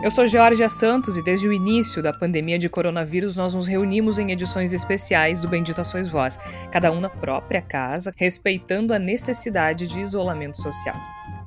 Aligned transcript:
Eu 0.00 0.12
sou 0.12 0.28
Georgia 0.28 0.68
Santos 0.68 1.16
e 1.16 1.22
desde 1.22 1.48
o 1.48 1.52
início 1.52 2.00
da 2.00 2.12
pandemia 2.12 2.56
de 2.56 2.68
coronavírus 2.68 3.34
nós 3.34 3.56
nos 3.56 3.66
reunimos 3.66 4.16
em 4.16 4.30
edições 4.30 4.72
especiais 4.72 5.40
do 5.40 5.48
Bendita 5.48 5.82
Sois 5.82 6.08
Voz, 6.08 6.38
cada 6.70 6.92
um 6.92 7.00
na 7.00 7.10
própria 7.10 7.60
casa, 7.60 8.14
respeitando 8.16 8.94
a 8.94 8.98
necessidade 8.98 9.88
de 9.88 10.00
isolamento 10.00 10.56
social. 10.56 10.94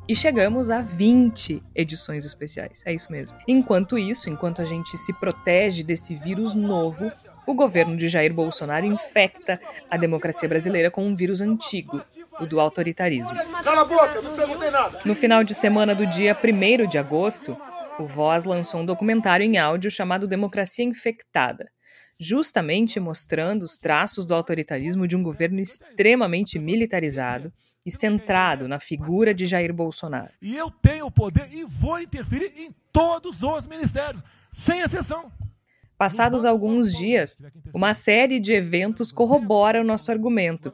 E 0.05 0.13
chegamos 0.13 0.69
a 0.69 0.81
20 0.81 1.63
edições 1.73 2.25
especiais, 2.25 2.83
é 2.85 2.93
isso 2.93 3.09
mesmo. 3.09 3.37
Enquanto 3.47 3.97
isso, 3.97 4.29
enquanto 4.29 4.61
a 4.61 4.65
gente 4.65 4.97
se 4.97 5.13
protege 5.13 5.81
desse 5.81 6.13
vírus 6.13 6.53
novo, 6.53 7.09
o 7.47 7.53
governo 7.53 7.95
de 7.95 8.09
Jair 8.09 8.33
Bolsonaro 8.33 8.85
infecta 8.85 9.61
a 9.89 9.95
democracia 9.95 10.49
brasileira 10.49 10.91
com 10.91 11.07
um 11.07 11.15
vírus 11.15 11.39
antigo, 11.39 12.01
o 12.39 12.45
do 12.45 12.59
autoritarismo. 12.59 13.37
Cala 13.63 13.81
a 13.81 13.85
boca, 13.85 14.21
não 14.21 14.35
perguntei 14.35 14.69
nada. 14.69 14.99
No 15.05 15.15
final 15.15 15.41
de 15.41 15.55
semana 15.55 15.95
do 15.95 16.05
dia 16.05 16.37
1 16.37 16.87
de 16.87 16.97
agosto, 16.97 17.57
o 17.99 18.05
Voz 18.05 18.45
lançou 18.45 18.81
um 18.81 18.85
documentário 18.85 19.45
em 19.45 19.57
áudio 19.57 19.91
chamado 19.91 20.27
Democracia 20.27 20.85
Infectada, 20.85 21.71
justamente 22.19 22.99
mostrando 22.99 23.63
os 23.63 23.77
traços 23.77 24.25
do 24.25 24.33
autoritarismo 24.33 25.07
de 25.07 25.15
um 25.15 25.23
governo 25.23 25.59
extremamente 25.59 26.59
militarizado 26.59 27.51
e 27.85 27.91
centrado 27.91 28.67
na 28.67 28.79
figura 28.79 29.33
de 29.33 29.45
Jair 29.45 29.73
Bolsonaro. 29.73 30.31
E 30.41 30.55
eu 30.55 30.69
tenho 30.69 31.07
o 31.07 31.11
poder 31.11 31.47
e 31.51 31.63
vou 31.63 31.99
interferir 31.99 32.51
em 32.55 32.71
todos 32.91 33.41
os 33.41 33.67
ministérios, 33.67 34.21
sem 34.51 34.81
exceção. 34.81 35.31
Passados 36.01 36.45
alguns 36.45 36.97
dias, 36.97 37.37
uma 37.71 37.93
série 37.93 38.39
de 38.39 38.53
eventos 38.53 39.11
corrobora 39.11 39.81
o 39.81 39.83
nosso 39.83 40.11
argumento. 40.11 40.73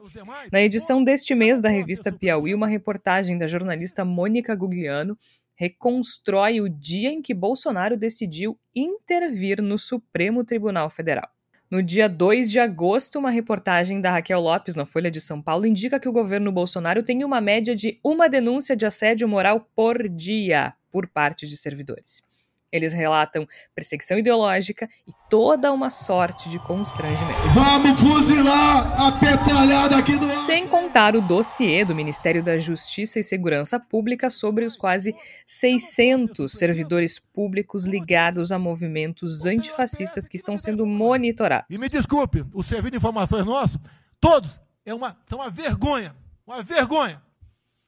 Na 0.50 0.58
edição 0.62 1.04
deste 1.04 1.34
mês 1.34 1.60
da 1.60 1.68
revista 1.68 2.10
Piauí, 2.10 2.54
uma 2.54 2.66
reportagem 2.66 3.36
da 3.36 3.46
jornalista 3.46 4.06
Mônica 4.06 4.54
Gugliano 4.54 5.18
reconstrói 5.58 6.60
o 6.60 6.68
dia 6.68 7.10
em 7.10 7.20
que 7.20 7.34
Bolsonaro 7.34 7.96
decidiu 7.96 8.56
intervir 8.74 9.60
no 9.60 9.76
Supremo 9.76 10.44
Tribunal 10.44 10.88
Federal. 10.88 11.28
No 11.68 11.82
dia 11.82 12.08
2 12.08 12.48
de 12.48 12.60
agosto, 12.60 13.18
uma 13.18 13.28
reportagem 13.28 14.00
da 14.00 14.12
Raquel 14.12 14.40
Lopes 14.40 14.76
na 14.76 14.86
Folha 14.86 15.10
de 15.10 15.20
São 15.20 15.42
Paulo 15.42 15.66
indica 15.66 15.98
que 15.98 16.08
o 16.08 16.12
governo 16.12 16.52
Bolsonaro 16.52 17.02
tem 17.02 17.24
uma 17.24 17.40
média 17.40 17.74
de 17.74 17.98
uma 18.04 18.28
denúncia 18.28 18.76
de 18.76 18.86
assédio 18.86 19.28
moral 19.28 19.68
por 19.74 20.08
dia 20.08 20.74
por 20.90 21.08
parte 21.08 21.46
de 21.46 21.56
servidores. 21.56 22.27
Eles 22.70 22.92
relatam 22.92 23.46
perseguição 23.74 24.18
ideológica 24.18 24.88
e 25.06 25.12
toda 25.30 25.72
uma 25.72 25.88
sorte 25.88 26.50
de 26.50 26.58
constrangimento. 26.58 27.40
Vamos 27.54 27.98
fuzilar 27.98 29.00
a 29.00 29.12
petralhada 29.12 29.96
aqui 29.96 30.18
do. 30.18 30.28
Sem 30.36 30.68
contar 30.68 31.16
o 31.16 31.22
dossiê 31.22 31.84
do 31.84 31.94
Ministério 31.94 32.42
da 32.42 32.58
Justiça 32.58 33.18
e 33.18 33.22
Segurança 33.22 33.80
Pública 33.80 34.28
sobre 34.28 34.66
os 34.66 34.76
quase 34.76 35.14
600 35.46 36.52
servidores 36.52 37.18
públicos 37.18 37.86
ligados 37.86 38.52
a 38.52 38.58
movimentos 38.58 39.46
antifascistas 39.46 40.28
que 40.28 40.36
estão 40.36 40.58
sendo 40.58 40.84
monitorados. 40.86 41.66
E 41.70 41.78
me 41.78 41.88
desculpe, 41.88 42.44
o 42.52 42.62
serviço 42.62 42.90
de 42.90 42.96
informações 42.98 43.46
nosso, 43.46 43.80
todos, 44.20 44.60
é 44.84 44.94
uma, 44.94 45.16
são 45.26 45.38
uma 45.38 45.48
vergonha, 45.48 46.14
uma 46.46 46.62
vergonha, 46.62 47.22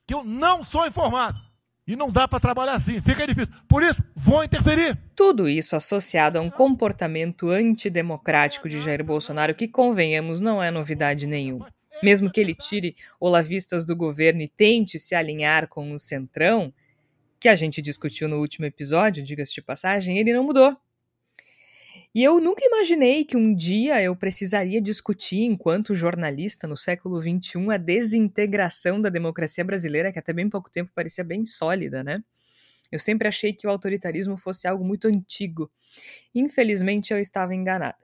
que 0.07 0.15
eu 0.15 0.25
não 0.25 0.63
sou 0.63 0.87
informado. 0.87 1.50
E 1.91 1.97
não 1.97 2.09
dá 2.09 2.29
para 2.29 2.39
trabalhar 2.39 2.75
assim, 2.75 3.01
fica 3.01 3.27
difícil. 3.27 3.53
Por 3.67 3.83
isso, 3.83 4.01
vou 4.15 4.45
interferir. 4.45 4.97
Tudo 5.17 5.49
isso 5.49 5.75
associado 5.75 6.39
a 6.39 6.41
um 6.41 6.49
comportamento 6.49 7.51
antidemocrático 7.51 8.69
de 8.69 8.81
Jair 8.81 9.05
Bolsonaro, 9.05 9.57
que, 9.57 9.67
convenhamos, 9.67 10.41
não 10.41 10.63
é 10.63 10.71
novidade 10.71 11.27
nenhuma. 11.27 11.69
Mesmo 12.01 12.31
que 12.31 12.41
ele 12.41 12.55
tire 12.55 12.95
olavistas 13.19 13.85
do 13.85 13.97
governo 13.97 14.41
e 14.41 14.47
tente 14.47 15.01
se 15.01 15.17
alinhar 15.17 15.67
com 15.67 15.91
o 15.93 15.99
Centrão, 15.99 16.73
que 17.41 17.49
a 17.49 17.57
gente 17.57 17.83
discutiu 17.83 18.29
no 18.29 18.39
último 18.39 18.67
episódio, 18.67 19.25
diga-se 19.25 19.53
de 19.53 19.61
passagem, 19.61 20.17
ele 20.17 20.33
não 20.33 20.45
mudou. 20.45 20.73
E 22.13 22.25
eu 22.25 22.41
nunca 22.41 22.65
imaginei 22.65 23.25
que 23.25 23.37
um 23.37 23.55
dia 23.55 24.03
eu 24.03 24.17
precisaria 24.17 24.81
discutir, 24.81 25.43
enquanto 25.43 25.95
jornalista 25.95 26.67
no 26.67 26.77
século 26.77 27.21
XXI, 27.21 27.71
a 27.71 27.77
desintegração 27.77 29.01
da 29.01 29.09
democracia 29.09 29.65
brasileira, 29.65 30.13
que 30.13 30.19
até 30.19 30.33
bem 30.33 30.49
pouco 30.49 30.69
tempo 30.71 30.91
parecia 30.93 31.23
bem 31.23 31.47
sólida, 31.47 32.03
né? 32.03 32.23
Eu 32.91 32.99
sempre 32.99 33.29
achei 33.29 33.53
que 33.53 33.67
o 33.67 33.71
autoritarismo 33.71 34.37
fosse 34.37 34.67
algo 34.67 34.85
muito 34.85 35.07
antigo. 35.07 35.71
Infelizmente, 36.35 37.13
eu 37.13 37.21
estava 37.21 37.55
enganada. 37.55 37.99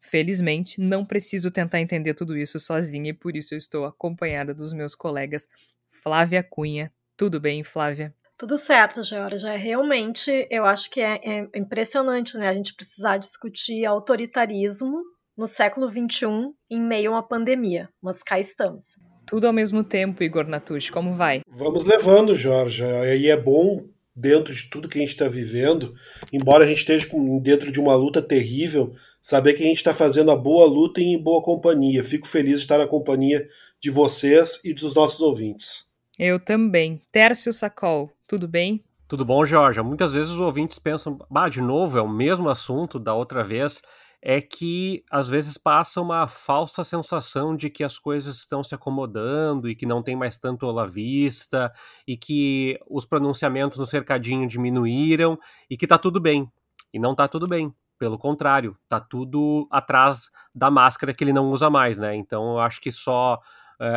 Felizmente, 0.00 0.80
não 0.80 1.04
preciso 1.04 1.50
tentar 1.50 1.80
entender 1.80 2.14
tudo 2.14 2.36
isso 2.36 2.60
sozinha 2.60 3.10
e 3.10 3.14
por 3.14 3.36
isso 3.36 3.54
eu 3.54 3.58
estou 3.58 3.84
acompanhada 3.86 4.54
dos 4.54 4.72
meus 4.72 4.94
colegas 4.94 5.46
Flávia 5.88 6.42
Cunha. 6.42 6.92
Tudo 7.16 7.40
bem, 7.40 7.64
Flávia? 7.64 8.14
Tudo 8.40 8.56
certo, 8.56 9.02
Georgia. 9.02 9.54
Realmente, 9.54 10.46
eu 10.50 10.64
acho 10.64 10.90
que 10.90 11.02
é, 11.02 11.20
é, 11.22 11.48
impressionante 11.54 12.38
né, 12.38 12.48
a 12.48 12.54
gente 12.54 12.72
precisar 12.72 13.18
discutir 13.18 13.84
autoritarismo 13.84 15.02
no 15.36 15.46
século 15.46 15.90
XXI 15.90 16.54
em 16.70 16.80
meio 16.80 17.10
a 17.10 17.16
uma 17.16 17.22
pandemia, 17.22 17.90
mas 18.02 18.22
cá 18.22 18.40
estamos. 18.40 18.98
Tudo 19.26 19.46
ao 19.46 19.52
mesmo 19.52 19.84
tempo, 19.84 20.22
Igor 20.22 20.48
Natucci, 20.48 20.90
como 20.90 21.12
vai? 21.12 21.42
Vamos 21.46 21.84
levando, 21.84 22.34
Jorge. 22.34 22.82
E 22.82 23.28
é 23.28 23.36
bom, 23.36 23.84
dentro 24.16 24.54
de 24.54 24.70
tudo 24.70 24.88
que 24.88 24.96
a 24.96 25.02
gente 25.02 25.10
está 25.10 25.28
vivendo, 25.28 25.92
embora 26.32 26.64
a 26.64 26.66
gente 26.66 26.78
esteja 26.78 27.06
dentro 27.42 27.70
de 27.70 27.78
uma 27.78 27.94
luta 27.94 28.22
terrível, 28.22 28.94
saber 29.20 29.52
que 29.52 29.62
a 29.62 29.66
gente 29.66 29.76
está 29.76 29.92
fazendo 29.92 30.30
a 30.30 30.36
boa 30.36 30.64
luta 30.64 31.02
em 31.02 31.22
boa 31.22 31.42
companhia. 31.42 32.02
Fico 32.02 32.26
feliz 32.26 32.54
de 32.54 32.60
estar 32.60 32.78
na 32.78 32.86
companhia 32.86 33.46
de 33.78 33.90
vocês 33.90 34.62
e 34.64 34.72
dos 34.72 34.94
nossos 34.94 35.20
ouvintes. 35.20 35.89
Eu 36.22 36.38
também. 36.38 37.00
Tércio 37.10 37.50
Sacol, 37.50 38.12
tudo 38.28 38.46
bem? 38.46 38.84
Tudo 39.08 39.24
bom, 39.24 39.42
Jorge? 39.42 39.80
Muitas 39.80 40.12
vezes 40.12 40.30
os 40.30 40.38
ouvintes 40.38 40.78
pensam, 40.78 41.18
bah, 41.30 41.48
de 41.48 41.62
novo, 41.62 41.96
é 41.96 42.02
o 42.02 42.08
mesmo 42.10 42.50
assunto 42.50 42.98
da 42.98 43.14
outra 43.14 43.42
vez. 43.42 43.80
É 44.20 44.38
que 44.38 45.02
às 45.10 45.28
vezes 45.28 45.56
passa 45.56 45.98
uma 45.98 46.28
falsa 46.28 46.84
sensação 46.84 47.56
de 47.56 47.70
que 47.70 47.82
as 47.82 47.98
coisas 47.98 48.36
estão 48.36 48.62
se 48.62 48.74
acomodando 48.74 49.66
e 49.66 49.74
que 49.74 49.86
não 49.86 50.02
tem 50.02 50.14
mais 50.14 50.36
tanto 50.36 50.66
olavista 50.66 51.72
e 52.06 52.18
que 52.18 52.78
os 52.86 53.06
pronunciamentos 53.06 53.78
no 53.78 53.86
cercadinho 53.86 54.46
diminuíram 54.46 55.38
e 55.70 55.76
que 55.78 55.86
tá 55.86 55.96
tudo 55.96 56.20
bem. 56.20 56.46
E 56.92 56.98
não 56.98 57.14
tá 57.14 57.26
tudo 57.28 57.46
bem. 57.46 57.74
Pelo 57.98 58.18
contrário, 58.18 58.76
tá 58.90 59.00
tudo 59.00 59.66
atrás 59.70 60.28
da 60.54 60.70
máscara 60.70 61.14
que 61.14 61.24
ele 61.24 61.32
não 61.32 61.48
usa 61.48 61.70
mais, 61.70 61.98
né? 61.98 62.14
Então 62.14 62.52
eu 62.52 62.58
acho 62.60 62.78
que 62.78 62.92
só 62.92 63.40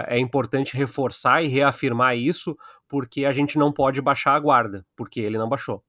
é 0.08 0.18
importante 0.18 0.78
reforçar 0.78 1.44
e 1.44 1.48
reafirmar 1.48 2.18
isso, 2.18 2.58
porque 2.88 3.26
a 3.26 3.34
gente 3.34 3.58
não 3.58 3.72
pode 3.72 4.02
baixar 4.02 4.34
a 4.36 4.40
guarda, 4.40 4.86
porque 4.96 5.20
ele 5.20 5.38
não 5.38 5.50
baixou. 5.50 5.84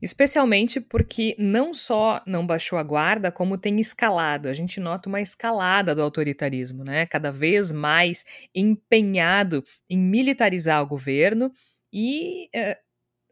Especialmente 0.00 0.80
porque 0.80 1.36
não 1.38 1.72
só 1.72 2.20
não 2.26 2.44
baixou 2.44 2.76
a 2.78 2.82
guarda, 2.82 3.30
como 3.30 3.56
tem 3.56 3.78
escalado. 3.80 4.48
A 4.48 4.52
gente 4.52 4.80
nota 4.80 5.08
uma 5.08 5.20
escalada 5.20 5.94
do 5.94 6.02
autoritarismo, 6.02 6.82
né? 6.82 7.06
Cada 7.06 7.30
vez 7.30 7.70
mais 7.70 8.24
empenhado 8.52 9.64
em 9.88 9.96
militarizar 9.96 10.82
o 10.82 10.86
governo 10.86 11.52
e 11.92 12.48
é, 12.52 12.78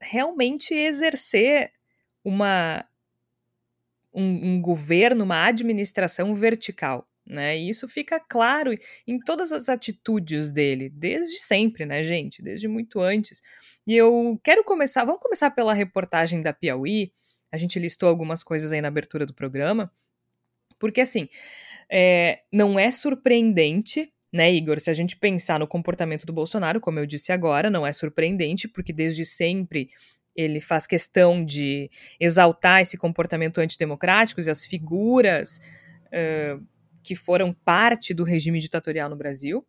realmente 0.00 0.73
exercer 0.73 1.73
uma 2.25 2.85
um, 4.14 4.55
um 4.55 4.62
governo, 4.62 5.25
uma 5.25 5.46
administração 5.46 6.35
vertical 6.35 7.06
né? 7.31 7.56
E 7.56 7.69
isso 7.69 7.88
fica 7.88 8.21
claro 8.21 8.73
em 9.06 9.19
todas 9.19 9.53
as 9.53 9.69
atitudes 9.69 10.53
dele, 10.53 10.88
desde 10.91 11.41
sempre, 11.41 11.87
né, 11.87 12.03
gente? 12.03 12.43
Desde 12.43 12.69
muito 12.69 13.00
antes. 13.00 13.43
E 13.87 13.97
eu 13.97 14.38
quero 14.44 14.65
começar, 14.65 15.05
vamos 15.05 15.21
começar 15.21 15.50
pela 15.50 15.73
reportagem 15.73 16.41
da 16.41 16.53
Piauí. 16.53 17.12
A 17.53 17.56
gente 17.56 17.79
listou 17.79 18.09
algumas 18.09 18.43
coisas 18.43 18.73
aí 18.73 18.81
na 18.81 18.88
abertura 18.88 19.25
do 19.25 19.35
programa, 19.35 19.91
porque 20.79 21.00
assim, 21.00 21.29
é, 21.91 22.41
não 22.53 22.79
é 22.79 22.91
surpreendente 22.91 24.12
né, 24.33 24.53
Igor? 24.53 24.79
Se 24.79 24.91
a 24.91 24.94
gente 24.94 25.17
pensar 25.17 25.59
no 25.59 25.67
comportamento 25.67 26.25
do 26.25 26.33
Bolsonaro, 26.33 26.81
como 26.81 26.99
eu 26.99 27.06
disse 27.06 27.33
agora, 27.33 27.69
não 27.69 27.87
é 27.87 27.93
surpreendente, 27.93 28.69
porque 28.69 28.93
desde 28.93 29.25
sempre 29.25 29.91
ele 30.37 30.61
faz 30.61 30.87
questão 30.87 31.44
de 31.44 31.91
exaltar 32.19 32.81
esse 32.81 32.97
comportamento 32.97 33.59
antidemocrático 33.59 34.41
e 34.41 34.49
as 34.49 34.65
figuras 34.65 35.61
uh, 36.06 36.65
que 37.02 37.14
foram 37.14 37.52
parte 37.52 38.12
do 38.14 38.25
regime 38.25 38.58
ditatorial 38.58 39.08
no 39.08 39.17
Brasil. 39.17 39.67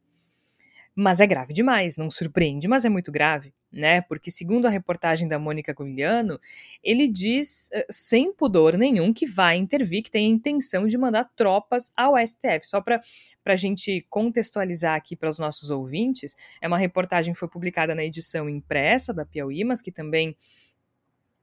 Mas 0.94 1.22
é 1.22 1.26
grave 1.26 1.54
demais, 1.54 1.96
não 1.96 2.10
surpreende, 2.10 2.68
mas 2.68 2.84
é 2.84 2.90
muito 2.90 3.14
grave, 3.14 3.54
né? 3.72 4.02
Porque, 4.02 4.30
segundo 4.30 4.66
a 4.66 4.70
reportagem 4.70 5.26
da 5.26 5.40
Mônica 5.40 5.74
Gugliano, 5.74 6.38
ele 6.84 7.08
diz 7.08 7.70
uh, 7.74 7.86
sem 7.90 8.34
pudor 8.34 8.78
nenhum 8.78 9.14
que 9.14 9.26
vai 9.26 9.56
intervir, 9.56 10.04
que 10.04 10.12
tem 10.12 10.26
a 10.26 10.30
intenção 10.30 10.86
de 10.88 10.98
mandar 10.98 11.30
tropas 11.34 11.94
ao 11.96 12.16
STF. 12.18 12.68
Só 12.68 12.82
para 12.82 13.02
a 13.46 13.56
gente 13.56 14.06
contextualizar 14.10 14.96
aqui 14.96 15.16
para 15.16 15.30
os 15.30 15.40
nossos 15.40 15.72
ouvintes, 15.72 16.36
é 16.62 16.68
uma 16.68 16.78
reportagem 16.78 17.34
que 17.34 17.40
foi 17.40 17.48
publicada 17.48 17.96
na 17.96 18.04
edição 18.04 18.50
impressa 18.50 19.14
da 19.14 19.26
Piauí, 19.26 19.64
mas 19.64 19.82
que 19.82 19.94
também 19.94 20.36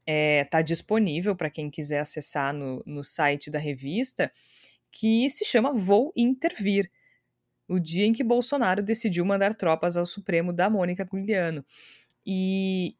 está 0.08 0.12
é, 0.12 0.44
tá 0.44 0.62
disponível 0.62 1.36
para 1.36 1.50
quem 1.50 1.70
quiser 1.70 2.00
acessar 2.00 2.54
no, 2.54 2.82
no 2.86 3.04
site 3.04 3.50
da 3.50 3.58
revista, 3.58 4.32
que 4.98 5.30
se 5.30 5.44
chama 5.44 5.72
Vou 5.72 6.12
Intervir 6.16 6.90
o 7.68 7.78
dia 7.78 8.06
em 8.06 8.12
que 8.12 8.24
Bolsonaro 8.24 8.82
decidiu 8.82 9.24
mandar 9.24 9.54
tropas 9.54 9.96
ao 9.96 10.06
Supremo 10.06 10.52
da 10.52 10.70
Mônica 10.70 11.04
Gugliano. 11.04 11.64
E, 12.26 12.96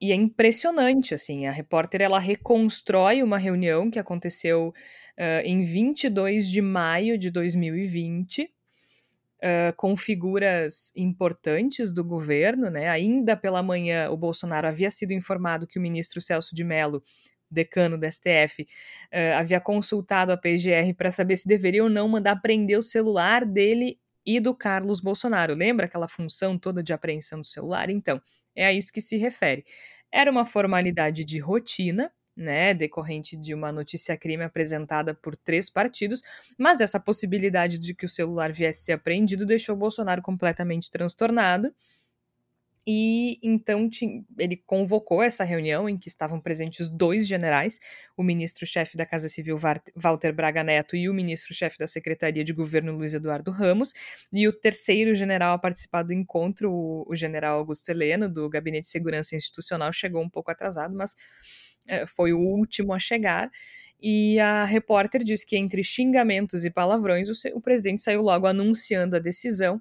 e 0.00 0.12
é 0.12 0.14
impressionante, 0.14 1.14
assim, 1.14 1.46
a 1.46 1.52
repórter 1.52 2.02
ela 2.02 2.18
reconstrói 2.18 3.22
uma 3.22 3.38
reunião 3.38 3.88
que 3.88 3.98
aconteceu 3.98 4.68
uh, 4.68 5.40
em 5.44 5.62
22 5.62 6.50
de 6.50 6.60
maio 6.60 7.16
de 7.16 7.30
2020, 7.30 8.42
uh, 8.42 9.76
com 9.76 9.96
figuras 9.96 10.92
importantes 10.96 11.92
do 11.92 12.02
governo, 12.02 12.68
né? 12.68 12.88
Ainda 12.88 13.36
pela 13.36 13.62
manhã, 13.62 14.10
o 14.10 14.16
Bolsonaro 14.16 14.66
havia 14.66 14.90
sido 14.90 15.12
informado 15.12 15.68
que 15.68 15.78
o 15.78 15.82
ministro 15.82 16.20
Celso 16.20 16.54
de 16.54 16.64
Mello 16.64 17.02
decano 17.50 17.98
do 17.98 18.06
STF, 18.10 18.62
uh, 18.62 19.38
havia 19.38 19.60
consultado 19.60 20.32
a 20.32 20.36
PGR 20.36 20.94
para 20.96 21.10
saber 21.10 21.36
se 21.36 21.48
deveria 21.48 21.82
ou 21.82 21.90
não 21.90 22.08
mandar 22.08 22.40
prender 22.40 22.78
o 22.78 22.82
celular 22.82 23.44
dele 23.44 23.98
e 24.24 24.38
do 24.38 24.54
Carlos 24.54 25.00
Bolsonaro. 25.00 25.54
Lembra 25.54 25.86
aquela 25.86 26.08
função 26.08 26.58
toda 26.58 26.82
de 26.82 26.92
apreensão 26.92 27.40
do 27.40 27.46
celular? 27.46 27.90
Então, 27.90 28.20
é 28.54 28.66
a 28.66 28.72
isso 28.72 28.92
que 28.92 29.00
se 29.00 29.16
refere. 29.16 29.64
Era 30.12 30.30
uma 30.30 30.44
formalidade 30.44 31.24
de 31.24 31.38
rotina, 31.38 32.12
né, 32.36 32.72
decorrente 32.72 33.36
de 33.36 33.54
uma 33.54 33.70
notícia-crime 33.70 34.44
apresentada 34.44 35.14
por 35.14 35.36
três 35.36 35.68
partidos, 35.68 36.22
mas 36.58 36.80
essa 36.80 36.98
possibilidade 36.98 37.78
de 37.78 37.94
que 37.94 38.06
o 38.06 38.08
celular 38.08 38.52
viesse 38.52 38.80
a 38.80 38.84
ser 38.84 38.92
apreendido 38.92 39.44
deixou 39.44 39.76
Bolsonaro 39.76 40.22
completamente 40.22 40.90
transtornado 40.90 41.74
e 42.86 43.38
então 43.42 43.88
ele 44.38 44.56
convocou 44.56 45.22
essa 45.22 45.44
reunião 45.44 45.88
em 45.88 45.98
que 45.98 46.08
estavam 46.08 46.40
presentes 46.40 46.88
dois 46.88 47.26
generais, 47.26 47.78
o 48.16 48.22
ministro-chefe 48.22 48.96
da 48.96 49.04
Casa 49.04 49.28
Civil 49.28 49.58
Walter 49.94 50.32
Braga 50.32 50.64
Neto 50.64 50.96
e 50.96 51.08
o 51.08 51.14
ministro-chefe 51.14 51.76
da 51.78 51.86
Secretaria 51.86 52.42
de 52.42 52.52
Governo 52.52 52.92
Luiz 52.92 53.12
Eduardo 53.12 53.50
Ramos, 53.50 53.92
e 54.32 54.48
o 54.48 54.52
terceiro 54.52 55.14
general 55.14 55.52
a 55.52 55.58
participar 55.58 56.02
do 56.02 56.12
encontro, 56.12 56.72
o, 56.72 57.14
general 57.14 57.58
Augusto 57.58 57.90
Heleno, 57.90 58.28
do 58.28 58.48
Gabinete 58.48 58.84
de 58.84 58.88
Segurança 58.88 59.36
Institucional, 59.36 59.92
chegou 59.92 60.22
um 60.22 60.30
pouco 60.30 60.50
atrasado, 60.50 60.94
mas 60.96 61.14
é, 61.86 62.06
foi 62.06 62.32
o 62.32 62.40
último 62.40 62.94
a 62.94 62.98
chegar. 62.98 63.50
E 64.00 64.40
a 64.40 64.64
repórter 64.64 65.22
disse 65.22 65.46
que 65.46 65.58
entre 65.58 65.84
xingamentos 65.84 66.64
e 66.64 66.70
palavrões, 66.70 67.28
o, 67.28 67.58
o 67.58 67.60
presidente 67.60 68.00
saiu 68.00 68.22
logo 68.22 68.46
anunciando 68.46 69.16
a 69.16 69.18
decisão: 69.18 69.80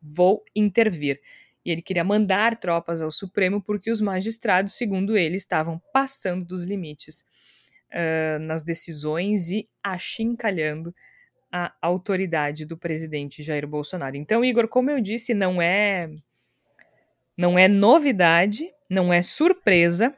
vou 0.00 0.44
intervir 0.56 1.20
e 1.64 1.70
ele 1.70 1.82
queria 1.82 2.04
mandar 2.04 2.56
tropas 2.56 3.02
ao 3.02 3.10
Supremo 3.10 3.62
porque 3.62 3.90
os 3.90 4.00
magistrados, 4.00 4.74
segundo 4.74 5.16
ele, 5.16 5.36
estavam 5.36 5.80
passando 5.92 6.44
dos 6.44 6.64
limites 6.64 7.24
uh, 7.92 8.38
nas 8.40 8.62
decisões 8.62 9.50
e 9.50 9.66
achincalhando 9.82 10.94
a 11.50 11.72
autoridade 11.82 12.64
do 12.64 12.76
presidente 12.76 13.42
Jair 13.42 13.66
Bolsonaro. 13.66 14.16
Então, 14.16 14.44
Igor, 14.44 14.66
como 14.66 14.90
eu 14.90 15.00
disse, 15.00 15.34
não 15.34 15.60
é 15.60 16.10
não 17.36 17.58
é 17.58 17.68
novidade, 17.68 18.70
não 18.88 19.12
é 19.12 19.22
surpresa, 19.22 20.14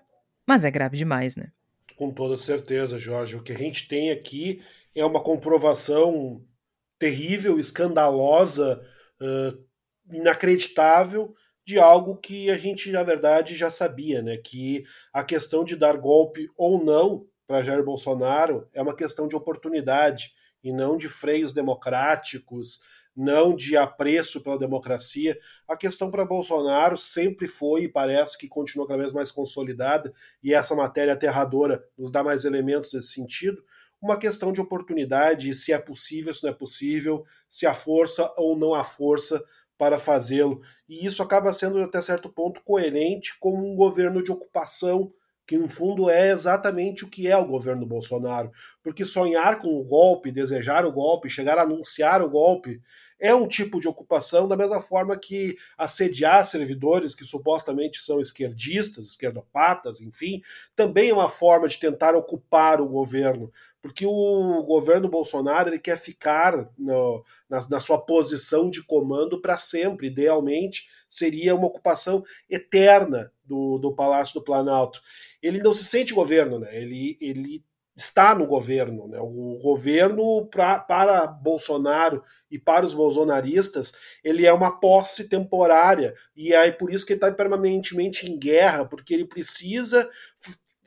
mas 0.47 0.65
é 0.65 0.71
grave 0.71 0.97
demais, 0.97 1.37
né? 1.37 1.53
Com 1.97 2.13
toda 2.13 2.37
certeza, 2.37 2.99
Jorge. 2.99 3.37
O 3.37 3.43
que 3.43 3.53
a 3.53 3.57
gente 3.57 3.87
tem 3.87 4.11
aqui 4.11 4.63
é 4.95 5.05
uma 5.05 5.23
comprovação 5.23 6.45
terrível, 6.99 7.59
escandalosa, 7.59 8.81
uh, 9.21 9.65
inacreditável 10.11 11.35
de 11.65 11.79
algo 11.79 12.17
que 12.17 12.51
a 12.51 12.59
gente, 12.59 12.91
na 12.91 13.03
verdade, 13.03 13.55
já 13.55 13.71
sabia, 13.71 14.21
né? 14.23 14.37
Que 14.37 14.85
a 15.13 15.25
questão 15.25 15.65
de 15.65 15.77
dar 15.77 15.97
golpe 15.97 16.49
ou 16.57 16.85
não 16.85 17.27
para 17.47 17.63
Jair 17.63 17.85
Bolsonaro 17.85 18.69
é 18.73 18.83
uma 18.83 18.95
questão 18.95 19.27
de 19.27 19.35
oportunidade 19.35 20.33
e 20.63 20.73
não 20.73 20.97
de 20.97 21.09
freios 21.09 21.53
democráticos, 21.53 22.81
não 23.17 23.55
de 23.55 23.77
apreço 23.77 24.43
pela 24.43 24.59
democracia. 24.59 25.39
A 25.69 25.77
questão 25.77 26.11
para 26.11 26.25
Bolsonaro 26.25 26.97
sempre 26.97 27.47
foi 27.47 27.85
e 27.85 27.89
parece 27.89 28.37
que 28.37 28.49
continua 28.49 28.87
cada 28.87 29.01
vez 29.01 29.13
mais 29.13 29.31
consolidada, 29.31 30.13
e 30.43 30.53
essa 30.53 30.75
matéria 30.75 31.13
aterradora 31.13 31.85
nos 31.97 32.11
dá 32.11 32.25
mais 32.25 32.45
elementos 32.45 32.93
nesse 32.93 33.09
sentido. 33.09 33.63
Uma 34.01 34.19
questão 34.19 34.53
de 34.53 34.61
oportunidade, 34.61 35.55
se 35.55 35.73
é 35.73 35.79
possível, 35.79 36.35
se 36.35 36.43
não 36.43 36.51
é 36.51 36.55
possível, 36.55 37.25
se 37.49 37.67
há 37.67 37.73
força 37.73 38.31
ou 38.37 38.57
não 38.57 38.75
há 38.75 38.85
força 38.85 39.43
para 39.79 39.99
fazê-lo. 39.99 40.61
E 40.89 41.05
isso 41.05 41.23
acaba 41.23 41.53
sendo, 41.53 41.81
até 41.81 42.01
certo 42.03 42.29
ponto, 42.29 42.63
coerente 42.63 43.39
com 43.39 43.57
um 43.57 43.75
governo 43.75 44.23
de 44.23 44.31
ocupação, 44.31 45.13
que 45.47 45.59
no 45.59 45.69
fundo 45.69 46.09
é 46.09 46.31
exatamente 46.31 47.05
o 47.05 47.11
que 47.11 47.29
é 47.29 47.37
o 47.37 47.47
governo 47.47 47.85
Bolsonaro. 47.85 48.51
Porque 48.83 49.05
sonhar 49.05 49.59
com 49.59 49.79
o 49.79 49.85
golpe, 49.85 50.33
desejar 50.33 50.87
o 50.87 50.93
golpe, 50.93 51.29
chegar 51.29 51.59
a 51.59 51.63
anunciar 51.63 52.23
o 52.23 52.31
golpe, 52.31 52.81
é 53.19 53.35
um 53.35 53.47
tipo 53.47 53.81
de 53.81 53.89
ocupação, 53.89 54.49
da 54.49 54.57
mesma 54.57 54.81
forma 54.81 55.17
que 55.17 55.57
assediar 55.79 56.47
servidores 56.47 57.15
que 57.15 57.25
supostamente 57.25 58.03
são 58.03 58.21
esquerdistas, 58.21 59.07
esquerdopatas, 59.07 60.01
enfim, 60.01 60.43
também 60.75 61.11
é 61.11 61.15
uma 61.15 61.29
forma 61.29 61.69
de 61.69 61.79
tentar 61.79 62.15
ocupar 62.15 62.81
o 62.81 62.89
governo 62.89 63.51
porque 63.85 64.07
o 64.07 64.63
governo 64.63 65.11
Bolsonaro 65.11 65.69
ele 65.69 65.79
quer 65.79 65.99
ficar 65.99 66.71
no, 66.79 67.23
na, 67.47 67.69
na, 67.69 67.79
sua 67.79 67.99
posição 67.99 68.71
de 68.71 68.83
comando 68.83 69.43
para 69.43 69.59
sempre. 69.59 70.07
Idealmente, 70.07 70.89
seria 71.07 71.55
uma 71.55 71.67
ocupação 71.67 72.25
eterna 72.49 73.31
do, 73.45 73.77
do 73.77 73.95
Palácio 73.95 74.33
do 74.33 74.43
Planalto. 74.43 75.03
Ele 75.43 75.59
não 75.59 75.75
se 75.75 75.85
sente 75.85 76.15
governo, 76.15 76.59
né? 76.59 76.75
ele, 76.75 77.19
ele 77.21 77.63
está 77.95 78.35
no 78.35 78.47
governo. 78.47 79.07
Né? 79.07 79.19
O 79.21 79.59
governo, 79.61 80.47
pra, 80.47 80.79
para 80.79 81.27
Bolsonaro 81.27 82.25
e 82.51 82.59
para 82.59 82.87
os 82.87 82.95
bolsonaristas, 82.95 83.93
ele 84.25 84.47
é 84.47 84.53
uma 84.55 84.81
posse 84.81 85.29
temporária. 85.29 86.15
E 86.35 86.55
é 86.55 86.73
por 86.73 86.91
isso 86.91 87.05
que 87.05 87.13
ele 87.13 87.19
está 87.19 87.31
permanentemente 87.31 88.31
em 88.31 88.39
guerra, 88.39 88.87
porque 88.87 89.13
ele 89.13 89.27
precisa 89.27 90.09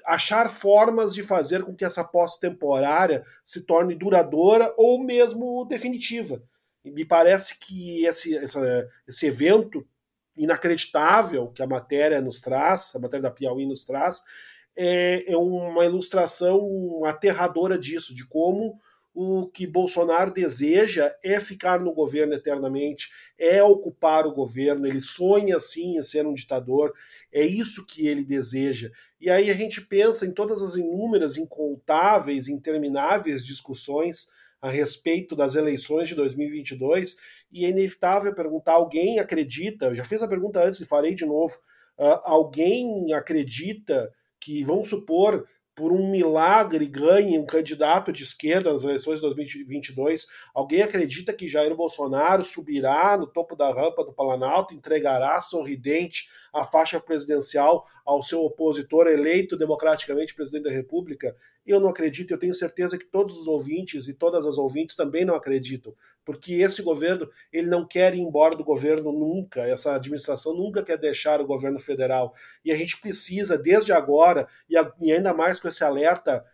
achar 0.07 0.49
formas 0.49 1.13
de 1.13 1.21
fazer 1.21 1.63
com 1.63 1.75
que 1.75 1.83
essa 1.83 2.01
posse 2.01 2.39
temporária 2.39 3.23
se 3.43 3.65
torne 3.65 3.93
duradoura 3.93 4.73
ou 4.77 5.03
mesmo 5.03 5.65
definitiva. 5.65 6.41
E 6.85 6.89
me 6.89 7.03
parece 7.03 7.59
que 7.59 8.05
esse, 8.05 8.33
essa, 8.37 8.89
esse 9.05 9.25
evento 9.25 9.85
inacreditável 10.37 11.49
que 11.49 11.61
a 11.61 11.67
matéria 11.67 12.21
nos 12.21 12.39
traz, 12.39 12.95
a 12.95 12.99
matéria 12.99 13.23
da 13.23 13.31
Piauí 13.31 13.65
nos 13.65 13.83
traz, 13.83 14.23
é, 14.77 15.33
é 15.33 15.35
uma 15.35 15.83
ilustração 15.83 17.03
aterradora 17.03 17.77
disso, 17.77 18.15
de 18.15 18.25
como 18.25 18.79
o 19.19 19.47
que 19.47 19.65
Bolsonaro 19.65 20.31
deseja 20.31 21.11
é 21.23 21.39
ficar 21.39 21.79
no 21.79 21.91
governo 21.91 22.35
eternamente, 22.35 23.09
é 23.35 23.63
ocupar 23.63 24.27
o 24.27 24.31
governo, 24.31 24.85
ele 24.85 25.01
sonha 25.01 25.59
sim 25.59 25.97
em 25.97 26.03
ser 26.03 26.27
um 26.27 26.35
ditador, 26.35 26.93
é 27.39 27.45
isso 27.45 27.85
que 27.85 28.07
ele 28.07 28.23
deseja. 28.23 28.89
E 29.19 29.29
aí 29.29 29.49
a 29.49 29.53
gente 29.53 29.81
pensa 29.81 30.25
em 30.25 30.31
todas 30.31 30.61
as 30.61 30.75
inúmeras, 30.75 31.37
incontáveis, 31.37 32.47
intermináveis 32.47 33.45
discussões 33.45 34.27
a 34.61 34.69
respeito 34.69 35.35
das 35.35 35.55
eleições 35.55 36.09
de 36.09 36.15
2022 36.15 37.15
e 37.51 37.65
é 37.65 37.69
inevitável 37.69 38.33
perguntar: 38.33 38.73
alguém 38.73 39.19
acredita? 39.19 39.93
Já 39.93 40.03
fiz 40.03 40.21
a 40.21 40.27
pergunta 40.27 40.63
antes 40.63 40.79
e 40.79 40.85
farei 40.85 41.13
de 41.13 41.25
novo. 41.25 41.55
Uh, 41.97 42.21
alguém 42.23 43.13
acredita 43.13 44.11
que, 44.39 44.63
vamos 44.63 44.89
supor, 44.89 45.47
por 45.77 45.91
um 45.91 46.09
milagre 46.09 46.87
ganhe 46.87 47.37
um 47.37 47.45
candidato 47.45 48.11
de 48.11 48.23
esquerda 48.23 48.73
nas 48.73 48.83
eleições 48.83 49.17
de 49.17 49.21
2022? 49.21 50.25
Alguém 50.51 50.81
acredita 50.81 51.31
que 51.31 51.47
Jair 51.47 51.75
Bolsonaro 51.75 52.43
subirá 52.43 53.15
no 53.15 53.27
topo 53.27 53.55
da 53.55 53.71
rampa 53.71 54.03
do 54.03 54.11
Planalto, 54.11 54.73
entregará 54.73 55.39
sorridente 55.39 56.27
a 56.53 56.65
faixa 56.65 56.99
presidencial 56.99 57.85
ao 58.05 58.23
seu 58.23 58.41
opositor 58.43 59.07
eleito 59.07 59.57
democraticamente 59.57 60.33
presidente 60.33 60.63
da 60.63 60.71
República? 60.71 61.35
Eu 61.65 61.79
não 61.79 61.89
acredito, 61.89 62.31
eu 62.31 62.39
tenho 62.39 62.53
certeza 62.53 62.97
que 62.97 63.05
todos 63.05 63.41
os 63.41 63.47
ouvintes 63.47 64.07
e 64.07 64.13
todas 64.13 64.45
as 64.45 64.57
ouvintes 64.57 64.95
também 64.95 65.25
não 65.25 65.35
acreditam, 65.35 65.93
porque 66.23 66.53
esse 66.53 66.81
governo, 66.81 67.29
ele 67.51 67.67
não 67.67 67.85
quer 67.85 68.15
ir 68.15 68.19
embora 68.19 68.55
do 68.55 68.63
governo 68.63 69.11
nunca, 69.11 69.67
essa 69.67 69.95
administração 69.95 70.53
nunca 70.53 70.81
quer 70.81 70.97
deixar 70.97 71.41
o 71.41 71.45
governo 71.45 71.77
federal. 71.77 72.33
E 72.63 72.71
a 72.71 72.75
gente 72.75 73.01
precisa, 73.01 73.57
desde 73.57 73.91
agora, 73.91 74.47
e 74.69 75.11
ainda 75.11 75.33
mais 75.33 75.59
com 75.59 75.67
esse 75.67 75.83
alerta 75.83 76.45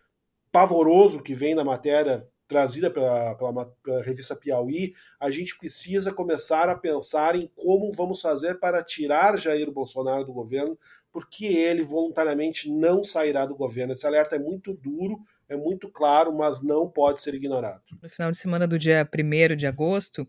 pavoroso 0.52 1.22
que 1.22 1.34
vem 1.34 1.54
na 1.54 1.64
matéria 1.64 2.24
trazida 2.48 2.90
pela, 2.90 3.36
pela, 3.36 3.66
pela, 3.84 4.04
revista 4.04 4.36
Piauí, 4.36 4.94
a 5.20 5.32
gente 5.32 5.58
precisa 5.58 6.14
começar 6.14 6.70
a 6.70 6.76
pensar 6.76 7.36
em 7.36 7.50
como 7.56 7.92
vamos 7.92 8.22
fazer 8.22 8.60
para 8.60 8.84
tirar 8.84 9.38
Jair 9.38 9.72
Bolsonaro 9.72 10.26
do 10.26 10.34
governo, 10.34 10.78
porque 11.12 11.46
ele 11.46 11.84
voluntariamente 11.84 12.70
não 12.70 13.04
sairá 13.04 13.46
do 13.46 13.56
governo. 13.56 13.94
Esse 13.94 14.06
alerta 14.06 14.36
é 14.36 14.40
muito 14.40 14.74
duro, 14.74 15.20
é 15.48 15.56
muito 15.56 15.90
claro, 15.90 16.34
mas 16.34 16.62
não 16.62 16.90
pode 16.90 17.22
ser 17.22 17.34
ignorado. 17.34 17.82
No 18.02 18.10
final 18.10 18.32
de 18.32 18.38
semana 18.38 18.68
do 18.68 18.78
dia 18.78 19.08
1 19.14 19.56
de 19.56 19.68
agosto, 19.68 20.28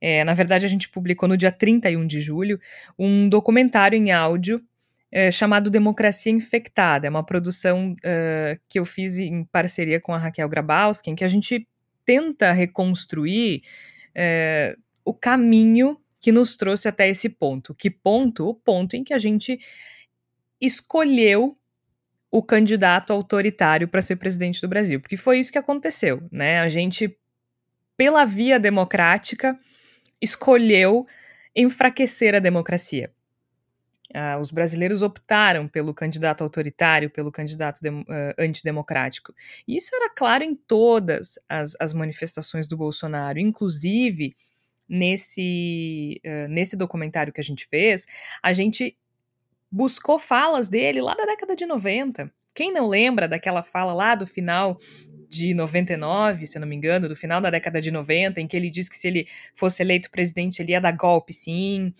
é, 0.00 0.24
na 0.24 0.34
verdade 0.34 0.66
a 0.66 0.68
gente 0.68 0.88
publicou 0.88 1.28
no 1.28 1.36
dia 1.36 1.52
31 1.52 2.06
de 2.06 2.20
julho 2.20 2.58
um 2.98 3.28
documentário 3.28 3.96
em 3.96 4.10
áudio 4.10 4.60
é, 5.16 5.30
chamado 5.30 5.70
Democracia 5.70 6.32
Infectada. 6.32 7.06
É 7.06 7.10
uma 7.10 7.24
produção 7.24 7.92
uh, 7.92 8.60
que 8.68 8.80
eu 8.80 8.84
fiz 8.84 9.16
em 9.20 9.44
parceria 9.44 10.00
com 10.00 10.12
a 10.12 10.18
Raquel 10.18 10.48
Grabowski, 10.48 11.08
em 11.08 11.14
que 11.14 11.22
a 11.22 11.28
gente 11.28 11.68
tenta 12.04 12.50
reconstruir 12.50 13.62
o 15.04 15.12
caminho 15.12 15.98
que 16.20 16.30
nos 16.30 16.56
trouxe 16.56 16.86
até 16.86 17.08
esse 17.08 17.28
ponto. 17.28 17.74
Que 17.74 17.90
ponto? 17.90 18.48
O 18.48 18.54
ponto 18.54 18.94
em 18.94 19.02
que 19.02 19.12
a 19.12 19.18
gente 19.18 19.58
escolheu 20.60 21.56
o 22.30 22.42
candidato 22.42 23.12
autoritário 23.12 23.88
para 23.88 24.02
ser 24.02 24.16
presidente 24.16 24.60
do 24.60 24.68
Brasil, 24.68 25.00
porque 25.00 25.16
foi 25.16 25.38
isso 25.38 25.50
que 25.50 25.58
aconteceu, 25.58 26.22
né? 26.30 26.60
A 26.60 26.68
gente, 26.68 27.16
pela 27.96 28.24
via 28.24 28.58
democrática, 28.58 29.58
escolheu 30.20 31.06
enfraquecer 31.54 32.34
a 32.34 32.40
democracia. 32.40 33.12
Uh, 34.14 34.38
os 34.38 34.52
brasileiros 34.52 35.02
optaram 35.02 35.66
pelo 35.66 35.92
candidato 35.92 36.44
autoritário, 36.44 37.10
pelo 37.10 37.32
candidato 37.32 37.80
de, 37.80 37.88
uh, 37.88 38.04
antidemocrático. 38.38 39.34
E 39.66 39.76
isso 39.76 39.90
era 39.92 40.08
claro 40.08 40.44
em 40.44 40.54
todas 40.54 41.34
as, 41.48 41.72
as 41.80 41.92
manifestações 41.92 42.68
do 42.68 42.76
Bolsonaro, 42.76 43.40
inclusive 43.40 44.36
nesse, 44.88 46.20
uh, 46.24 46.48
nesse 46.48 46.76
documentário 46.76 47.32
que 47.32 47.40
a 47.40 47.44
gente 47.44 47.66
fez, 47.66 48.06
a 48.40 48.52
gente 48.52 48.96
buscou 49.70 50.18
falas 50.18 50.68
dele 50.68 51.00
lá 51.00 51.14
da 51.14 51.24
década 51.24 51.56
de 51.56 51.66
90. 51.66 52.32
Quem 52.54 52.72
não 52.72 52.86
lembra 52.86 53.26
daquela 53.26 53.64
fala 53.64 53.92
lá 53.92 54.14
do 54.14 54.28
final 54.28 54.78
de 55.34 55.52
99, 55.52 56.46
se 56.46 56.56
eu 56.56 56.60
não 56.60 56.68
me 56.68 56.76
engano, 56.76 57.08
do 57.08 57.16
final 57.16 57.40
da 57.40 57.50
década 57.50 57.80
de 57.80 57.90
90, 57.90 58.40
em 58.40 58.46
que 58.46 58.56
ele 58.56 58.70
disse 58.70 58.88
que 58.88 58.96
se 58.96 59.08
ele 59.08 59.26
fosse 59.54 59.82
eleito 59.82 60.10
presidente, 60.10 60.62
ele 60.62 60.72
ia 60.72 60.80
dar 60.80 60.92
golpe 60.92 61.32
sim, 61.32 61.92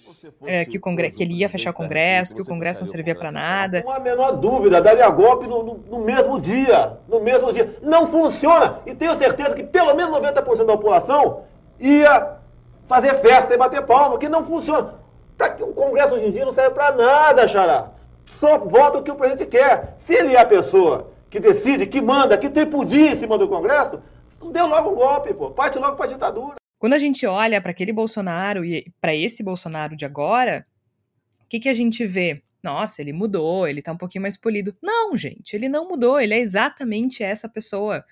é, 0.44 0.64
que, 0.64 0.78
o 0.78 0.80
congre 0.80 1.10
que 1.10 1.22
ele 1.22 1.34
ia 1.34 1.48
fechar 1.48 1.70
o 1.70 1.74
Congresso, 1.74 2.36
que 2.36 2.42
o 2.42 2.44
Congresso 2.44 2.80
não 2.80 2.86
servia 2.86 3.14
para 3.14 3.32
nada. 3.32 3.82
Não 3.84 3.90
há 3.90 3.96
a 3.96 4.00
menor 4.00 4.32
dúvida, 4.32 4.80
daria 4.80 5.08
golpe 5.10 5.46
no, 5.46 5.62
no, 5.64 5.74
no, 5.78 6.04
mesmo 6.04 6.40
dia, 6.40 6.96
no 7.08 7.20
mesmo 7.20 7.52
dia. 7.52 7.76
Não 7.82 8.06
funciona, 8.06 8.78
e 8.86 8.94
tenho 8.94 9.18
certeza 9.18 9.54
que 9.54 9.64
pelo 9.64 9.94
menos 9.94 10.16
90% 10.16 10.58
da 10.58 10.76
população 10.76 11.42
ia 11.80 12.36
fazer 12.86 13.16
festa 13.20 13.52
e 13.52 13.56
bater 13.56 13.82
palma, 13.82 14.18
que 14.18 14.28
não 14.28 14.44
funciona. 14.44 14.94
Pra, 15.36 15.56
o 15.60 15.72
Congresso 15.72 16.14
hoje 16.14 16.26
em 16.26 16.30
dia 16.30 16.44
não 16.44 16.52
serve 16.52 16.70
para 16.70 16.94
nada, 16.94 17.48
Xará. 17.48 17.88
Só 18.38 18.58
vota 18.58 18.98
o 18.98 19.02
que 19.02 19.10
o 19.10 19.16
presidente 19.16 19.48
quer. 19.48 19.94
Se 19.98 20.14
ele 20.14 20.34
é 20.34 20.40
a 20.40 20.46
pessoa 20.46 21.13
que 21.34 21.40
decide, 21.40 21.84
que 21.88 22.00
manda, 22.00 22.38
que 22.38 22.48
tripudia 22.48 23.10
em 23.10 23.16
cima 23.16 23.36
do 23.36 23.48
Congresso, 23.48 24.00
deu 24.52 24.68
logo 24.68 24.90
um 24.90 24.94
golpe, 24.94 25.34
pô. 25.34 25.50
Parte 25.50 25.80
logo 25.80 25.96
para 25.96 26.06
a 26.06 26.08
ditadura. 26.08 26.54
Quando 26.78 26.92
a 26.92 26.98
gente 26.98 27.26
olha 27.26 27.60
para 27.60 27.72
aquele 27.72 27.92
Bolsonaro 27.92 28.64
e 28.64 28.92
para 29.00 29.16
esse 29.16 29.42
Bolsonaro 29.42 29.96
de 29.96 30.04
agora, 30.04 30.64
o 31.42 31.48
que, 31.48 31.58
que 31.58 31.68
a 31.68 31.74
gente 31.74 32.06
vê? 32.06 32.40
Nossa, 32.62 33.02
ele 33.02 33.12
mudou, 33.12 33.66
ele 33.66 33.82
tá 33.82 33.90
um 33.90 33.96
pouquinho 33.96 34.22
mais 34.22 34.36
polido. 34.36 34.76
Não, 34.80 35.16
gente, 35.16 35.56
ele 35.56 35.68
não 35.68 35.88
mudou, 35.88 36.20
ele 36.20 36.34
é 36.34 36.38
exatamente 36.38 37.24
essa 37.24 37.48
pessoa. 37.48 38.04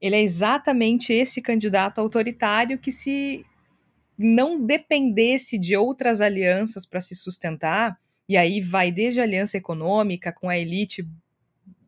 Ele 0.00 0.16
é 0.16 0.22
exatamente 0.22 1.12
esse 1.12 1.42
candidato 1.42 2.00
autoritário 2.00 2.78
que 2.78 2.90
se 2.90 3.44
não 4.16 4.64
dependesse 4.64 5.58
de 5.58 5.76
outras 5.76 6.22
alianças 6.22 6.86
para 6.86 7.02
se 7.02 7.14
sustentar, 7.14 7.98
e 8.26 8.34
aí 8.34 8.62
vai 8.62 8.90
desde 8.90 9.20
a 9.20 9.24
aliança 9.24 9.58
econômica 9.58 10.32
com 10.32 10.48
a 10.48 10.56
elite 10.56 11.06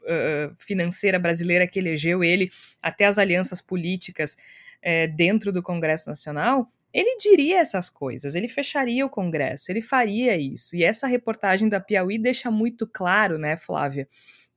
uh, 0.04 0.54
financeira 0.58 1.18
brasileira 1.18 1.66
que 1.66 1.78
elegeu 1.78 2.22
ele, 2.22 2.50
até 2.82 3.06
as 3.06 3.18
alianças 3.18 3.60
políticas 3.60 4.34
uh, 4.34 5.16
dentro 5.16 5.52
do 5.52 5.62
Congresso 5.62 6.08
Nacional, 6.08 6.70
ele 6.92 7.16
diria 7.18 7.58
essas 7.58 7.90
coisas, 7.90 8.36
ele 8.36 8.46
fecharia 8.46 9.04
o 9.04 9.10
Congresso, 9.10 9.72
ele 9.72 9.82
faria 9.82 10.36
isso. 10.36 10.76
E 10.76 10.84
essa 10.84 11.08
reportagem 11.08 11.68
da 11.68 11.80
Piauí 11.80 12.18
deixa 12.18 12.52
muito 12.52 12.86
claro, 12.86 13.36
né, 13.36 13.56
Flávia, 13.56 14.08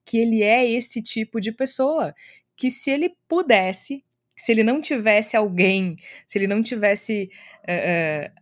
que 0.05 0.19
ele 0.19 0.43
é 0.43 0.69
esse 0.69 1.01
tipo 1.01 1.41
de 1.41 1.51
pessoa 1.51 2.13
que 2.55 2.69
se 2.69 2.91
ele 2.91 3.15
pudesse, 3.27 4.03
se 4.35 4.51
ele 4.51 4.63
não 4.63 4.79
tivesse 4.79 5.35
alguém, 5.35 5.97
se 6.27 6.37
ele 6.37 6.47
não 6.47 6.61
tivesse 6.61 7.29
uh, 7.63 8.41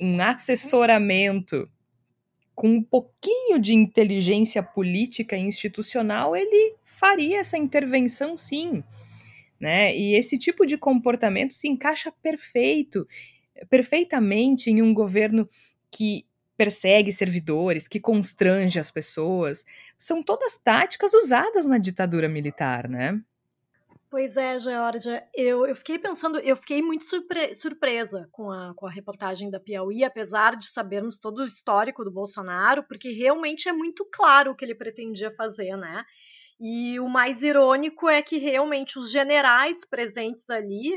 um 0.00 0.20
assessoramento 0.20 1.70
com 2.56 2.68
um 2.68 2.82
pouquinho 2.82 3.58
de 3.60 3.74
inteligência 3.74 4.62
política 4.62 5.36
e 5.36 5.42
institucional, 5.42 6.34
ele 6.34 6.74
faria 6.84 7.40
essa 7.40 7.58
intervenção 7.58 8.34
sim. 8.34 8.82
Né? 9.60 9.94
E 9.94 10.14
esse 10.14 10.38
tipo 10.38 10.64
de 10.64 10.78
comportamento 10.78 11.52
se 11.52 11.68
encaixa 11.68 12.10
perfeito, 12.22 13.06
perfeitamente 13.68 14.70
em 14.70 14.80
um 14.80 14.94
governo 14.94 15.48
que 15.90 16.26
persegue 16.56 17.12
servidores, 17.12 17.86
que 17.86 18.00
constrange 18.00 18.78
as 18.78 18.90
pessoas. 18.90 19.64
São 19.98 20.22
todas 20.22 20.56
táticas 20.56 21.12
usadas 21.12 21.66
na 21.66 21.76
ditadura 21.76 22.28
militar, 22.28 22.88
né? 22.88 23.20
Pois 24.08 24.36
é, 24.36 24.58
Georgia, 24.58 25.28
eu, 25.34 25.66
eu 25.66 25.74
fiquei 25.74 25.98
pensando, 25.98 26.38
eu 26.38 26.56
fiquei 26.56 26.80
muito 26.80 27.04
surpre 27.04 27.54
surpresa 27.56 28.28
com 28.30 28.50
a, 28.50 28.72
com 28.74 28.86
a 28.86 28.90
reportagem 28.90 29.50
da 29.50 29.58
Piauí, 29.58 30.04
apesar 30.04 30.56
de 30.56 30.68
sabermos 30.68 31.18
todo 31.18 31.38
o 31.38 31.44
histórico 31.44 32.04
do 32.04 32.10
Bolsonaro, 32.10 32.84
porque 32.84 33.10
realmente 33.10 33.68
é 33.68 33.72
muito 33.72 34.08
claro 34.12 34.52
o 34.52 34.54
que 34.54 34.64
ele 34.64 34.76
pretendia 34.76 35.34
fazer, 35.34 35.76
né? 35.76 36.04
E 36.60 37.00
o 37.00 37.08
mais 37.08 37.42
irônico 37.42 38.08
é 38.08 38.22
que 38.22 38.38
realmente 38.38 38.98
os 38.98 39.10
generais 39.10 39.84
presentes 39.84 40.48
ali 40.48 40.94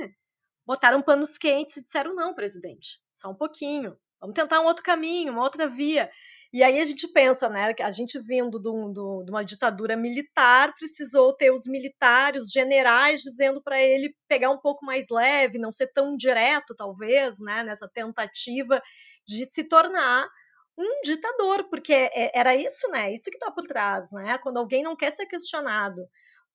botaram 0.66 1.02
panos 1.02 1.36
quentes 1.38 1.78
e 1.78 1.82
disseram: 1.82 2.14
não, 2.14 2.36
presidente, 2.36 3.02
só 3.12 3.32
um 3.32 3.36
pouquinho, 3.36 3.98
vamos 4.22 4.36
tentar 4.36 4.62
um 4.62 4.66
outro 4.66 4.84
caminho, 4.84 5.34
uma 5.34 5.44
outra 5.44 5.68
via. 5.68 6.12
E 6.52 6.64
aí 6.64 6.80
a 6.82 6.86
gente 6.86 7.08
pensa, 7.08 7.48
né, 7.48 7.76
a 7.80 7.92
gente 7.92 8.18
vindo 8.20 8.60
do, 8.60 8.92
do, 8.92 9.24
de 9.24 9.30
uma 9.30 9.46
ditadura 9.46 9.96
militar, 9.96 10.74
precisou 10.76 11.32
ter 11.32 11.52
os 11.52 11.68
militares, 11.68 12.50
generais, 12.52 13.22
dizendo 13.22 13.62
para 13.62 13.80
ele 13.80 14.16
pegar 14.28 14.50
um 14.50 14.58
pouco 14.58 14.84
mais 14.84 15.10
leve, 15.10 15.60
não 15.60 15.72
ser 15.72 15.92
tão 15.94 16.18
direto, 16.18 16.76
talvez, 16.76 17.40
né, 17.40 17.64
nessa 17.64 17.88
tentativa 17.88 18.82
de 19.28 19.46
se 19.46 19.64
tornar 19.64 20.28
um 20.76 21.02
ditador, 21.04 21.70
porque 21.70 21.94
é, 21.94 22.32
era 22.34 22.56
isso, 22.56 22.90
né, 22.90 23.14
isso 23.14 23.30
que 23.30 23.38
está 23.38 23.52
por 23.52 23.68
trás, 23.68 24.12
né, 24.12 24.40
quando 24.40 24.58
alguém 24.58 24.82
não 24.82 24.96
quer 24.96 25.12
ser 25.12 25.28
questionado 25.28 26.02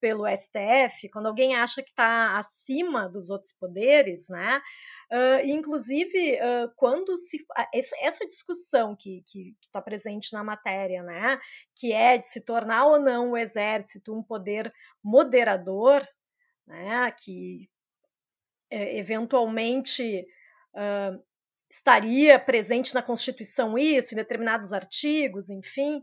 pelo 0.01 0.27
STF, 0.27 1.09
quando 1.09 1.27
alguém 1.27 1.55
acha 1.55 1.81
que 1.81 1.89
está 1.89 2.37
acima 2.37 3.07
dos 3.07 3.29
outros 3.29 3.53
poderes, 3.53 4.27
né, 4.27 4.61
Uh, 5.11 5.45
inclusive, 5.45 6.35
uh, 6.35 6.71
quando 6.75 7.15
se. 7.15 7.45
Essa, 7.73 8.25
discussão 8.25 8.95
que 8.95 9.23
está 9.61 9.81
presente 9.81 10.33
na 10.33 10.43
matéria, 10.43 11.03
né, 11.03 11.39
que 11.75 11.93
é 11.93 12.17
de 12.17 12.27
se 12.27 12.41
tornar 12.41 12.85
ou 12.85 12.99
não 12.99 13.31
o 13.31 13.37
exército 13.37 14.15
um 14.15 14.23
poder 14.23 14.73
moderador, 15.03 16.05
né, 16.65 17.11
que 17.11 17.69
é, 18.71 18.97
eventualmente 18.97 20.25
uh, 20.73 21.23
estaria 21.69 22.39
presente 22.39 22.95
na 22.95 23.01
Constituição 23.01 23.77
isso, 23.77 24.13
em 24.13 24.17
determinados 24.17 24.73
artigos, 24.73 25.49
enfim. 25.49 26.01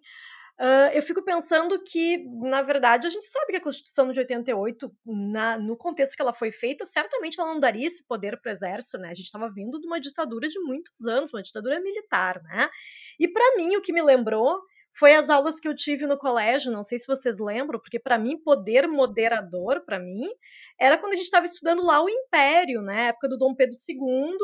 Uh, 0.60 0.92
eu 0.92 1.02
fico 1.02 1.22
pensando 1.24 1.82
que, 1.82 2.24
na 2.40 2.62
verdade, 2.62 3.06
a 3.06 3.10
gente 3.10 3.26
sabe 3.26 3.52
que 3.52 3.56
a 3.56 3.60
Constituição 3.60 4.10
de 4.12 4.20
88, 4.20 4.92
na, 5.04 5.58
no 5.58 5.76
contexto 5.76 6.14
que 6.14 6.22
ela 6.22 6.32
foi 6.32 6.52
feita, 6.52 6.84
certamente 6.84 7.40
ela 7.40 7.52
não 7.52 7.58
daria 7.58 7.86
esse 7.86 8.06
poder 8.06 8.40
para 8.40 8.50
o 8.50 8.52
exército, 8.52 8.98
né? 8.98 9.08
A 9.08 9.14
gente 9.14 9.26
estava 9.26 9.50
vindo 9.50 9.80
de 9.80 9.86
uma 9.86 9.98
ditadura 9.98 10.46
de 10.46 10.60
muitos 10.60 11.04
anos, 11.06 11.32
uma 11.32 11.42
ditadura 11.42 11.80
militar, 11.80 12.40
né? 12.44 12.68
E 13.18 13.26
para 13.26 13.56
mim, 13.56 13.76
o 13.76 13.82
que 13.82 13.92
me 13.92 14.02
lembrou 14.02 14.60
foi 14.94 15.14
as 15.14 15.30
aulas 15.30 15.58
que 15.58 15.66
eu 15.66 15.74
tive 15.74 16.06
no 16.06 16.18
colégio, 16.18 16.70
não 16.70 16.84
sei 16.84 16.98
se 16.98 17.06
vocês 17.06 17.38
lembram, 17.38 17.80
porque 17.80 17.98
para 17.98 18.18
mim, 18.18 18.36
poder 18.36 18.86
moderador, 18.86 19.82
para 19.84 19.98
mim, 19.98 20.28
era 20.78 20.98
quando 20.98 21.14
a 21.14 21.16
gente 21.16 21.24
estava 21.24 21.46
estudando 21.46 21.84
lá 21.84 22.02
o 22.02 22.10
Império, 22.10 22.82
né? 22.82 23.08
época 23.08 23.28
do 23.28 23.38
Dom 23.38 23.54
Pedro 23.54 23.74
II, 23.88 24.36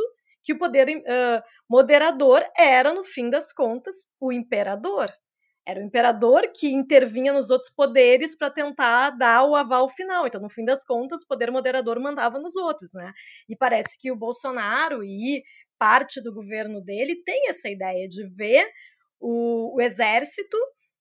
que 0.43 0.55
o 0.55 0.59
poder 0.59 0.89
uh, 0.89 1.43
moderador 1.69 2.43
era, 2.57 2.95
no 2.95 3.05
fim 3.05 3.29
das 3.29 3.53
contas, 3.53 4.07
o 4.19 4.33
imperador. 4.33 5.13
Era 5.69 5.81
o 5.81 5.83
imperador 5.83 6.51
que 6.55 6.69
intervinha 6.69 7.31
nos 7.31 7.51
outros 7.51 7.71
poderes 7.71 8.35
para 8.35 8.51
tentar 8.51 9.11
dar 9.11 9.45
o 9.45 9.55
aval 9.55 9.87
final. 9.91 10.27
Então, 10.27 10.41
no 10.41 10.49
fim 10.49 10.65
das 10.65 10.83
contas, 10.83 11.23
o 11.23 11.27
poder 11.27 11.51
moderador 11.51 12.01
mandava 12.01 12.39
nos 12.39 12.57
outros, 12.57 12.95
né? 12.95 13.13
E 13.47 13.55
parece 13.55 13.99
que 14.01 14.11
o 14.11 14.17
Bolsonaro 14.17 15.05
e 15.05 15.43
parte 15.79 16.23
do 16.23 16.33
governo 16.33 16.81
dele 16.83 17.23
tem 17.23 17.51
essa 17.51 17.69
ideia 17.69 18.09
de 18.09 18.27
ver 18.35 18.67
o, 19.21 19.77
o 19.77 19.81
exército 19.83 20.57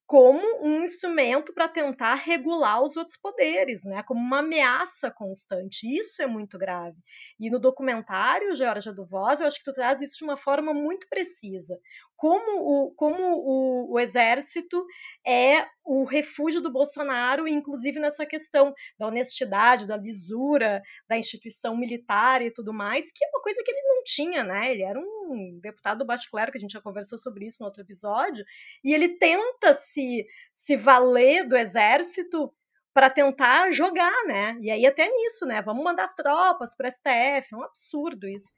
como 0.06 0.66
um 0.66 0.84
instrumento 0.84 1.54
para 1.54 1.68
tentar 1.68 2.16
regular 2.16 2.82
os 2.82 2.96
outros 2.96 3.18
poderes, 3.18 3.84
né? 3.86 4.02
Como 4.04 4.20
uma 4.20 4.40
ameaça 4.40 5.12
constante. 5.12 5.86
Isso 5.86 6.22
é 6.22 6.28
muito 6.28 6.58
grave. 6.58 6.98
E 7.38 7.50
no 7.50 7.60
documentário, 7.60 8.56
Georgia 8.56 8.94
do 8.94 9.06
Voz, 9.06 9.42
eu 9.42 9.48
acho 9.48 9.60
que 9.60 9.66
tu 9.66 9.74
traz 9.74 10.02
isso 10.02 10.18
de 10.18 10.24
uma 10.26 10.38
forma 10.38 10.74
muito 10.74 11.08
precisa. 11.10 11.78
Como 12.18 12.88
o, 12.88 12.92
como 12.96 13.16
o, 13.20 13.94
o 13.94 14.00
exército 14.00 14.84
é 15.26 15.68
o 15.86 16.04
refúgio 16.04 16.60
do 16.60 16.72
Bolsonaro, 16.72 17.48
inclusive 17.48 18.00
nessa 18.00 18.26
questão 18.26 18.74
da 18.98 19.06
honestidade, 19.08 19.88
da 19.88 19.96
lisura, 19.96 20.82
da 21.08 21.16
instituição 21.16 21.78
militar 21.78 22.42
e 22.42 22.52
tudo 22.52 22.74
mais, 22.74 23.12
que 23.12 23.24
é 23.24 23.30
uma 23.30 23.42
coisa 23.42 23.62
que 23.64 23.70
ele 23.70 23.82
não 23.84 24.04
tinha, 24.04 24.44
né? 24.44 24.72
Ele 24.72 24.82
era 24.82 25.00
um 25.00 25.60
deputado 25.62 26.00
do 26.00 26.06
Baixo 26.06 26.28
Clero, 26.32 26.52
que 26.52 26.58
a 26.58 26.62
gente 26.62 26.74
já 26.74 26.82
conversou 26.82 27.20
sobre 27.20 27.46
isso 27.46 27.58
no 27.62 27.68
outro 27.68 27.84
episódio, 27.84 28.44
e 28.84 28.94
ele 28.94 29.10
tenta 29.20 29.76
se, 29.76 30.26
se 30.56 30.76
valer 30.76 31.48
do 31.48 31.56
exército 31.56 32.52
para 32.98 33.12
tentar 33.12 33.70
jogar, 33.72 34.26
né? 34.26 34.58
E 34.60 34.72
aí 34.72 34.84
até 34.84 35.08
nisso, 35.08 35.46
né? 35.46 35.62
Vamos 35.62 35.84
mandar 35.84 36.06
as 36.06 36.16
tropas 36.16 36.76
para 36.76 36.90
STF, 36.90 37.54
é 37.54 37.56
um 37.56 37.64
absurdo 37.64 38.28
isso. 38.28 38.58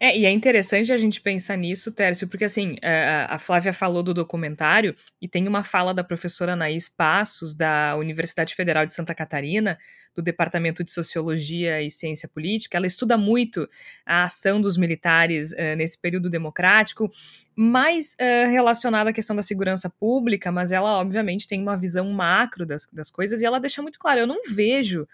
É, 0.00 0.16
e 0.16 0.24
é 0.24 0.30
interessante 0.30 0.92
a 0.92 0.98
gente 0.98 1.20
pensar 1.20 1.56
nisso, 1.56 1.92
Tércio, 1.92 2.28
porque 2.28 2.44
assim, 2.44 2.76
a 3.28 3.36
Flávia 3.36 3.72
falou 3.72 4.00
do 4.00 4.14
documentário 4.14 4.94
e 5.20 5.26
tem 5.26 5.48
uma 5.48 5.64
fala 5.64 5.92
da 5.92 6.04
professora 6.04 6.52
Anaís 6.52 6.88
Passos, 6.88 7.52
da 7.54 7.96
Universidade 7.96 8.54
Federal 8.54 8.86
de 8.86 8.94
Santa 8.94 9.12
Catarina, 9.12 9.76
do 10.14 10.22
Departamento 10.22 10.84
de 10.84 10.90
Sociologia 10.90 11.82
e 11.82 11.90
Ciência 11.90 12.28
Política. 12.28 12.76
Ela 12.76 12.86
estuda 12.86 13.16
muito 13.16 13.68
a 14.04 14.24
ação 14.24 14.60
dos 14.60 14.76
militares 14.76 15.52
uh, 15.52 15.76
nesse 15.76 15.98
período 15.98 16.28
democrático, 16.30 17.10
mais 17.54 18.14
uh, 18.14 18.50
relacionada 18.50 19.10
à 19.10 19.12
questão 19.12 19.34
da 19.34 19.42
segurança 19.42 19.88
pública, 19.88 20.50
mas 20.52 20.70
ela, 20.72 20.98
obviamente, 20.98 21.46
tem 21.48 21.60
uma 21.60 21.76
visão 21.76 22.08
macro 22.12 22.66
das, 22.66 22.86
das 22.92 23.10
coisas 23.10 23.42
e 23.42 23.46
ela 23.46 23.60
deixa 23.60 23.82
muito 23.82 23.98
claro: 23.98 24.20
eu 24.20 24.26
não 24.26 24.38
vejo. 24.48 25.08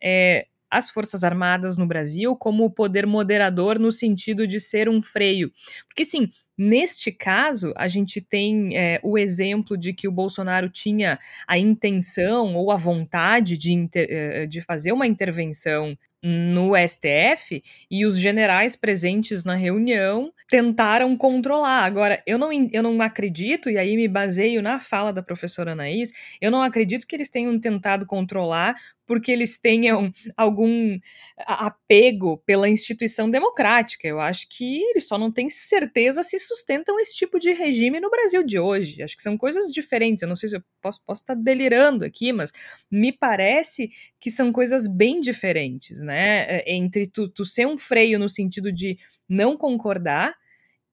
É, 0.00 0.46
as 0.70 0.90
Forças 0.90 1.24
Armadas 1.24 1.76
no 1.78 1.86
Brasil 1.86 2.36
como 2.36 2.64
o 2.64 2.70
poder 2.70 3.06
moderador 3.06 3.78
no 3.78 3.92
sentido 3.92 4.46
de 4.46 4.60
ser 4.60 4.88
um 4.88 5.00
freio. 5.02 5.50
Porque, 5.88 6.04
sim, 6.04 6.30
Neste 6.58 7.12
caso, 7.12 7.74
a 7.76 7.86
gente 7.86 8.18
tem 8.18 8.74
é, 8.78 8.98
o 9.02 9.18
exemplo 9.18 9.76
de 9.76 9.92
que 9.92 10.08
o 10.08 10.12
Bolsonaro 10.12 10.70
tinha 10.70 11.18
a 11.46 11.58
intenção 11.58 12.54
ou 12.54 12.70
a 12.70 12.76
vontade 12.76 13.58
de, 13.58 13.74
inter, 13.74 14.06
eh, 14.08 14.46
de 14.46 14.62
fazer 14.62 14.92
uma 14.92 15.06
intervenção 15.06 15.94
no 16.28 16.74
STF 16.74 17.62
e 17.90 18.04
os 18.04 18.18
generais 18.18 18.74
presentes 18.74 19.44
na 19.44 19.54
reunião 19.54 20.32
tentaram 20.48 21.16
controlar. 21.16 21.84
Agora, 21.84 22.22
eu 22.26 22.36
não, 22.38 22.50
eu 22.72 22.82
não 22.82 23.00
acredito, 23.00 23.70
e 23.70 23.78
aí 23.78 23.96
me 23.96 24.08
baseio 24.08 24.60
na 24.62 24.80
fala 24.80 25.12
da 25.12 25.22
professora 25.22 25.72
Anaís, 25.72 26.12
eu 26.40 26.50
não 26.50 26.62
acredito 26.62 27.06
que 27.06 27.14
eles 27.14 27.30
tenham 27.30 27.58
tentado 27.60 28.06
controlar 28.06 28.74
porque 29.06 29.30
eles 29.30 29.60
tenham 29.60 30.12
algum 30.36 30.98
apego 31.38 32.38
pela 32.44 32.68
instituição 32.68 33.30
democrática. 33.30 34.06
Eu 34.08 34.18
acho 34.20 34.48
que 34.48 34.80
eles 34.90 35.06
só 35.06 35.16
não 35.16 35.30
têm 35.30 35.48
certeza 35.48 36.22
se 36.22 36.38
sustentam 36.40 36.98
esse 36.98 37.14
tipo 37.14 37.38
de 37.38 37.52
regime 37.52 38.00
no 38.00 38.10
Brasil 38.10 38.42
de 38.42 38.58
hoje. 38.58 39.02
Acho 39.02 39.16
que 39.16 39.22
são 39.22 39.36
coisas 39.38 39.70
diferentes. 39.72 40.22
Eu 40.22 40.28
não 40.28 40.34
sei 40.36 40.48
se 40.48 40.56
eu 40.56 40.62
posso, 40.82 41.00
posso 41.06 41.22
estar 41.22 41.34
delirando 41.34 42.04
aqui, 42.04 42.32
mas 42.32 42.52
me 42.90 43.12
parece 43.12 43.90
que 44.18 44.30
são 44.30 44.50
coisas 44.52 44.86
bem 44.88 45.20
diferentes, 45.20 46.02
né? 46.02 46.15
É, 46.16 46.72
entre 46.72 47.06
tu, 47.06 47.28
tu 47.28 47.44
ser 47.44 47.66
um 47.66 47.76
freio 47.76 48.18
no 48.18 48.28
sentido 48.28 48.72
de 48.72 48.98
não 49.28 49.56
concordar 49.56 50.34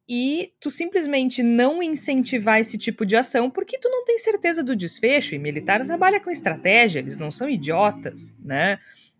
e 0.07 0.53
tu 0.59 0.69
simplesmente 0.69 1.41
não 1.41 1.81
incentivar 1.81 2.59
esse 2.59 2.77
tipo 2.77 3.05
de 3.05 3.15
ação 3.15 3.49
porque 3.49 3.77
tu 3.77 3.89
não 3.89 4.03
tem 4.03 4.19
certeza 4.19 4.63
do 4.63 4.75
desfecho. 4.75 5.35
E 5.35 5.39
militar 5.39 5.85
trabalha 5.85 6.19
com 6.19 6.29
estratégia, 6.29 6.99
eles 6.99 7.17
não 7.17 7.31
são 7.31 7.49
idiotas, 7.49 8.35
né? 8.39 8.77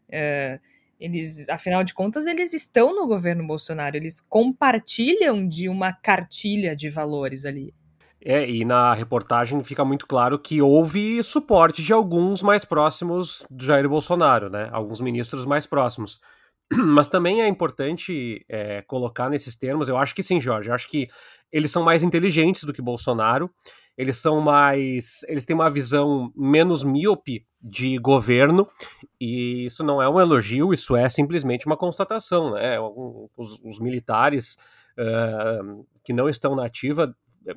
Uh, 0.10 0.60
eles, 1.00 1.50
afinal 1.50 1.84
de 1.84 1.94
contas, 1.94 2.28
eles 2.28 2.54
estão 2.54 2.96
no 2.96 3.08
governo 3.08 3.46
Bolsonaro, 3.46 3.98
eles 3.98 4.22
compartilham 4.22 5.46
de 5.48 5.68
uma 5.68 5.92
cartilha 5.92 6.76
de 6.76 6.90
valores 6.90 7.46
ali. 7.46 7.74
É, 8.26 8.50
e 8.50 8.64
na 8.64 8.94
reportagem 8.94 9.62
fica 9.64 9.84
muito 9.84 10.08
claro 10.08 10.40
que 10.40 10.62
houve 10.62 11.22
suporte 11.24 11.84
de 11.84 11.92
alguns 11.92 12.42
mais 12.42 12.64
próximos 12.64 13.46
do 13.50 13.66
Jair 13.66 13.88
Bolsonaro, 13.90 14.50
né? 14.50 14.70
Alguns 14.72 15.02
ministros 15.02 15.46
mais 15.46 15.68
próximos. 15.68 16.22
Mas 16.72 17.10
também 17.10 17.42
é 17.42 17.48
importante 17.48 18.46
é, 18.48 18.82
colocar 18.84 19.30
nesses 19.30 19.58
termos, 19.58 19.90
eu 19.90 19.98
acho 19.98 20.16
que 20.16 20.24
sim, 20.24 20.40
Jorge, 20.40 20.70
eu 20.70 20.74
acho 20.74 20.90
que 20.90 21.08
eles 21.52 21.70
são 21.70 21.84
mais 21.84 22.02
inteligentes 22.02 22.64
do 22.64 22.72
que 22.72 22.82
Bolsonaro, 22.82 23.50
eles 23.98 24.18
são 24.18 24.42
mais. 24.42 25.24
Eles 25.28 25.46
têm 25.46 25.56
uma 25.56 25.70
visão 25.70 26.32
menos 26.36 26.84
míope 26.84 27.46
de 27.62 27.98
governo, 28.00 28.68
e 29.20 29.66
isso 29.66 29.84
não 29.84 30.02
é 30.02 30.10
um 30.10 30.20
elogio, 30.20 30.74
isso 30.74 30.96
é 30.96 31.08
simplesmente 31.10 31.66
uma 31.66 31.78
constatação. 31.78 32.54
Né? 32.54 32.80
Os, 33.38 33.62
os 33.64 33.80
militares 33.80 34.58
uh, 34.98 35.86
que 36.04 36.12
não 36.12 36.28
estão 36.28 36.56
na 36.56 36.66
ativa, 36.66 37.16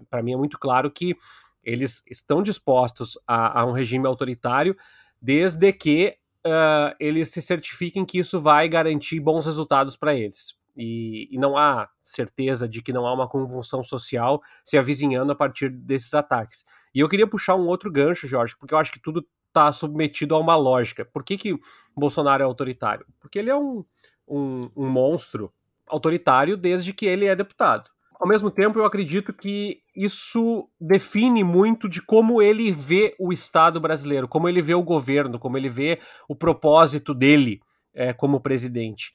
para 0.08 0.22
mim 0.22 0.32
é 0.32 0.36
muito 0.36 0.58
claro 0.58 0.90
que 0.90 1.16
eles 1.62 2.02
estão 2.10 2.42
dispostos 2.42 3.18
a, 3.26 3.60
a 3.60 3.66
um 3.66 3.72
regime 3.72 4.06
autoritário 4.06 4.76
desde 5.20 5.72
que 5.72 6.16
uh, 6.46 6.94
eles 7.00 7.28
se 7.28 7.42
certifiquem 7.42 8.04
que 8.04 8.18
isso 8.18 8.40
vai 8.40 8.68
garantir 8.68 9.18
bons 9.18 9.46
resultados 9.46 9.96
para 9.96 10.14
eles 10.14 10.56
e, 10.76 11.28
e, 11.30 11.38
não 11.38 11.56
há 11.56 11.88
certeza 12.02 12.68
de 12.68 12.82
que 12.82 12.92
não 12.92 13.06
há 13.06 13.12
uma 13.12 13.26
convulsão 13.26 13.82
social 13.82 14.42
se 14.62 14.76
avizinhando 14.76 15.32
a 15.32 15.34
partir 15.34 15.70
desses 15.70 16.12
ataques. 16.12 16.66
E 16.94 17.00
eu 17.00 17.08
queria 17.08 17.26
puxar 17.26 17.54
um 17.54 17.66
outro 17.66 17.90
gancho, 17.90 18.26
Jorge, 18.26 18.54
porque 18.58 18.74
eu 18.74 18.78
acho 18.78 18.92
que 18.92 19.00
tudo 19.00 19.26
está 19.48 19.72
submetido 19.72 20.34
a 20.34 20.38
uma 20.38 20.54
lógica. 20.54 21.04
Por 21.04 21.24
que, 21.24 21.38
que 21.38 21.58
Bolsonaro 21.96 22.42
é 22.42 22.46
autoritário? 22.46 23.06
Porque 23.18 23.38
ele 23.38 23.48
é 23.48 23.56
um, 23.56 23.84
um, 24.28 24.70
um 24.76 24.86
monstro 24.86 25.52
autoritário 25.86 26.56
desde 26.56 26.92
que 26.92 27.06
ele 27.06 27.24
é 27.24 27.34
deputado. 27.34 27.90
Ao 28.18 28.26
mesmo 28.26 28.50
tempo, 28.50 28.78
eu 28.78 28.84
acredito 28.84 29.32
que 29.32 29.80
isso 29.94 30.68
define 30.80 31.44
muito 31.44 31.88
de 31.88 32.00
como 32.00 32.40
ele 32.40 32.72
vê 32.72 33.14
o 33.18 33.32
Estado 33.32 33.78
brasileiro, 33.78 34.26
como 34.26 34.48
ele 34.48 34.62
vê 34.62 34.74
o 34.74 34.82
governo, 34.82 35.38
como 35.38 35.58
ele 35.58 35.68
vê 35.68 35.98
o 36.28 36.34
propósito 36.34 37.12
dele 37.12 37.60
é, 37.94 38.12
como 38.14 38.40
presidente. 38.40 39.12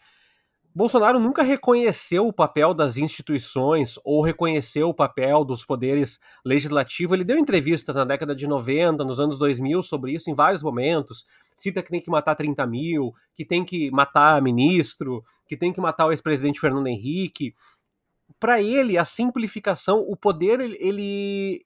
Bolsonaro 0.73 1.19
nunca 1.19 1.43
reconheceu 1.43 2.25
o 2.25 2.31
papel 2.31 2.73
das 2.73 2.95
instituições 2.95 3.99
ou 4.05 4.21
reconheceu 4.21 4.87
o 4.87 4.93
papel 4.93 5.43
dos 5.43 5.65
poderes 5.65 6.17
legislativos. 6.45 7.13
Ele 7.13 7.25
deu 7.25 7.37
entrevistas 7.37 7.97
na 7.97 8.05
década 8.05 8.33
de 8.33 8.47
90, 8.47 9.03
nos 9.03 9.19
anos 9.19 9.37
2000, 9.37 9.83
sobre 9.83 10.13
isso 10.13 10.29
em 10.29 10.33
vários 10.33 10.63
momentos. 10.63 11.25
Cita 11.53 11.83
que 11.83 11.89
tem 11.89 11.99
que 11.99 12.09
matar 12.09 12.35
30 12.35 12.65
mil, 12.67 13.11
que 13.35 13.43
tem 13.43 13.65
que 13.65 13.91
matar 13.91 14.41
ministro, 14.41 15.21
que 15.45 15.57
tem 15.57 15.73
que 15.73 15.81
matar 15.81 16.05
o 16.05 16.11
ex-presidente 16.11 16.61
Fernando 16.61 16.87
Henrique. 16.87 17.53
Para 18.41 18.59
ele, 18.59 18.97
a 18.97 19.05
simplificação, 19.05 19.99
o 19.99 20.17
poder, 20.17 20.59
ele, 20.59 21.63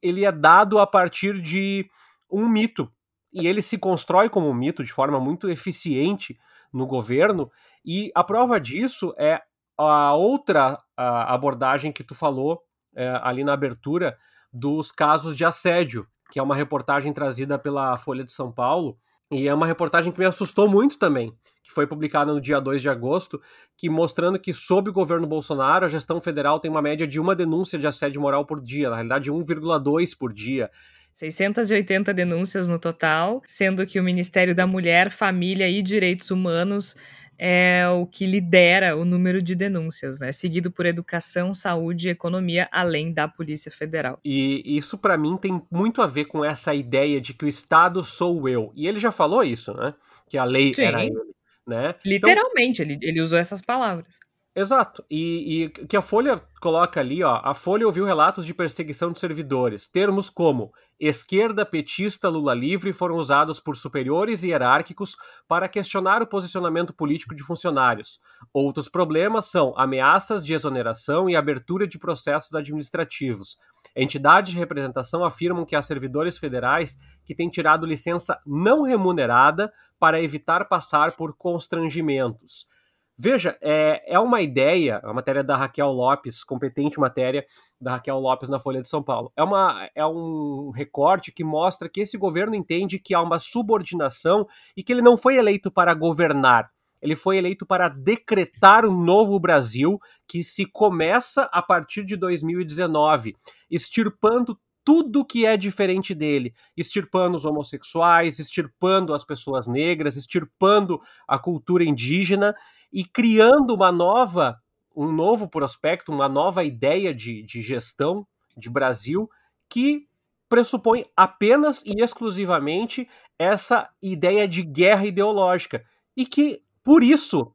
ele 0.00 0.24
é 0.24 0.30
dado 0.30 0.78
a 0.78 0.86
partir 0.86 1.40
de 1.40 1.90
um 2.30 2.48
mito. 2.48 2.88
E 3.32 3.48
ele 3.48 3.60
se 3.60 3.76
constrói 3.76 4.30
como 4.30 4.48
um 4.48 4.54
mito 4.54 4.84
de 4.84 4.92
forma 4.92 5.18
muito 5.18 5.50
eficiente 5.50 6.38
no 6.72 6.86
governo. 6.86 7.50
E 7.84 8.12
a 8.14 8.22
prova 8.22 8.60
disso 8.60 9.12
é 9.18 9.42
a 9.76 10.14
outra 10.14 10.80
a 10.96 11.34
abordagem 11.34 11.90
que 11.90 12.04
tu 12.04 12.14
falou 12.14 12.62
é, 12.94 13.18
ali 13.20 13.42
na 13.42 13.52
abertura 13.52 14.16
dos 14.52 14.92
casos 14.92 15.36
de 15.36 15.44
assédio, 15.44 16.06
que 16.30 16.38
é 16.38 16.42
uma 16.42 16.54
reportagem 16.54 17.12
trazida 17.12 17.58
pela 17.58 17.96
Folha 17.96 18.22
de 18.22 18.30
São 18.30 18.52
Paulo, 18.52 18.96
e 19.32 19.48
é 19.48 19.54
uma 19.54 19.66
reportagem 19.66 20.12
que 20.12 20.18
me 20.20 20.24
assustou 20.24 20.68
muito 20.68 20.96
também, 20.96 21.36
que 21.64 21.72
foi 21.72 21.86
publicada 21.86 22.32
no 22.32 22.40
dia 22.40 22.60
2 22.60 22.82
de 22.82 22.90
agosto, 22.90 23.40
que 23.76 23.88
mostrando 23.88 24.38
que 24.38 24.52
sob 24.52 24.90
o 24.90 24.92
governo 24.92 25.26
Bolsonaro, 25.26 25.86
a 25.86 25.88
gestão 25.88 26.20
federal 26.20 26.60
tem 26.60 26.70
uma 26.70 26.82
média 26.82 27.06
de 27.06 27.18
uma 27.18 27.34
denúncia 27.34 27.78
de 27.78 27.86
assédio 27.86 28.20
moral 28.20 28.44
por 28.44 28.62
dia, 28.62 28.90
na 28.90 28.96
realidade 28.96 29.32
1,2 29.32 30.16
por 30.16 30.32
dia. 30.32 30.70
680 31.14 32.12
denúncias 32.12 32.68
no 32.68 32.78
total, 32.78 33.40
sendo 33.46 33.86
que 33.86 33.98
o 33.98 34.04
Ministério 34.04 34.54
da 34.54 34.66
Mulher, 34.66 35.10
Família 35.10 35.68
e 35.68 35.80
Direitos 35.80 36.30
Humanos 36.30 36.96
é 37.38 37.88
o 37.88 38.06
que 38.06 38.26
lidera 38.26 38.96
o 38.96 39.04
número 39.04 39.42
de 39.42 39.54
denúncias, 39.54 40.18
né? 40.18 40.30
Seguido 40.32 40.70
por 40.70 40.86
educação, 40.86 41.52
saúde 41.52 42.08
e 42.08 42.10
economia, 42.10 42.68
além 42.70 43.12
da 43.12 43.26
Polícia 43.26 43.70
Federal. 43.70 44.18
E 44.24 44.62
isso 44.64 44.96
para 44.98 45.16
mim 45.16 45.36
tem 45.36 45.60
muito 45.70 46.02
a 46.02 46.06
ver 46.06 46.26
com 46.26 46.44
essa 46.44 46.74
ideia 46.74 47.20
de 47.20 47.34
que 47.34 47.44
o 47.44 47.48
Estado 47.48 48.02
sou 48.02 48.48
eu. 48.48 48.72
E 48.76 48.86
ele 48.86 48.98
já 48.98 49.10
falou 49.10 49.42
isso, 49.42 49.72
né? 49.74 49.94
Que 50.28 50.38
a 50.38 50.44
lei 50.44 50.74
Sim. 50.74 50.82
era 50.82 51.04
ele, 51.04 51.33
né? 51.66 51.94
Literalmente, 52.04 52.82
então, 52.82 52.94
ele, 52.94 53.06
ele 53.06 53.20
usou 53.20 53.38
essas 53.38 53.60
palavras. 53.60 54.18
Exato. 54.56 55.04
E, 55.10 55.64
e 55.64 55.68
que 55.68 55.96
a 55.96 56.02
Folha 56.02 56.40
coloca 56.60 57.00
ali, 57.00 57.24
ó, 57.24 57.40
a 57.42 57.54
Folha 57.54 57.86
ouviu 57.86 58.04
relatos 58.04 58.46
de 58.46 58.54
perseguição 58.54 59.10
de 59.10 59.18
servidores. 59.18 59.84
Termos 59.84 60.30
como 60.30 60.72
esquerda, 60.98 61.66
petista, 61.66 62.28
Lula 62.28 62.54
livre 62.54 62.92
foram 62.92 63.16
usados 63.16 63.58
por 63.58 63.76
superiores 63.76 64.44
e 64.44 64.48
hierárquicos 64.48 65.16
para 65.48 65.68
questionar 65.68 66.22
o 66.22 66.26
posicionamento 66.26 66.94
político 66.94 67.34
de 67.34 67.42
funcionários. 67.42 68.20
Outros 68.52 68.88
problemas 68.88 69.46
são 69.46 69.74
ameaças 69.76 70.44
de 70.44 70.54
exoneração 70.54 71.28
e 71.28 71.34
abertura 71.34 71.84
de 71.84 71.98
processos 71.98 72.54
administrativos. 72.54 73.58
Entidades 73.96 74.52
de 74.52 74.58
representação 74.58 75.24
afirmam 75.24 75.64
que 75.66 75.74
há 75.74 75.82
servidores 75.82 76.38
federais 76.38 76.96
que 77.24 77.34
têm 77.34 77.50
tirado 77.50 77.86
licença 77.86 78.40
não 78.46 78.82
remunerada 78.82 79.72
para 79.98 80.22
evitar 80.22 80.66
passar 80.66 81.16
por 81.16 81.36
constrangimentos. 81.36 82.72
Veja, 83.16 83.56
é, 83.60 84.14
é 84.14 84.18
uma 84.18 84.42
ideia, 84.42 85.00
a 85.04 85.12
matéria 85.12 85.44
da 85.44 85.56
Raquel 85.56 85.90
Lopes, 85.92 86.42
competente 86.42 86.98
matéria 86.98 87.46
da 87.80 87.92
Raquel 87.92 88.18
Lopes 88.18 88.48
na 88.48 88.58
Folha 88.58 88.82
de 88.82 88.88
São 88.88 89.02
Paulo. 89.02 89.32
É, 89.36 89.42
uma, 89.42 89.88
é 89.94 90.04
um 90.04 90.70
recorte 90.74 91.30
que 91.30 91.44
mostra 91.44 91.88
que 91.88 92.00
esse 92.00 92.18
governo 92.18 92.56
entende 92.56 92.98
que 92.98 93.14
há 93.14 93.22
uma 93.22 93.38
subordinação 93.38 94.46
e 94.76 94.82
que 94.82 94.92
ele 94.92 95.02
não 95.02 95.16
foi 95.16 95.36
eleito 95.36 95.70
para 95.70 95.94
governar. 95.94 96.70
Ele 97.00 97.14
foi 97.14 97.36
eleito 97.36 97.64
para 97.64 97.88
decretar 97.88 98.84
um 98.84 99.04
novo 99.04 99.38
Brasil 99.38 100.00
que 100.26 100.42
se 100.42 100.66
começa 100.66 101.42
a 101.52 101.62
partir 101.62 102.02
de 102.04 102.16
2019, 102.16 103.36
extirpando 103.70 104.58
tudo 104.84 105.24
que 105.24 105.46
é 105.46 105.56
diferente 105.56 106.14
dele, 106.14 106.52
extirpando 106.76 107.36
os 107.36 107.44
homossexuais, 107.44 108.38
extirpando 108.38 109.14
as 109.14 109.24
pessoas 109.24 109.66
negras, 109.66 110.16
extirpando 110.16 111.00
a 111.26 111.38
cultura 111.38 111.84
indígena 111.84 112.54
e 112.94 113.04
criando 113.04 113.74
uma 113.74 113.90
nova, 113.90 114.56
um 114.94 115.10
novo 115.10 115.48
prospecto, 115.48 116.12
uma 116.12 116.28
nova 116.28 116.62
ideia 116.62 117.12
de, 117.12 117.42
de 117.42 117.60
gestão 117.60 118.24
de 118.56 118.70
Brasil 118.70 119.28
que 119.68 120.06
pressupõe 120.48 121.04
apenas 121.16 121.82
e 121.84 122.00
exclusivamente 122.00 123.08
essa 123.36 123.90
ideia 124.00 124.46
de 124.46 124.62
guerra 124.62 125.06
ideológica. 125.06 125.84
E 126.16 126.24
que, 126.24 126.62
por 126.84 127.02
isso, 127.02 127.52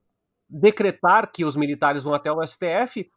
decretar 0.49 1.31
que 1.31 1.45
os 1.45 1.55
militares 1.55 2.03
vão 2.03 2.13
até 2.13 2.29
o 2.29 2.45
STF 2.45 3.09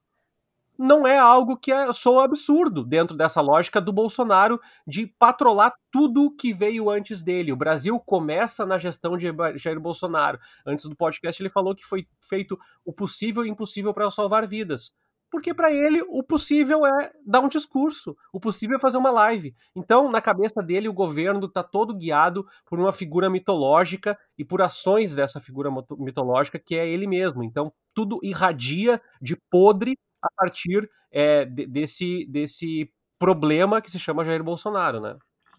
não 0.78 1.06
é 1.06 1.18
algo 1.18 1.56
que 1.56 1.70
é, 1.70 1.92
soa 1.92 2.24
absurdo 2.24 2.84
dentro 2.84 3.16
dessa 3.16 3.40
lógica 3.40 3.80
do 3.80 3.92
Bolsonaro 3.92 4.60
de 4.86 5.06
patrolar 5.06 5.74
tudo 5.90 6.34
que 6.34 6.52
veio 6.52 6.90
antes 6.90 7.22
dele. 7.22 7.52
O 7.52 7.56
Brasil 7.56 7.98
começa 8.00 8.64
na 8.66 8.78
gestão 8.78 9.16
de 9.16 9.26
Jair 9.56 9.80
Bolsonaro. 9.80 10.38
Antes 10.66 10.86
do 10.86 10.96
podcast, 10.96 11.40
ele 11.40 11.50
falou 11.50 11.74
que 11.74 11.84
foi 11.84 12.06
feito 12.28 12.58
o 12.84 12.92
possível 12.92 13.44
e 13.44 13.50
impossível 13.50 13.92
para 13.92 14.10
salvar 14.10 14.46
vidas. 14.46 14.92
Porque 15.32 15.54
para 15.54 15.72
ele 15.72 16.02
o 16.08 16.22
possível 16.22 16.84
é 16.84 17.10
dar 17.24 17.40
um 17.40 17.48
discurso, 17.48 18.14
o 18.30 18.38
possível 18.38 18.76
é 18.76 18.80
fazer 18.80 18.98
uma 18.98 19.10
live. 19.10 19.54
Então, 19.74 20.10
na 20.10 20.20
cabeça 20.20 20.62
dele, 20.62 20.90
o 20.90 20.92
governo 20.92 21.46
está 21.46 21.62
todo 21.62 21.96
guiado 21.96 22.44
por 22.66 22.78
uma 22.78 22.92
figura 22.92 23.30
mitológica 23.30 24.18
e 24.36 24.44
por 24.44 24.60
ações 24.60 25.14
dessa 25.14 25.40
figura 25.40 25.70
mitológica 25.98 26.58
que 26.58 26.74
é 26.74 26.86
ele 26.86 27.06
mesmo. 27.06 27.42
Então, 27.42 27.72
tudo 27.94 28.20
irradia 28.22 29.00
de 29.22 29.34
podre 29.50 29.96
a 30.22 30.28
partir 30.36 30.88
é, 31.10 31.44
desse, 31.44 32.26
desse 32.26 32.90
problema 33.18 33.80
que 33.80 33.90
se 33.90 33.98
chama 33.98 34.24
Jair 34.24 34.42
Bolsonaro, 34.42 35.00
né? 35.00 35.16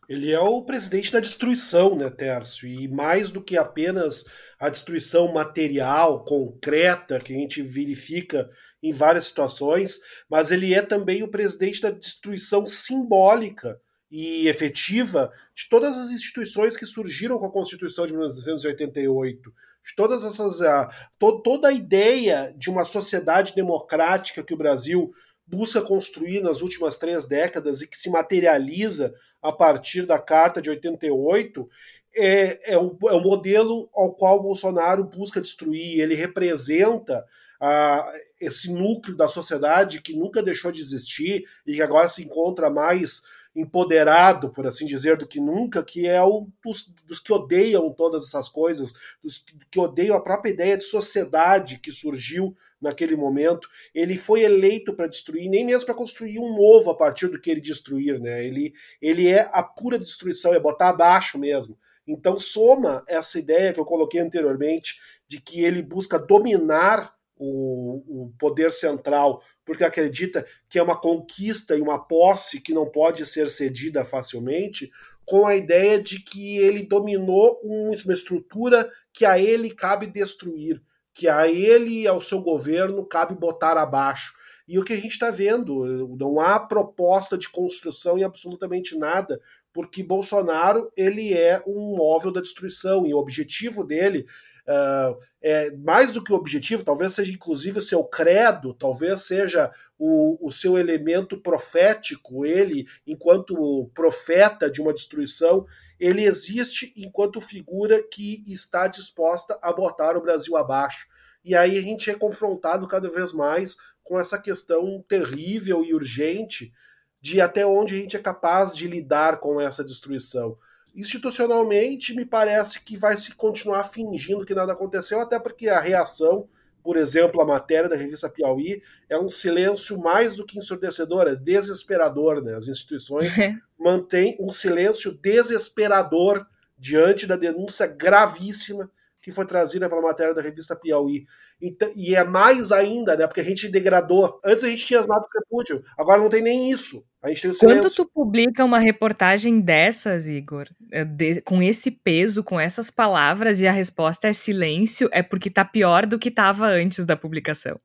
Ele 0.09 0.31
é 0.31 0.39
o 0.39 0.63
presidente 0.63 1.11
da 1.11 1.19
destruição, 1.19 1.95
né, 1.95 2.09
Tércio? 2.09 2.67
E 2.67 2.87
mais 2.87 3.31
do 3.31 3.41
que 3.41 3.57
apenas 3.57 4.25
a 4.59 4.69
destruição 4.69 5.31
material, 5.31 6.25
concreta, 6.25 7.19
que 7.19 7.33
a 7.33 7.37
gente 7.37 7.61
verifica 7.61 8.49
em 8.81 8.91
várias 8.91 9.27
situações, 9.27 9.99
mas 10.29 10.51
ele 10.51 10.73
é 10.73 10.81
também 10.81 11.23
o 11.23 11.31
presidente 11.31 11.81
da 11.81 11.89
destruição 11.89 12.67
simbólica 12.67 13.79
e 14.11 14.47
efetiva 14.47 15.31
de 15.55 15.69
todas 15.69 15.97
as 15.97 16.11
instituições 16.11 16.75
que 16.75 16.85
surgiram 16.85 17.39
com 17.39 17.45
a 17.45 17.51
Constituição 17.51 18.05
de 18.05 18.11
1988 18.11 19.53
todas 19.95 20.23
essas 20.23 20.61
a, 20.61 20.89
to, 21.19 21.41
toda 21.41 21.67
a 21.67 21.73
ideia 21.73 22.53
de 22.57 22.69
uma 22.69 22.85
sociedade 22.85 23.53
democrática 23.55 24.43
que 24.43 24.53
o 24.53 24.57
Brasil 24.57 25.13
busca 25.45 25.81
construir 25.81 26.41
nas 26.41 26.61
últimas 26.61 26.97
três 26.97 27.25
décadas 27.25 27.81
e 27.81 27.87
que 27.87 27.97
se 27.97 28.09
materializa 28.09 29.13
a 29.41 29.51
partir 29.51 30.05
da 30.05 30.17
Carta 30.17 30.61
de 30.61 30.69
88 30.69 31.69
é, 32.15 32.73
é, 32.73 32.77
o, 32.77 32.97
é 33.09 33.13
o 33.13 33.21
modelo 33.21 33.89
ao 33.93 34.13
qual 34.13 34.41
Bolsonaro 34.41 35.03
busca 35.03 35.41
destruir. 35.41 35.99
Ele 35.99 36.15
representa 36.15 37.25
a, 37.59 38.11
esse 38.39 38.71
núcleo 38.71 39.17
da 39.17 39.27
sociedade 39.27 40.01
que 40.01 40.13
nunca 40.13 40.41
deixou 40.41 40.71
de 40.71 40.81
existir 40.81 41.43
e 41.65 41.73
que 41.73 41.81
agora 41.81 42.07
se 42.07 42.23
encontra 42.23 42.69
mais 42.69 43.21
empoderado, 43.55 44.49
por 44.49 44.65
assim 44.65 44.85
dizer, 44.85 45.17
do 45.17 45.27
que 45.27 45.39
nunca, 45.39 45.83
que 45.83 46.07
é 46.07 46.21
o 46.21 46.47
dos, 46.63 46.93
dos 47.05 47.19
que 47.19 47.31
odeiam 47.31 47.91
todas 47.91 48.25
essas 48.25 48.49
coisas, 48.49 48.93
dos 49.23 49.43
que 49.69 49.79
odeiam 49.79 50.15
a 50.15 50.21
própria 50.21 50.51
ideia 50.51 50.77
de 50.77 50.83
sociedade 50.83 51.79
que 51.79 51.91
surgiu 51.91 52.55
naquele 52.81 53.15
momento. 53.15 53.69
Ele 53.93 54.15
foi 54.15 54.41
eleito 54.41 54.93
para 54.93 55.07
destruir, 55.07 55.49
nem 55.49 55.65
mesmo 55.65 55.85
para 55.85 55.95
construir 55.95 56.39
um 56.39 56.55
novo 56.55 56.89
a 56.89 56.97
partir 56.97 57.27
do 57.27 57.39
que 57.39 57.51
ele 57.51 57.61
destruir, 57.61 58.19
né? 58.19 58.45
Ele, 58.45 58.73
ele 59.01 59.27
é 59.27 59.49
a 59.53 59.63
pura 59.63 59.99
destruição, 59.99 60.53
é 60.53 60.59
botar 60.59 60.89
abaixo 60.89 61.37
mesmo. 61.37 61.77
Então 62.05 62.37
soma 62.37 63.03
essa 63.07 63.39
ideia 63.39 63.71
que 63.71 63.79
eu 63.79 63.85
coloquei 63.85 64.19
anteriormente 64.19 64.99
de 65.27 65.39
que 65.39 65.63
ele 65.63 65.81
busca 65.81 66.19
dominar 66.19 67.13
o, 67.37 68.25
o, 68.25 68.33
poder 68.37 68.71
central, 68.71 69.41
porque 69.65 69.83
acredita 69.83 70.45
que 70.69 70.77
é 70.77 70.83
uma 70.83 70.99
conquista 70.99 71.75
e 71.75 71.81
uma 71.81 71.99
posse 71.99 72.61
que 72.61 72.73
não 72.73 72.89
pode 72.89 73.25
ser 73.25 73.49
cedida 73.49 74.05
facilmente, 74.05 74.91
com 75.25 75.47
a 75.47 75.55
ideia 75.55 76.01
de 76.01 76.19
que 76.19 76.57
ele 76.57 76.83
dominou 76.83 77.59
uma 77.63 78.13
estrutura 78.13 78.89
que 79.11 79.25
a 79.25 79.39
ele 79.39 79.71
cabe 79.71 80.07
destruir, 80.07 80.81
que 81.13 81.27
a 81.27 81.47
ele 81.47 82.01
e 82.01 82.07
ao 82.07 82.21
seu 82.21 82.41
governo 82.41 83.05
cabe 83.05 83.35
botar 83.35 83.77
abaixo. 83.77 84.33
E 84.67 84.79
o 84.79 84.83
que 84.83 84.93
a 84.93 84.95
gente 84.95 85.11
está 85.11 85.29
vendo, 85.29 86.07
não 86.17 86.39
há 86.39 86.59
proposta 86.59 87.37
de 87.37 87.49
construção 87.49 88.17
em 88.17 88.23
absolutamente 88.23 88.97
nada, 88.97 89.39
porque 89.73 90.03
Bolsonaro 90.03 90.91
ele 90.95 91.33
é 91.33 91.61
um 91.67 91.95
móvel 91.97 92.31
da 92.31 92.41
destruição 92.41 93.05
e 93.05 93.13
o 93.13 93.17
objetivo 93.17 93.83
dele 93.83 94.25
Uh, 94.65 95.19
é, 95.41 95.71
mais 95.75 96.13
do 96.13 96.23
que 96.23 96.31
o 96.31 96.35
objetivo, 96.35 96.85
talvez 96.85 97.13
seja 97.13 97.33
inclusive 97.33 97.79
o 97.79 97.83
seu 97.83 98.01
credo, 98.03 98.73
talvez 98.73 99.23
seja 99.23 99.69
o, 99.99 100.47
o 100.47 100.51
seu 100.51 100.77
elemento 100.77 101.37
profético, 101.37 102.45
ele, 102.45 102.85
enquanto 103.05 103.91
profeta 103.93 104.71
de 104.71 104.81
uma 104.81 104.93
destruição, 104.93 105.65
ele 105.99 106.23
existe 106.23 106.93
enquanto 106.95 107.41
figura 107.41 108.01
que 108.01 108.43
está 108.47 108.87
disposta 108.87 109.57
a 109.61 109.71
botar 109.71 110.15
o 110.17 110.21
Brasil 110.21 110.55
abaixo. 110.55 111.07
E 111.43 111.55
aí 111.55 111.77
a 111.77 111.81
gente 111.81 112.09
é 112.09 112.15
confrontado 112.15 112.87
cada 112.87 113.09
vez 113.09 113.33
mais 113.33 113.75
com 114.01 114.19
essa 114.19 114.39
questão 114.39 115.03
terrível 115.07 115.83
e 115.83 115.93
urgente 115.93 116.73
de 117.21 117.39
até 117.39 117.65
onde 117.65 117.95
a 117.95 117.97
gente 117.97 118.15
é 118.15 118.19
capaz 118.19 118.75
de 118.75 118.87
lidar 118.87 119.39
com 119.39 119.59
essa 119.59 119.83
destruição. 119.83 120.57
Institucionalmente, 120.95 122.15
me 122.15 122.25
parece 122.25 122.83
que 122.83 122.95
vai 122.95 123.17
se 123.17 123.33
continuar 123.33 123.85
fingindo 123.85 124.45
que 124.45 124.53
nada 124.53 124.73
aconteceu, 124.73 125.19
até 125.19 125.39
porque 125.39 125.67
a 125.67 125.79
reação, 125.79 126.47
por 126.83 126.97
exemplo, 126.97 127.41
a 127.41 127.45
matéria 127.45 127.89
da 127.89 127.95
revista 127.95 128.29
Piauí, 128.29 128.81
é 129.09 129.17
um 129.17 129.29
silêncio 129.29 129.97
mais 129.99 130.35
do 130.35 130.45
que 130.45 130.59
ensurdecedor, 130.59 131.27
é 131.27 131.35
desesperador. 131.35 132.43
Né? 132.43 132.55
As 132.55 132.67
instituições 132.67 133.39
é. 133.39 133.55
mantêm 133.77 134.37
um 134.39 134.51
silêncio 134.51 135.13
desesperador 135.13 136.45
diante 136.77 137.25
da 137.25 137.35
denúncia 137.35 137.87
gravíssima 137.87 138.91
que 139.23 139.31
foi 139.31 139.45
trazida 139.45 139.87
pela 139.87 140.01
matéria 140.01 140.33
da 140.33 140.41
revista 140.41 140.75
Piauí. 140.75 141.25
Então, 141.59 141.89
e 141.95 142.13
é 142.13 142.25
mais 142.25 142.73
ainda, 142.73 143.15
né? 143.15 143.25
Porque 143.25 143.39
a 143.39 143.43
gente 143.43 143.69
degradou. 143.69 144.39
Antes 144.43 144.65
a 144.65 144.67
gente 144.67 144.85
tinha 144.85 144.99
as 144.99 145.07
notas 145.07 145.29
de 145.31 145.39
repúdio, 145.39 145.83
agora 145.97 146.19
não 146.19 146.27
tem 146.27 146.41
nem 146.41 146.69
isso. 146.69 147.05
A 147.23 147.29
gente 147.29 147.41
tem 147.41 147.51
o 147.51 147.53
silêncio. 147.53 147.81
Quando 147.81 147.95
tu 147.95 148.05
publica 148.05 148.65
uma 148.65 148.79
reportagem 148.79 149.61
dessas, 149.61 150.27
Igor, 150.27 150.67
é, 150.91 151.05
de, 151.05 151.41
com 151.41 151.63
esse 151.63 151.89
peso, 151.89 152.43
com 152.43 152.59
essas 152.59 152.91
palavras, 152.91 153.61
e 153.61 153.67
a 153.67 153.71
resposta 153.71 154.27
é 154.27 154.33
silêncio, 154.33 155.09
é 155.11 155.23
porque 155.23 155.49
tá 155.49 155.63
pior 155.63 156.05
do 156.05 156.19
que 156.19 156.27
estava 156.27 156.67
antes 156.67 157.05
da 157.05 157.15
publicação. 157.15 157.79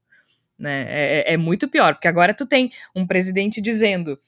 Né? 0.59 0.87
É, 0.89 1.21
é, 1.21 1.35
é, 1.35 1.37
muito 1.37 1.69
pior, 1.69 1.95
porque 1.95 2.09
agora 2.09 2.35
tu 2.35 2.45
tem 2.45 2.71
um 2.97 3.07
presidente 3.07 3.61
dizendo. 3.61 4.19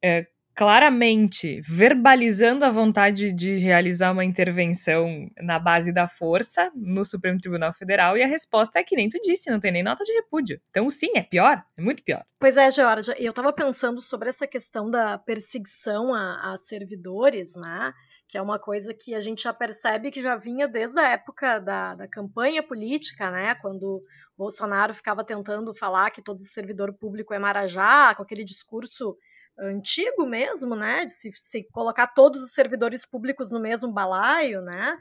É, 0.00 0.26
claramente 0.54 1.60
verbalizando 1.62 2.64
a 2.64 2.70
vontade 2.70 3.32
de 3.32 3.56
realizar 3.56 4.12
uma 4.12 4.24
intervenção 4.24 5.28
na 5.40 5.58
base 5.58 5.92
da 5.92 6.06
força 6.06 6.70
no 6.74 7.04
Supremo 7.04 7.38
Tribunal 7.38 7.72
Federal 7.72 8.16
e 8.16 8.22
a 8.22 8.26
resposta 8.26 8.78
é 8.78 8.84
que 8.84 8.96
nem 8.96 9.08
tu 9.08 9.18
disse, 9.22 9.50
não 9.50 9.60
tem 9.60 9.72
nem 9.72 9.82
nota 9.82 10.04
de 10.04 10.12
repúdio. 10.12 10.60
Então, 10.70 10.88
sim, 10.90 11.10
é 11.14 11.22
pior, 11.22 11.62
é 11.76 11.82
muito 11.82 12.02
pior. 12.02 12.24
Pois 12.38 12.56
é, 12.56 12.70
Georgia, 12.70 13.14
eu 13.18 13.30
estava 13.30 13.52
pensando 13.52 14.00
sobre 14.00 14.28
essa 14.28 14.46
questão 14.48 14.90
da 14.90 15.16
perseguição 15.16 16.12
a, 16.12 16.52
a, 16.52 16.56
servidores, 16.56 17.54
né? 17.54 17.92
Que 18.28 18.36
é 18.36 18.42
uma 18.42 18.58
coisa 18.58 18.92
que 18.92 19.14
a 19.14 19.20
gente 19.20 19.44
já 19.44 19.54
percebe 19.54 20.10
que 20.10 20.20
já 20.20 20.34
vinha 20.34 20.66
desde 20.66 20.98
a 20.98 21.10
época 21.10 21.60
da, 21.60 21.94
da 21.94 22.08
campanha 22.08 22.60
política, 22.60 23.30
né? 23.30 23.54
Quando 23.54 24.02
Bolsonaro 24.36 24.92
ficava 24.92 25.24
tentando 25.24 25.72
falar 25.72 26.10
que 26.10 26.20
todo 26.20 26.40
servidor 26.40 26.92
público 26.92 27.32
é 27.32 27.38
marajá, 27.38 28.12
com 28.16 28.24
aquele 28.24 28.44
discurso 28.44 29.16
antigo 29.58 30.26
mesmo, 30.26 30.74
né? 30.74 31.04
De 31.04 31.12
se, 31.12 31.30
se, 31.34 31.64
colocar 31.72 32.08
todos 32.08 32.42
os 32.42 32.52
servidores 32.52 33.06
públicos 33.06 33.50
no 33.50 33.60
mesmo 33.60 33.92
balaio, 33.92 34.62
né? 34.62 34.96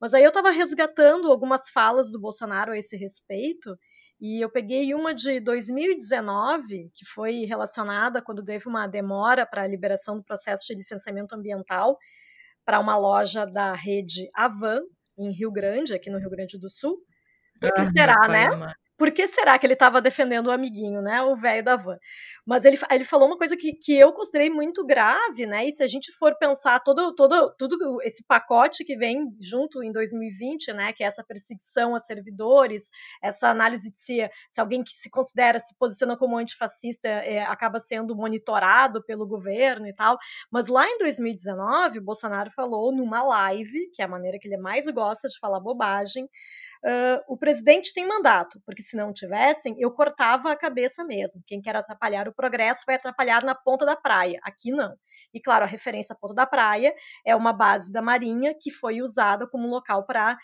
Mas 0.00 0.14
aí 0.14 0.22
eu 0.22 0.28
estava 0.28 0.50
resgatando 0.50 1.30
algumas 1.30 1.68
falas 1.68 2.10
do 2.10 2.20
Bolsonaro 2.20 2.72
a 2.72 2.78
esse 2.78 2.96
respeito, 2.96 3.76
e 4.20 4.42
eu 4.44 4.50
peguei 4.50 4.94
uma 4.94 5.14
de 5.14 5.40
2019, 5.40 6.90
que 6.94 7.06
foi 7.06 7.44
relacionada 7.46 8.20
quando 8.20 8.44
teve 8.44 8.68
uma 8.68 8.86
demora 8.86 9.46
para 9.46 9.62
a 9.62 9.66
liberação 9.66 10.16
do 10.16 10.24
processo 10.24 10.66
de 10.66 10.74
licenciamento 10.74 11.34
ambiental 11.34 11.98
para 12.64 12.78
uma 12.78 12.96
loja 12.96 13.46
da 13.46 13.74
rede 13.74 14.28
Avan, 14.34 14.82
em 15.18 15.32
Rio 15.32 15.50
Grande, 15.50 15.94
aqui 15.94 16.10
no 16.10 16.18
Rio 16.18 16.30
Grande 16.30 16.58
do 16.58 16.70
Sul. 16.70 16.98
O 17.62 17.72
que 17.72 17.80
ah, 17.80 17.88
será, 17.88 18.28
né? 18.28 18.48
Por 19.00 19.10
que 19.12 19.26
será 19.26 19.58
que 19.58 19.64
ele 19.64 19.72
estava 19.72 19.98
defendendo 19.98 20.48
o 20.48 20.50
amiguinho, 20.50 21.00
né? 21.00 21.22
O 21.22 21.34
velho 21.34 21.64
da 21.64 21.74
van. 21.74 21.96
Mas 22.44 22.66
ele, 22.66 22.78
ele 22.90 23.02
falou 23.02 23.28
uma 23.28 23.38
coisa 23.38 23.56
que, 23.56 23.72
que 23.72 23.98
eu 23.98 24.12
considerei 24.12 24.50
muito 24.50 24.84
grave, 24.84 25.46
né? 25.46 25.64
E 25.64 25.72
se 25.72 25.82
a 25.82 25.86
gente 25.86 26.12
for 26.18 26.36
pensar 26.36 26.78
todo, 26.80 27.14
todo, 27.14 27.50
tudo 27.58 28.02
esse 28.02 28.22
pacote 28.26 28.84
que 28.84 28.98
vem 28.98 29.30
junto 29.40 29.82
em 29.82 29.90
2020, 29.90 30.74
né? 30.74 30.92
Que 30.92 31.02
é 31.02 31.06
essa 31.06 31.24
perseguição 31.24 31.94
a 31.94 31.98
servidores, 31.98 32.90
essa 33.22 33.48
análise 33.48 33.90
de 33.90 33.96
se, 33.96 34.30
se 34.50 34.60
alguém 34.60 34.84
que 34.84 34.92
se 34.92 35.08
considera, 35.08 35.58
se 35.58 35.74
posiciona 35.78 36.14
como 36.14 36.36
antifascista, 36.36 37.08
é, 37.08 37.40
acaba 37.40 37.80
sendo 37.80 38.14
monitorado 38.14 39.02
pelo 39.02 39.26
governo 39.26 39.86
e 39.86 39.94
tal. 39.94 40.18
Mas 40.50 40.68
lá 40.68 40.86
em 40.86 40.98
2019, 40.98 42.00
o 42.00 42.04
Bolsonaro 42.04 42.50
falou 42.50 42.92
numa 42.94 43.22
live, 43.22 43.90
que 43.94 44.02
é 44.02 44.04
a 44.04 44.08
maneira 44.08 44.38
que 44.38 44.46
ele 44.46 44.58
mais 44.58 44.84
gosta 44.88 45.26
de 45.26 45.38
falar 45.38 45.58
bobagem, 45.58 46.28
Uh, 46.82 47.20
o 47.28 47.36
presidente 47.36 47.92
tem 47.92 48.08
mandato, 48.08 48.58
porque 48.64 48.82
se 48.82 48.96
não 48.96 49.12
tivessem, 49.12 49.76
eu 49.78 49.90
cortava 49.90 50.50
a 50.50 50.56
cabeça 50.56 51.04
mesmo. 51.04 51.42
Quem 51.46 51.60
quer 51.60 51.76
atrapalhar 51.76 52.26
o 52.26 52.34
progresso 52.34 52.84
vai 52.86 52.96
atrapalhar 52.96 53.44
na 53.44 53.54
ponta 53.54 53.84
da 53.84 53.94
praia. 53.94 54.40
Aqui 54.42 54.70
não. 54.70 54.96
E 55.34 55.40
claro, 55.40 55.64
a 55.64 55.68
referência 55.68 56.14
à 56.14 56.16
ponta 56.16 56.34
da 56.34 56.46
praia 56.46 56.94
é 57.24 57.36
uma 57.36 57.52
base 57.52 57.92
da 57.92 58.00
Marinha 58.00 58.54
que 58.58 58.70
foi 58.70 59.02
usada 59.02 59.46
como 59.46 59.68
local 59.68 60.06
para 60.06 60.38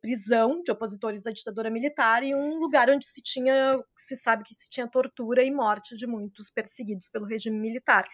prisão 0.00 0.62
de 0.62 0.72
opositores 0.72 1.22
da 1.22 1.30
ditadura 1.30 1.68
militar 1.68 2.22
e 2.22 2.34
um 2.34 2.58
lugar 2.58 2.88
onde 2.88 3.06
se 3.06 3.20
tinha, 3.22 3.78
se 3.94 4.16
sabe 4.16 4.44
que 4.44 4.54
se 4.54 4.70
tinha 4.70 4.88
tortura 4.88 5.44
e 5.44 5.50
morte 5.50 5.94
de 5.94 6.06
muitos 6.06 6.50
perseguidos 6.50 7.10
pelo 7.10 7.26
regime 7.26 7.58
militar. 7.58 8.08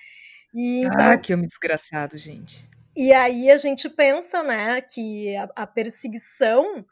E, 0.53 0.85
ah, 0.87 1.17
que 1.17 1.33
homem 1.33 1.47
desgraçado, 1.47 2.19
gente. 2.19 2.69
E 2.97 3.12
aí 3.12 3.51
a 3.51 3.57
gente 3.57 3.88
pensa, 3.88 4.43
né, 4.43 4.81
que 4.81 5.37
a, 5.37 5.49
a 5.57 5.67
perseguição 5.67 6.85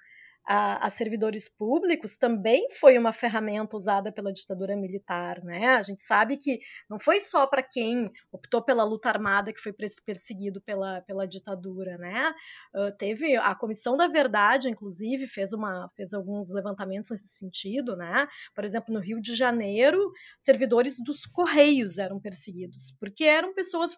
a, 0.44 0.86
a, 0.86 0.90
servidores 0.90 1.48
públicos 1.48 2.16
também 2.16 2.68
foi 2.80 2.98
uma 2.98 3.12
ferramenta 3.12 3.76
usada 3.76 4.10
pela 4.10 4.32
ditadura 4.32 4.74
militar, 4.74 5.42
né? 5.44 5.68
A 5.76 5.82
gente 5.82 6.02
sabe 6.02 6.36
que 6.36 6.58
não 6.90 6.98
foi 6.98 7.20
só 7.20 7.46
para 7.46 7.62
quem 7.62 8.10
optou 8.30 8.62
pela 8.62 8.82
luta 8.82 9.08
armada 9.08 9.52
que 9.52 9.60
foi 9.60 9.72
perseguido 9.72 10.60
pela, 10.60 11.00
pela 11.02 11.26
ditadura, 11.26 11.96
né? 11.96 12.34
Uh, 12.74 12.90
teve 12.96 13.36
a 13.36 13.54
Comissão 13.54 13.96
da 13.96 14.08
Verdade, 14.08 14.68
inclusive, 14.68 15.26
fez 15.26 15.52
uma 15.52 15.88
fez 15.96 16.12
alguns 16.12 16.52
levantamentos 16.52 17.10
nesse 17.10 17.28
sentido, 17.28 17.96
né? 17.96 18.26
Por 18.54 18.64
exemplo, 18.64 18.92
no 18.92 19.00
Rio 19.00 19.20
de 19.20 19.36
Janeiro, 19.36 20.12
servidores 20.40 20.96
dos 21.04 21.24
Correios 21.24 21.98
eram 21.98 22.18
perseguidos, 22.20 22.94
porque 22.98 23.24
eram 23.24 23.54
pessoas 23.54 23.96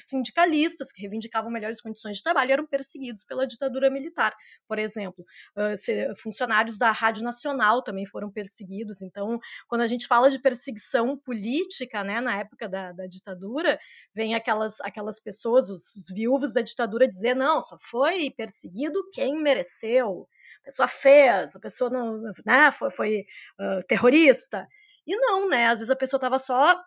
sindicalistas 0.00 0.92
que 0.92 1.00
reivindicavam 1.00 1.50
melhores 1.50 1.80
condições 1.80 2.18
de 2.18 2.22
trabalho, 2.22 2.52
eram 2.52 2.66
perseguidos 2.66 3.24
pela 3.24 3.46
ditadura 3.46 3.90
militar, 3.90 4.34
por 4.68 4.78
exemplo. 4.78 5.24
Uh, 5.56 5.85
funcionários 6.16 6.78
da 6.78 6.90
Rádio 6.90 7.22
Nacional 7.22 7.82
também 7.82 8.06
foram 8.06 8.30
perseguidos. 8.30 9.02
Então, 9.02 9.38
quando 9.68 9.82
a 9.82 9.86
gente 9.86 10.06
fala 10.06 10.30
de 10.30 10.38
perseguição 10.38 11.16
política, 11.16 12.04
né, 12.04 12.20
na 12.20 12.38
época 12.38 12.68
da, 12.68 12.92
da 12.92 13.06
ditadura, 13.06 13.78
vem 14.14 14.34
aquelas, 14.34 14.80
aquelas 14.80 15.20
pessoas, 15.20 15.68
os, 15.68 15.94
os 15.94 16.10
viúvos 16.10 16.54
da 16.54 16.62
ditadura, 16.62 17.08
dizer: 17.08 17.34
não, 17.34 17.60
só 17.60 17.78
foi 17.80 18.30
perseguido 18.30 19.08
quem 19.12 19.40
mereceu. 19.40 20.28
A 20.62 20.64
pessoa 20.66 20.88
fez, 20.88 21.54
a 21.54 21.60
pessoa 21.60 21.90
não, 21.90 22.22
né, 22.44 22.70
foi, 22.72 22.90
foi 22.90 23.26
uh, 23.60 23.82
terrorista. 23.86 24.66
E 25.06 25.16
não, 25.16 25.48
né? 25.48 25.68
Às 25.68 25.78
vezes 25.78 25.90
a 25.90 25.96
pessoa 25.96 26.18
estava 26.18 26.38
só 26.38 26.82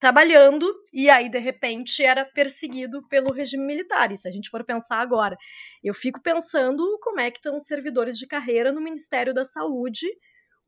trabalhando 0.00 0.66
e 0.92 1.10
aí 1.10 1.28
de 1.28 1.38
repente 1.38 2.02
era 2.02 2.24
perseguido 2.24 3.06
pelo 3.08 3.32
regime 3.32 3.64
militar. 3.64 4.10
E 4.10 4.16
se 4.16 4.26
a 4.26 4.30
gente 4.30 4.48
for 4.48 4.64
pensar 4.64 4.96
agora, 4.96 5.36
eu 5.84 5.94
fico 5.94 6.20
pensando 6.22 6.98
como 7.02 7.20
é 7.20 7.30
que 7.30 7.38
estão 7.38 7.56
os 7.56 7.66
servidores 7.66 8.16
de 8.16 8.26
carreira 8.26 8.72
no 8.72 8.80
Ministério 8.80 9.34
da 9.34 9.44
Saúde 9.44 10.06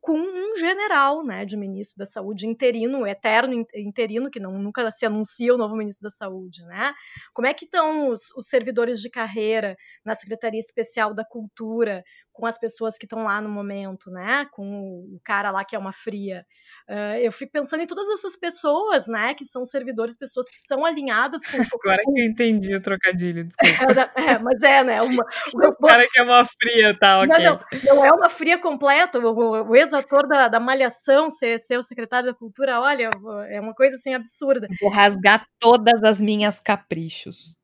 com 0.02 0.18
um 0.18 0.56
general, 0.56 1.24
né, 1.24 1.44
de 1.44 1.56
ministro 1.56 1.96
da 1.96 2.06
Saúde 2.06 2.44
interino, 2.44 3.06
eterno 3.06 3.64
interino, 3.72 4.28
que 4.28 4.40
não, 4.40 4.58
nunca 4.58 4.90
se 4.90 5.06
anuncia 5.06 5.54
o 5.54 5.56
novo 5.56 5.76
ministro 5.76 6.02
da 6.02 6.10
Saúde, 6.10 6.60
né? 6.64 6.92
Como 7.32 7.46
é 7.46 7.54
que 7.54 7.64
estão 7.64 8.08
os, 8.08 8.22
os 8.36 8.48
servidores 8.48 9.00
de 9.00 9.08
carreira 9.08 9.76
na 10.04 10.16
Secretaria 10.16 10.58
Especial 10.58 11.14
da 11.14 11.24
Cultura, 11.24 12.02
com 12.32 12.46
as 12.46 12.58
pessoas 12.58 12.96
que 12.96 13.04
estão 13.04 13.24
lá 13.24 13.40
no 13.40 13.48
momento, 13.48 14.10
né? 14.10 14.46
Com 14.52 15.04
o 15.14 15.20
cara 15.22 15.50
lá 15.50 15.64
que 15.64 15.76
é 15.76 15.78
uma 15.78 15.92
fria. 15.92 16.44
Uh, 16.88 17.16
eu 17.22 17.30
fico 17.30 17.52
pensando 17.52 17.82
em 17.82 17.86
todas 17.86 18.08
essas 18.10 18.34
pessoas, 18.34 19.06
né, 19.06 19.34
que 19.34 19.44
são 19.44 19.64
servidores, 19.64 20.16
pessoas 20.16 20.50
que 20.50 20.58
são 20.58 20.84
alinhadas 20.84 21.42
com. 21.46 21.56
Agora 21.80 22.02
que 22.02 22.20
eu 22.20 22.24
entendi 22.24 22.74
o 22.74 22.82
trocadilho, 22.82 23.44
desculpa. 23.44 24.10
É, 24.16 24.38
mas 24.38 24.62
é, 24.62 24.82
né? 24.82 25.00
Uma, 25.00 25.24
o 25.54 25.86
cara 25.86 26.08
que 26.10 26.18
é 26.18 26.22
uma 26.22 26.44
fria, 26.44 26.98
tá, 26.98 27.20
ok. 27.20 27.44
Não, 27.44 27.60
não, 27.84 27.94
não 27.94 28.04
é 28.04 28.10
uma 28.10 28.28
fria 28.28 28.58
completa. 28.58 29.18
O, 29.20 29.68
o 29.68 29.76
ex-ator 29.76 30.26
da, 30.26 30.48
da 30.48 30.58
Malhação 30.58 31.30
ser, 31.30 31.60
ser 31.60 31.78
o 31.78 31.82
secretário 31.82 32.32
da 32.32 32.34
Cultura, 32.34 32.80
olha, 32.80 33.10
é 33.48 33.60
uma 33.60 33.74
coisa 33.74 33.94
assim 33.94 34.14
absurda. 34.14 34.66
Vou 34.80 34.90
rasgar 34.90 35.46
todas 35.60 36.02
as 36.02 36.20
minhas 36.20 36.58
caprichos. 36.58 37.56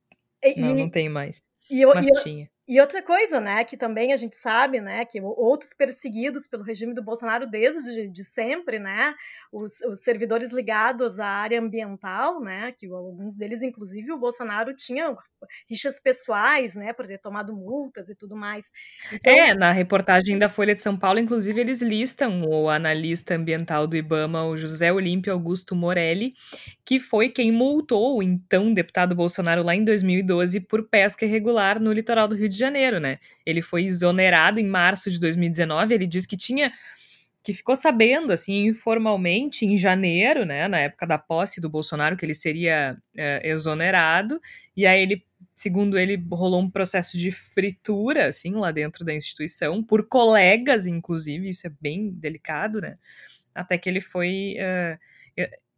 E, 0.43 0.61
não, 0.61 0.75
não 0.75 0.91
tem 0.91 1.09
mais. 1.09 1.43
E 1.69 1.83
eu, 1.83 1.93
mas 1.93 2.07
e 2.07 2.11
eu, 2.11 2.23
tinha. 2.23 2.51
E 2.69 2.79
outra 2.83 3.03
coisa, 3.03 3.41
né, 3.41 3.65
que 3.65 3.79
também 3.79 4.13
a 4.13 4.17
gente 4.19 4.37
sabe, 4.37 4.79
né, 4.79 5.03
que 5.07 5.19
outros 5.23 5.73
perseguidos 5.73 6.47
pelo 6.47 6.63
regime 6.63 6.93
do 6.93 7.03
Bolsonaro 7.03 7.47
desde 7.47 8.11
de 8.11 8.23
sempre, 8.23 8.79
né, 8.79 9.15
os, 9.51 9.81
os, 9.81 10.03
servidores 10.03 10.53
ligados 10.53 11.19
à 11.19 11.27
área 11.27 11.59
ambiental, 11.59 12.43
né, 12.43 12.71
que 12.77 12.87
alguns 12.87 13.39
deles, 13.39 13.63
inclusive, 13.63 14.13
o 14.13 14.19
Bolsonaro 14.19 14.75
tinha 14.75 15.17
rixas 15.67 15.99
pessoais, 15.99 16.77
né, 16.77 16.93
por 16.93 17.07
ter 17.07 17.17
tomado 17.17 17.57
multas 17.57 18.11
e 18.11 18.15
tudo 18.15 18.37
mais. 18.37 18.71
Então, 19.11 19.33
é, 19.33 19.55
na 19.55 19.73
reportagem 19.73 20.39
da 20.39 20.51
Folha 20.51 20.75
de 20.75 20.81
São 20.83 20.95
Paulo, 20.95 21.19
inclusive, 21.19 21.59
eles 21.59 21.81
listam 21.81 22.43
o 22.43 22.69
analista 22.69 23.35
ambiental 23.35 23.87
do 23.87 23.97
IBAMA, 23.97 24.45
o 24.45 24.59
José 24.59 24.93
Olímpio 24.93 25.33
Augusto 25.33 25.75
Morelli, 25.75 26.35
que 26.85 27.01
foi 27.01 27.31
quem 27.31 27.51
multou 27.51 28.19
o 28.19 28.23
então 28.23 28.75
deputado 28.75 29.15
Bolsonaro 29.15 29.63
lá 29.63 29.75
em 29.75 29.85
2012 29.85 30.61
por 30.61 30.87
pesca 30.87 31.25
irregular 31.25 31.81
no 31.81 31.93
litoral 31.95 32.29
do 32.29 32.35
Rio 32.35 32.49
de 32.49 32.58
de 32.59 32.61
Janeiro, 32.61 33.01
né? 33.01 33.18
Ele 33.47 33.62
foi 33.62 33.85
exonerado 33.85 34.61
em 34.61 34.66
março 34.66 35.11
de 35.11 35.18
2019. 35.18 35.94
Ele 35.94 36.07
disse 36.07 36.29
que 36.29 36.37
tinha 36.37 36.73
que 37.42 37.55
ficou 37.55 37.77
sabendo 37.77 38.33
assim 38.33 38.66
informalmente 38.66 39.64
em 39.64 39.77
janeiro, 39.79 40.44
né, 40.44 40.68
na 40.68 40.81
época 40.81 41.07
da 41.07 41.16
posse 41.16 41.61
do 41.61 41.71
Bolsonaro, 41.71 42.16
que 42.16 42.27
ele 42.27 42.35
seria 42.35 42.99
é, 43.16 43.40
exonerado. 43.49 44.38
E 44.77 44.87
aí 44.87 45.01
ele, 45.01 45.25
segundo 45.55 45.99
ele, 45.99 46.23
rolou 46.31 46.61
um 46.61 46.71
processo 46.71 47.16
de 47.16 47.31
fritura 47.31 48.29
assim 48.29 48.53
lá 48.53 48.71
dentro 48.71 49.05
da 49.05 49.14
instituição 49.14 49.83
por 49.83 50.07
colegas, 50.09 50.87
inclusive. 50.87 51.49
Isso 51.49 51.66
é 51.66 51.71
bem 51.81 52.11
delicado, 52.11 52.81
né? 52.83 52.99
Até 53.55 53.79
que 53.79 53.88
ele 53.88 54.01
foi 54.01 54.57
é, 54.59 54.99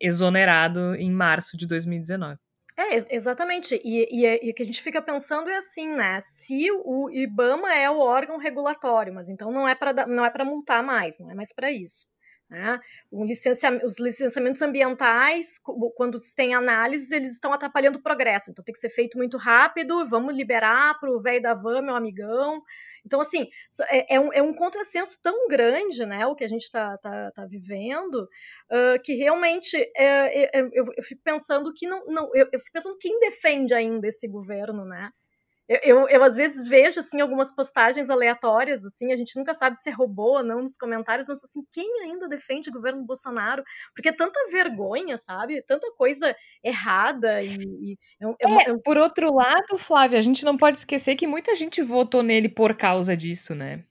exonerado 0.01 0.97
em 0.97 1.11
março 1.11 1.57
de 1.57 1.67
2019. 1.67 2.39
É, 2.81 3.15
exatamente. 3.15 3.79
E, 3.85 4.09
e, 4.11 4.25
é, 4.25 4.43
e, 4.43 4.51
o 4.51 4.55
que 4.55 4.63
a 4.63 4.67
gente 4.67 4.81
fica 4.81 5.03
pensando 5.03 5.51
é 5.51 5.57
assim, 5.59 5.87
né? 5.87 6.19
Se 6.23 6.71
o 6.73 7.11
IBAMA 7.11 7.75
é 7.75 7.91
o 7.91 7.99
órgão 7.99 8.39
regulatório, 8.39 9.13
mas 9.13 9.29
então 9.29 9.53
não 9.53 9.69
é 9.69 9.75
para 9.75 10.07
não 10.07 10.25
é 10.25 10.31
para 10.31 10.47
multar 10.47 10.83
mais, 10.83 11.21
não 11.21 11.31
é 11.31 11.35
mais 11.35 11.53
para 11.53 11.71
isso. 11.71 12.09
Né? 12.51 12.81
Os 13.13 14.01
licenciamentos 14.01 14.61
ambientais, 14.61 15.57
quando 15.95 16.19
tem 16.35 16.53
análises, 16.53 17.13
eles 17.13 17.35
estão 17.35 17.53
atrapalhando 17.53 17.99
o 17.99 18.03
progresso. 18.03 18.51
Então 18.51 18.65
tem 18.65 18.73
que 18.73 18.81
ser 18.81 18.91
feito 18.91 19.17
muito 19.17 19.37
rápido, 19.37 20.05
vamos 20.09 20.37
liberar 20.37 20.99
para 20.99 21.13
o 21.13 21.23
velho 21.23 21.41
da 21.41 21.55
van, 21.55 21.81
meu 21.81 21.95
amigão. 21.95 22.61
Então, 23.07 23.21
assim, 23.21 23.49
é, 23.89 24.17
é, 24.17 24.21
um, 24.21 24.33
é 24.33 24.43
um 24.43 24.53
contrassenso 24.53 25.21
tão 25.23 25.47
grande, 25.47 26.05
né, 26.05 26.27
o 26.27 26.35
que 26.35 26.43
a 26.43 26.49
gente 26.49 26.63
está 26.63 26.99
tá, 26.99 27.31
tá 27.31 27.47
vivendo, 27.47 28.25
uh, 28.25 29.01
que 29.03 29.15
realmente 29.15 29.77
é, 29.97 30.59
é, 30.59 30.61
eu, 30.73 30.87
eu, 30.97 31.05
fico 31.05 31.23
pensando 31.23 31.73
que 31.73 31.87
não. 31.87 32.05
não 32.07 32.35
eu, 32.35 32.49
eu 32.53 32.59
fico 32.59 32.73
pensando 32.73 32.99
quem 32.99 33.21
defende 33.21 33.73
ainda 33.73 34.09
esse 34.09 34.27
governo, 34.27 34.85
né? 34.85 35.13
Eu, 35.71 35.79
eu, 35.85 36.09
eu, 36.09 36.25
às 36.25 36.35
vezes 36.35 36.67
vejo 36.67 36.99
assim 36.99 37.21
algumas 37.21 37.55
postagens 37.55 38.11
aleatórias, 38.11 38.85
assim, 38.85 39.13
a 39.13 39.17
gente 39.17 39.39
nunca 39.39 39.55
sabe 39.55 39.79
se 39.79 39.89
é 39.89 39.93
robô 39.93 40.39
ou 40.39 40.43
não 40.43 40.63
nos 40.63 40.77
comentários, 40.77 41.29
mas 41.29 41.45
assim, 41.45 41.61
quem 41.71 42.03
ainda 42.03 42.27
defende 42.27 42.69
o 42.69 42.73
governo 42.73 43.05
Bolsonaro? 43.05 43.63
Porque 43.95 44.09
é 44.09 44.13
tanta 44.13 44.49
vergonha, 44.51 45.17
sabe? 45.17 45.63
Tanta 45.63 45.89
coisa 45.93 46.35
errada 46.65 47.41
e. 47.41 47.55
e 47.55 47.99
é, 48.21 48.71
é, 48.71 48.79
por 48.85 48.99
outro 48.99 49.33
lado, 49.33 49.79
Flávia, 49.79 50.19
a 50.19 50.23
gente 50.23 50.45
não 50.45 50.57
pode 50.57 50.79
esquecer 50.79 51.15
que 51.15 51.25
muita 51.25 51.55
gente 51.55 51.81
votou 51.83 52.25
nele 52.25 52.49
por 52.49 52.75
causa 52.75 53.17
disso, 53.17 53.55
né? 53.55 53.85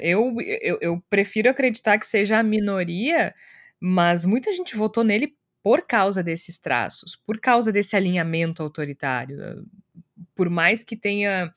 Eu, 0.00 0.34
eu, 0.62 0.78
eu 0.80 1.04
prefiro 1.10 1.50
acreditar 1.50 1.98
que 1.98 2.06
seja 2.06 2.38
a 2.38 2.42
minoria, 2.42 3.34
mas 3.78 4.24
muita 4.24 4.50
gente 4.50 4.74
votou 4.74 5.04
nele 5.04 5.36
por 5.62 5.86
causa 5.86 6.22
desses 6.22 6.58
traços, 6.58 7.14
por 7.14 7.38
causa 7.38 7.70
desse 7.70 7.94
alinhamento 7.94 8.62
autoritário 8.62 9.36
por 10.34 10.48
mais 10.50 10.84
que 10.84 10.96
tenha 10.96 11.52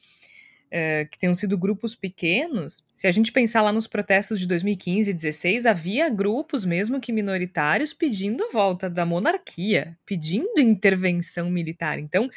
uh, 0.72 1.10
que 1.10 1.18
tenham 1.20 1.36
sido 1.36 1.58
grupos 1.58 1.96
pequenos, 1.96 2.86
se 2.96 3.08
a 3.08 3.12
gente 3.12 3.32
pensar 3.32 3.62
lá 3.62 3.72
nos 3.72 3.88
protestos 3.88 4.40
de 4.40 4.48
2015 4.48 5.10
e 5.10 5.14
2016, 5.14 5.66
havia 5.66 6.10
grupos, 6.10 6.66
mesmo 6.66 7.00
que 7.00 7.12
minoritários, 7.12 7.94
pedindo 7.94 8.52
volta 8.52 8.90
da 8.90 9.06
monarquia, 9.06 9.98
pedindo 10.06 10.60
intervenção 10.60 11.50
militar. 11.50 12.00
Então, 12.00 12.30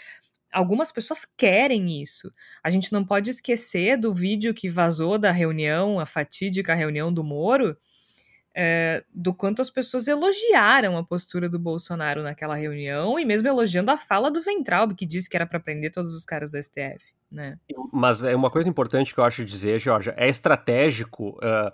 algumas 0.53 0.93
pessoas 0.93 1.27
querem 1.37 2.01
isso. 2.01 2.31
A 2.63 2.71
gente 2.71 2.93
não 2.93 3.05
pode 3.05 3.31
esquecer 3.31 3.97
do 3.97 4.15
vídeo 4.15 4.55
que 4.55 4.69
vazou 4.69 5.19
da 5.19 5.31
reunião, 5.31 5.99
a 5.99 6.07
fatídica 6.07 6.75
reunião 6.75 7.13
do 7.13 7.25
Moro, 7.25 7.77
é, 8.55 9.03
do 9.13 9.35
quanto 9.35 9.61
as 9.61 9.71
pessoas 9.71 10.07
elogiaram 10.07 10.97
a 10.97 11.05
postura 11.05 11.49
do 11.49 11.59
Bolsonaro 11.59 12.23
naquela 12.23 12.55
reunião 12.55 13.19
e 13.19 13.25
mesmo 13.25 13.49
elogiando 13.49 13.91
a 13.91 13.99
fala 13.99 14.31
do 14.31 14.41
Ventralb, 14.41 14.95
que 14.95 15.05
disse 15.05 15.29
que 15.29 15.37
era 15.37 15.47
para 15.47 15.59
prender 15.59 15.91
todos 15.91 16.15
os 16.15 16.25
caras 16.25 16.53
do 16.53 16.63
STF. 16.63 17.15
Né? 17.31 17.59
Mas 17.93 18.23
é 18.23 18.37
uma 18.37 18.49
coisa 18.49 18.69
importante 18.69 19.13
que 19.13 19.19
eu 19.19 19.25
acho 19.25 19.45
dizer, 19.45 19.81
Georgia, 19.81 20.15
é 20.17 20.29
estratégico 20.29 21.31
uh, 21.31 21.73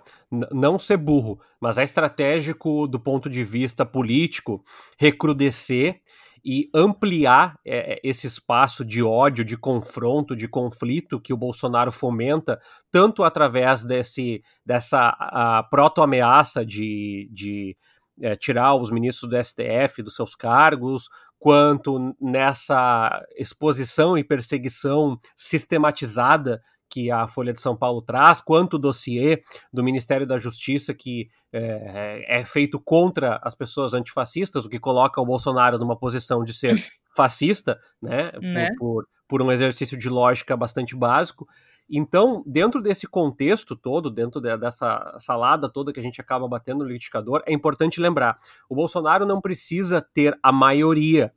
não 0.51 0.79
ser 0.79 0.97
burro, 0.97 1.39
mas 1.59 1.77
é 1.77 1.83
estratégico 1.83 2.87
do 2.87 2.99
ponto 2.99 3.29
de 3.29 3.43
vista 3.43 3.85
político 3.85 4.63
recrudescer 4.97 6.01
e 6.43 6.69
ampliar 6.73 7.59
é, 7.65 7.93
é, 7.93 7.99
esse 8.03 8.27
espaço 8.27 8.83
de 8.83 9.03
ódio, 9.03 9.45
de 9.45 9.57
confronto, 9.57 10.35
de 10.35 10.47
conflito 10.47 11.19
que 11.19 11.33
o 11.33 11.37
Bolsonaro 11.37 11.91
fomenta, 11.91 12.59
tanto 12.91 13.23
através 13.23 13.83
desse, 13.83 14.43
dessa 14.65 15.67
proto-ameaça 15.69 16.65
de, 16.65 17.29
de 17.31 17.77
é, 18.21 18.35
tirar 18.35 18.75
os 18.75 18.89
ministros 18.89 19.29
do 19.29 19.43
STF 19.43 20.01
dos 20.01 20.15
seus 20.15 20.35
cargos, 20.35 21.09
quanto 21.39 22.15
nessa 22.21 23.23
exposição 23.35 24.17
e 24.17 24.23
perseguição 24.23 25.19
sistematizada 25.35 26.61
que 26.91 27.09
a 27.09 27.25
Folha 27.25 27.53
de 27.53 27.61
São 27.61 27.75
Paulo 27.75 28.01
traz, 28.01 28.41
quanto 28.41 28.73
o 28.73 28.79
dossiê 28.79 29.41
do 29.71 29.83
Ministério 29.83 30.27
da 30.27 30.37
Justiça 30.37 30.93
que 30.93 31.29
é, 31.53 32.39
é, 32.39 32.45
feito 32.45 32.79
contra 32.79 33.39
as 33.41 33.55
pessoas 33.55 33.93
antifascistas, 33.93 34.65
o 34.65 34.69
que 34.69 34.79
coloca 34.79 35.21
o 35.21 35.25
Bolsonaro 35.25 35.79
numa 35.79 35.97
posição 35.97 36.43
de 36.43 36.53
ser 36.53 36.75
fascista, 37.15 37.79
né, 38.01 38.31
né? 38.41 38.69
Por, 38.77 39.05
por, 39.05 39.07
por, 39.27 39.41
um 39.41 39.51
exercício 39.51 39.97
de 39.97 40.09
lógica 40.09 40.55
bastante 40.57 40.95
básico. 40.95 41.47
Então, 41.89 42.43
dentro 42.45 42.81
desse 42.81 43.07
contexto 43.07 43.75
todo, 43.75 44.09
dentro 44.09 44.39
de, 44.39 44.55
dessa 44.57 45.15
salada 45.17 45.69
toda 45.69 45.91
que 45.91 45.99
a 45.99 46.03
gente 46.03 46.21
acaba 46.21 46.47
batendo 46.47 46.79
no 46.79 46.85
liquidificador, 46.85 47.43
é 47.45 47.53
importante 47.53 47.99
lembrar: 47.99 48.37
o 48.69 48.75
Bolsonaro 48.75 49.25
não 49.25 49.41
precisa 49.41 50.01
ter 50.01 50.37
a 50.43 50.51
maioria. 50.51 51.33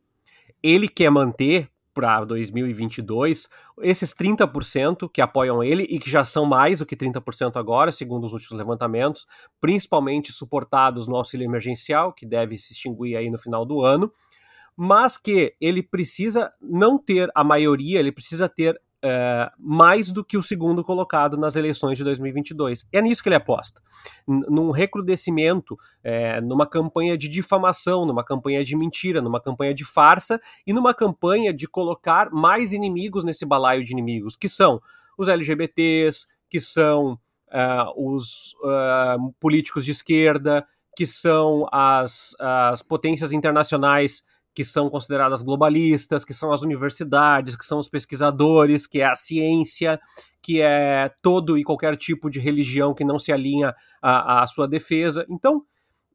Ele 0.62 0.88
quer 0.88 1.10
manter 1.10 1.68
para 1.94 2.24
2022, 2.24 3.48
esses 3.80 4.12
30% 4.12 5.08
que 5.10 5.22
apoiam 5.22 5.62
ele 5.62 5.84
e 5.84 5.98
que 5.98 6.10
já 6.10 6.24
são 6.24 6.44
mais 6.44 6.80
do 6.80 6.86
que 6.86 6.96
30% 6.96 7.56
agora, 7.56 7.92
segundo 7.92 8.24
os 8.24 8.32
últimos 8.32 8.58
levantamentos, 8.58 9.26
principalmente 9.60 10.32
suportados 10.32 11.06
no 11.06 11.16
auxílio 11.16 11.44
emergencial, 11.44 12.12
que 12.12 12.26
deve 12.26 12.58
se 12.58 12.72
extinguir 12.72 13.16
aí 13.16 13.30
no 13.30 13.38
final 13.38 13.64
do 13.64 13.80
ano, 13.80 14.12
mas 14.76 15.16
que 15.16 15.54
ele 15.60 15.82
precisa 15.82 16.52
não 16.60 16.98
ter 16.98 17.30
a 17.34 17.44
maioria, 17.44 18.00
ele 18.00 18.10
precisa 18.10 18.48
ter 18.48 18.78
é, 19.06 19.50
mais 19.58 20.10
do 20.10 20.24
que 20.24 20.38
o 20.38 20.42
segundo 20.42 20.82
colocado 20.82 21.36
nas 21.36 21.56
eleições 21.56 21.98
de 21.98 22.04
2022. 22.04 22.88
É 22.90 23.02
nisso 23.02 23.22
que 23.22 23.28
ele 23.28 23.36
aposta. 23.36 23.82
num 24.26 24.70
recrudescimento, 24.70 25.76
é, 26.02 26.40
numa 26.40 26.66
campanha 26.66 27.16
de 27.18 27.28
difamação, 27.28 28.06
numa 28.06 28.24
campanha 28.24 28.64
de 28.64 28.74
mentira, 28.74 29.20
numa 29.20 29.40
campanha 29.40 29.74
de 29.74 29.84
farsa 29.84 30.40
e 30.66 30.72
numa 30.72 30.94
campanha 30.94 31.52
de 31.52 31.68
colocar 31.68 32.30
mais 32.30 32.72
inimigos 32.72 33.24
nesse 33.24 33.44
balaio 33.44 33.84
de 33.84 33.92
inimigos, 33.92 34.36
que 34.36 34.48
são 34.48 34.80
os 35.18 35.28
LGBTs, 35.28 36.26
que 36.48 36.58
são 36.58 37.12
uh, 37.12 38.14
os 38.14 38.54
uh, 38.62 39.34
políticos 39.38 39.84
de 39.84 39.90
esquerda, 39.90 40.66
que 40.96 41.04
são 41.04 41.66
as, 41.70 42.34
as 42.40 42.82
potências 42.82 43.32
internacionais 43.32 44.22
que 44.54 44.64
são 44.64 44.88
consideradas 44.88 45.42
globalistas, 45.42 46.24
que 46.24 46.32
são 46.32 46.52
as 46.52 46.62
universidades, 46.62 47.56
que 47.56 47.64
são 47.64 47.78
os 47.78 47.88
pesquisadores, 47.88 48.86
que 48.86 49.00
é 49.00 49.06
a 49.06 49.16
ciência, 49.16 50.00
que 50.40 50.60
é 50.60 51.10
todo 51.20 51.58
e 51.58 51.64
qualquer 51.64 51.96
tipo 51.96 52.30
de 52.30 52.38
religião 52.38 52.94
que 52.94 53.04
não 53.04 53.18
se 53.18 53.32
alinha 53.32 53.74
à, 54.00 54.46
sua 54.46 54.68
defesa. 54.68 55.26
Então, 55.28 55.64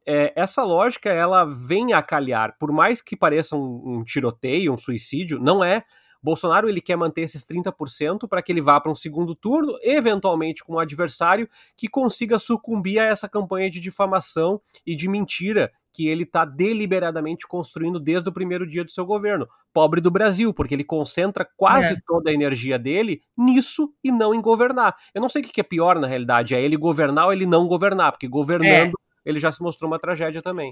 é, 0.05 0.31
essa 0.35 0.63
lógica 0.63 1.09
ela 1.09 1.43
vem 1.43 1.93
a 1.93 2.01
calhar, 2.01 2.55
por 2.57 2.71
mais 2.71 3.01
que 3.01 3.17
pareça 3.17 3.55
um, 3.55 3.97
um 3.97 4.03
tiroteio, 4.03 4.71
um 4.71 4.77
suicídio, 4.77 5.39
não 5.39 5.63
é. 5.63 5.83
Bolsonaro 6.21 6.67
ele 6.67 6.81
quer 6.81 6.97
manter 6.97 7.21
esses 7.21 7.45
30% 7.45 8.27
para 8.27 8.41
que 8.41 8.51
ele 8.51 8.61
vá 8.61 8.79
para 8.79 8.91
um 8.91 8.95
segundo 8.95 9.33
turno, 9.33 9.77
eventualmente 9.81 10.63
com 10.63 10.73
um 10.73 10.79
adversário 10.79 11.47
que 11.77 11.87
consiga 11.87 12.37
sucumbir 12.37 12.99
a 12.99 13.05
essa 13.05 13.27
campanha 13.29 13.69
de 13.69 13.79
difamação 13.79 14.61
e 14.85 14.95
de 14.95 15.07
mentira 15.07 15.71
que 15.93 16.07
ele 16.07 16.23
está 16.23 16.45
deliberadamente 16.45 17.47
construindo 17.47 17.99
desde 17.99 18.29
o 18.29 18.33
primeiro 18.33 18.67
dia 18.67 18.83
do 18.83 18.91
seu 18.91 19.05
governo. 19.05 19.47
Pobre 19.73 20.01
do 20.01 20.11
Brasil, 20.11 20.53
porque 20.53 20.73
ele 20.73 20.83
concentra 20.83 21.47
quase 21.57 21.93
é. 21.93 21.97
toda 22.05 22.29
a 22.29 22.33
energia 22.33 22.77
dele 22.77 23.21
nisso 23.37 23.93
e 24.03 24.11
não 24.11 24.33
em 24.33 24.41
governar. 24.41 24.95
Eu 25.13 25.21
não 25.21 25.29
sei 25.29 25.41
o 25.41 25.45
que 25.45 25.61
é 25.61 25.63
pior 25.63 25.99
na 25.99 26.07
realidade, 26.07 26.55
é 26.55 26.61
ele 26.61 26.77
governar 26.77 27.25
ou 27.25 27.33
ele 27.33 27.45
não 27.45 27.67
governar, 27.67 28.11
porque 28.11 28.27
governando 28.27 28.89
é. 28.89 29.29
ele 29.29 29.39
já 29.39 29.51
se 29.51 29.61
mostrou 29.61 29.89
uma 29.89 29.99
tragédia 29.99 30.41
também. 30.41 30.71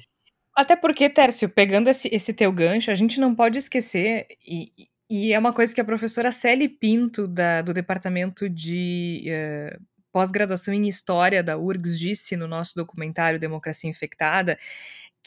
Até 0.55 0.75
porque, 0.75 1.07
Tércio, 1.07 1.47
pegando 1.49 1.87
esse, 1.87 2.09
esse 2.11 2.33
teu 2.33 2.51
gancho, 2.51 2.89
a 2.89 2.95
gente 2.95 3.19
não 3.19 3.35
pode 3.35 3.59
esquecer, 3.59 4.25
e, 4.43 4.71
e 5.07 5.31
é 5.31 5.37
uma 5.37 5.53
coisa 5.53 5.73
que 5.73 5.79
a 5.79 5.85
professora 5.85 6.31
Celi 6.31 6.67
Pinto, 6.67 7.27
da, 7.27 7.61
do 7.61 7.73
Departamento 7.73 8.49
de 8.49 9.25
uh, 9.27 9.79
Pós-Graduação 10.11 10.73
em 10.73 10.87
História 10.87 11.43
da 11.43 11.59
URGS, 11.59 11.99
disse 11.99 12.35
no 12.35 12.47
nosso 12.47 12.73
documentário 12.75 13.39
Democracia 13.39 13.87
Infectada, 13.87 14.57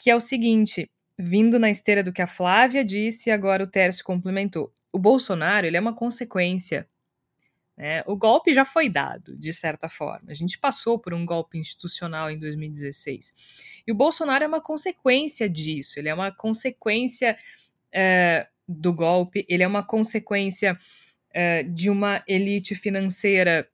que 0.01 0.09
é 0.09 0.15
o 0.15 0.19
seguinte, 0.19 0.89
vindo 1.17 1.59
na 1.59 1.69
esteira 1.69 2.01
do 2.01 2.11
que 2.11 2.23
a 2.23 2.27
Flávia 2.27 2.83
disse 2.83 3.29
e 3.29 3.31
agora 3.31 3.63
o 3.63 3.67
Tércio 3.67 4.03
complementou. 4.03 4.73
O 4.91 4.97
Bolsonaro 4.97 5.67
ele 5.67 5.77
é 5.77 5.79
uma 5.79 5.93
consequência. 5.93 6.89
Né? 7.77 8.03
O 8.07 8.15
golpe 8.15 8.51
já 8.51 8.65
foi 8.65 8.89
dado, 8.89 9.37
de 9.37 9.53
certa 9.53 9.87
forma. 9.87 10.31
A 10.31 10.33
gente 10.33 10.57
passou 10.57 10.97
por 10.97 11.13
um 11.13 11.23
golpe 11.23 11.59
institucional 11.59 12.31
em 12.31 12.39
2016. 12.39 13.35
E 13.85 13.91
o 13.91 13.95
Bolsonaro 13.95 14.43
é 14.43 14.47
uma 14.47 14.59
consequência 14.59 15.47
disso. 15.47 15.99
Ele 15.99 16.09
é 16.09 16.13
uma 16.15 16.31
consequência 16.31 17.37
é, 17.93 18.47
do 18.67 18.91
golpe, 18.91 19.45
ele 19.47 19.61
é 19.61 19.67
uma 19.67 19.85
consequência 19.85 20.75
é, 21.31 21.61
de 21.61 21.91
uma 21.91 22.23
elite 22.27 22.73
financeira 22.73 23.69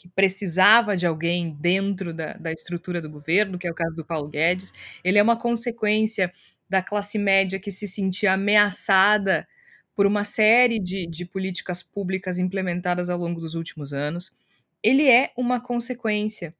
que 0.00 0.08
precisava 0.08 0.96
de 0.96 1.06
alguém 1.06 1.54
dentro 1.60 2.14
da, 2.14 2.32
da 2.32 2.50
estrutura 2.50 3.02
do 3.02 3.10
governo, 3.10 3.58
que 3.58 3.68
é 3.68 3.70
o 3.70 3.74
caso 3.74 3.94
do 3.94 4.02
Paulo 4.02 4.28
Guedes. 4.28 4.72
Ele 5.04 5.18
é 5.18 5.22
uma 5.22 5.36
consequência 5.36 6.32
da 6.66 6.80
classe 6.80 7.18
média 7.18 7.60
que 7.60 7.70
se 7.70 7.86
sentia 7.86 8.32
ameaçada 8.32 9.46
por 9.94 10.06
uma 10.06 10.24
série 10.24 10.78
de, 10.78 11.06
de 11.06 11.26
políticas 11.26 11.82
públicas 11.82 12.38
implementadas 12.38 13.10
ao 13.10 13.18
longo 13.18 13.42
dos 13.42 13.54
últimos 13.54 13.92
anos. 13.92 14.32
Ele 14.82 15.06
é 15.06 15.32
uma 15.36 15.60
consequência. 15.60 16.54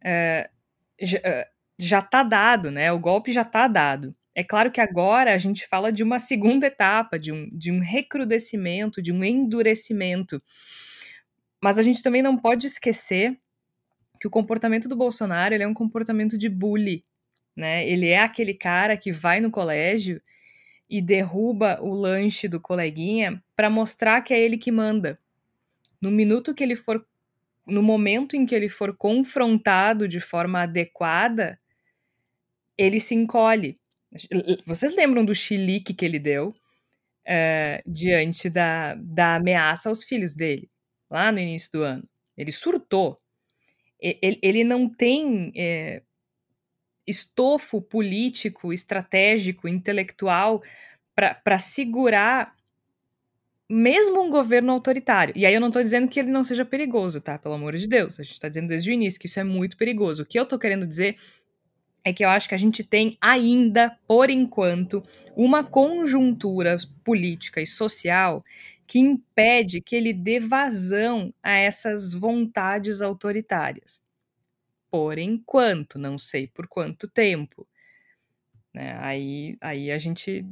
Uh, 0.00 0.48
já 1.76 1.98
está 1.98 2.22
dado, 2.22 2.70
né? 2.70 2.92
O 2.92 3.00
golpe 3.00 3.32
já 3.32 3.42
está 3.42 3.66
dado. 3.66 4.14
É 4.32 4.44
claro 4.44 4.70
que 4.70 4.80
agora 4.80 5.34
a 5.34 5.38
gente 5.38 5.66
fala 5.66 5.90
de 5.90 6.04
uma 6.04 6.20
segunda 6.20 6.68
etapa, 6.68 7.18
de 7.18 7.32
um, 7.32 7.48
de 7.50 7.72
um 7.72 7.80
recrudescimento, 7.80 9.02
de 9.02 9.12
um 9.12 9.24
endurecimento. 9.24 10.38
Mas 11.62 11.78
a 11.78 11.82
gente 11.82 12.02
também 12.02 12.22
não 12.22 12.36
pode 12.36 12.66
esquecer 12.66 13.38
que 14.20 14.26
o 14.26 14.30
comportamento 14.30 14.88
do 14.88 14.96
Bolsonaro 14.96 15.54
é 15.54 15.66
um 15.66 15.74
comportamento 15.74 16.38
de 16.38 16.48
bully. 16.48 17.02
né? 17.54 17.88
Ele 17.88 18.08
é 18.08 18.20
aquele 18.20 18.54
cara 18.54 18.96
que 18.96 19.12
vai 19.12 19.40
no 19.40 19.50
colégio 19.50 20.20
e 20.88 21.02
derruba 21.02 21.78
o 21.82 21.94
lanche 21.94 22.48
do 22.48 22.60
coleguinha 22.60 23.42
para 23.54 23.68
mostrar 23.68 24.20
que 24.22 24.32
é 24.32 24.40
ele 24.40 24.56
que 24.56 24.70
manda. 24.70 25.16
No 26.00 26.10
minuto 26.10 26.54
que 26.54 26.62
ele 26.62 26.76
for 26.76 27.04
no 27.66 27.82
momento 27.82 28.36
em 28.36 28.46
que 28.46 28.54
ele 28.54 28.68
for 28.68 28.96
confrontado 28.96 30.06
de 30.06 30.20
forma 30.20 30.62
adequada, 30.62 31.58
ele 32.78 33.00
se 33.00 33.14
encolhe. 33.14 33.78
Vocês 34.64 34.94
lembram 34.94 35.24
do 35.24 35.34
chilique 35.34 35.92
que 35.92 36.04
ele 36.04 36.20
deu 36.20 36.54
é, 37.26 37.82
diante 37.84 38.48
da, 38.48 38.94
da 38.94 39.34
ameaça 39.34 39.88
aos 39.88 40.04
filhos 40.04 40.36
dele, 40.36 40.70
lá 41.10 41.30
no 41.30 41.38
início 41.38 41.72
do 41.72 41.82
ano? 41.82 42.08
Ele 42.36 42.52
surtou. 42.52 43.18
Ele, 44.00 44.38
ele 44.42 44.64
não 44.64 44.88
tem 44.88 45.52
é, 45.56 46.02
estofo 47.06 47.80
político, 47.80 48.72
estratégico, 48.72 49.68
intelectual 49.68 50.62
para 51.14 51.58
segurar 51.58 52.54
mesmo 53.68 54.22
um 54.22 54.30
governo 54.30 54.72
autoritário. 54.72 55.34
E 55.36 55.44
aí 55.44 55.54
eu 55.54 55.60
não 55.60 55.68
estou 55.68 55.82
dizendo 55.82 56.08
que 56.08 56.20
ele 56.20 56.30
não 56.30 56.44
seja 56.44 56.64
perigoso, 56.64 57.20
tá? 57.20 57.38
Pelo 57.38 57.54
amor 57.54 57.74
de 57.76 57.86
Deus. 57.86 58.20
A 58.20 58.22
gente 58.22 58.34
está 58.34 58.48
dizendo 58.48 58.68
desde 58.68 58.90
o 58.90 58.94
início 58.94 59.18
que 59.18 59.26
isso 59.26 59.40
é 59.40 59.44
muito 59.44 59.76
perigoso. 59.76 60.22
O 60.22 60.26
que 60.26 60.38
eu 60.38 60.44
estou 60.44 60.58
querendo 60.58 60.86
dizer 60.86 61.16
é 62.04 62.12
que 62.12 62.24
eu 62.24 62.28
acho 62.28 62.48
que 62.48 62.54
a 62.54 62.58
gente 62.58 62.84
tem 62.84 63.18
ainda, 63.20 63.98
por 64.06 64.30
enquanto, 64.30 65.02
uma 65.34 65.64
conjuntura 65.64 66.76
política 67.02 67.60
e 67.60 67.66
social 67.66 68.44
que 68.86 68.98
impede 68.98 69.80
que 69.80 69.96
ele 69.96 70.12
dê 70.12 70.38
vazão 70.38 71.34
a 71.42 71.52
essas 71.52 72.12
vontades 72.12 73.02
autoritárias. 73.02 74.02
Por 74.90 75.18
enquanto, 75.18 75.98
não 75.98 76.18
sei 76.18 76.46
por 76.46 76.68
quanto 76.68 77.08
tempo. 77.08 77.66
Né? 78.72 78.96
Aí, 79.00 79.56
aí 79.60 79.90
a 79.90 79.98
gente. 79.98 80.46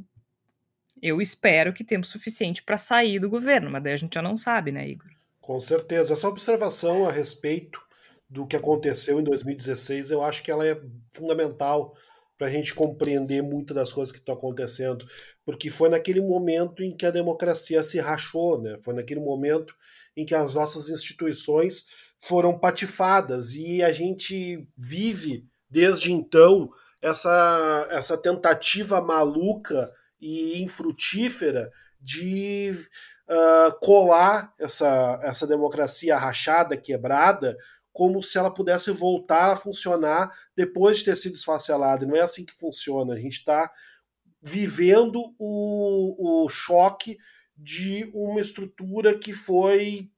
Eu 1.01 1.21
espero 1.21 1.73
que 1.73 1.83
tempo 1.83 2.05
suficiente 2.05 2.63
para 2.63 2.77
sair 2.77 3.19
do 3.19 3.29
governo, 3.29 3.69
mas 3.69 3.83
daí 3.83 3.93
a 3.93 3.97
gente 3.97 4.15
já 4.15 4.21
não 4.21 4.37
sabe, 4.37 4.71
né, 4.71 4.87
Igor? 4.87 5.09
Com 5.39 5.59
certeza. 5.59 6.13
Essa 6.13 6.27
observação 6.27 7.05
a 7.05 7.11
respeito 7.11 7.85
do 8.29 8.47
que 8.47 8.55
aconteceu 8.55 9.19
em 9.19 9.23
2016, 9.23 10.09
eu 10.09 10.23
acho 10.23 10.41
que 10.41 10.49
ela 10.49 10.67
é 10.67 10.81
fundamental 11.11 11.95
para 12.37 12.47
a 12.47 12.49
gente 12.49 12.73
compreender 12.73 13.41
muitas 13.41 13.75
das 13.75 13.91
coisas 13.91 14.11
que 14.11 14.19
estão 14.19 14.35
acontecendo, 14.35 15.05
porque 15.45 15.69
foi 15.69 15.89
naquele 15.89 16.21
momento 16.21 16.83
em 16.83 16.95
que 16.95 17.05
a 17.05 17.11
democracia 17.11 17.81
se 17.81 17.99
rachou, 17.99 18.61
né? 18.61 18.77
Foi 18.81 18.93
naquele 18.93 19.21
momento 19.21 19.73
em 20.15 20.25
que 20.25 20.35
as 20.35 20.53
nossas 20.53 20.89
instituições 20.89 21.85
foram 22.19 22.57
patifadas 22.57 23.53
e 23.53 23.83
a 23.83 23.91
gente 23.91 24.67
vive 24.77 25.45
desde 25.69 26.11
então 26.11 26.69
essa, 27.01 27.87
essa 27.91 28.17
tentativa 28.17 28.99
maluca 28.99 29.91
e 30.19 30.61
infrutífera 30.61 31.71
de 32.01 32.71
uh, 33.29 33.79
colar 33.79 34.53
essa, 34.59 35.19
essa 35.23 35.45
democracia 35.45 36.17
rachada, 36.17 36.77
quebrada, 36.77 37.55
como 37.95 38.21
se 38.21 38.37
ela 38.37 38.53
pudesse 38.53 38.91
voltar 38.91 39.51
a 39.51 39.55
funcionar 39.55 40.29
depois 40.53 40.97
de 40.97 41.05
ter 41.05 41.15
sido 41.15 41.35
esfacelada. 41.35 42.05
Não 42.05 42.13
é 42.13 42.19
assim 42.19 42.43
que 42.43 42.51
funciona. 42.51 43.13
A 43.13 43.19
gente 43.19 43.37
está 43.37 43.71
vivendo 44.43 45.21
o, 45.39 46.43
o 46.43 46.49
choque 46.49 47.17
de 47.55 48.11
uma 48.13 48.41
estrutura 48.41 49.17
que 49.17 49.31
foi 49.31 50.11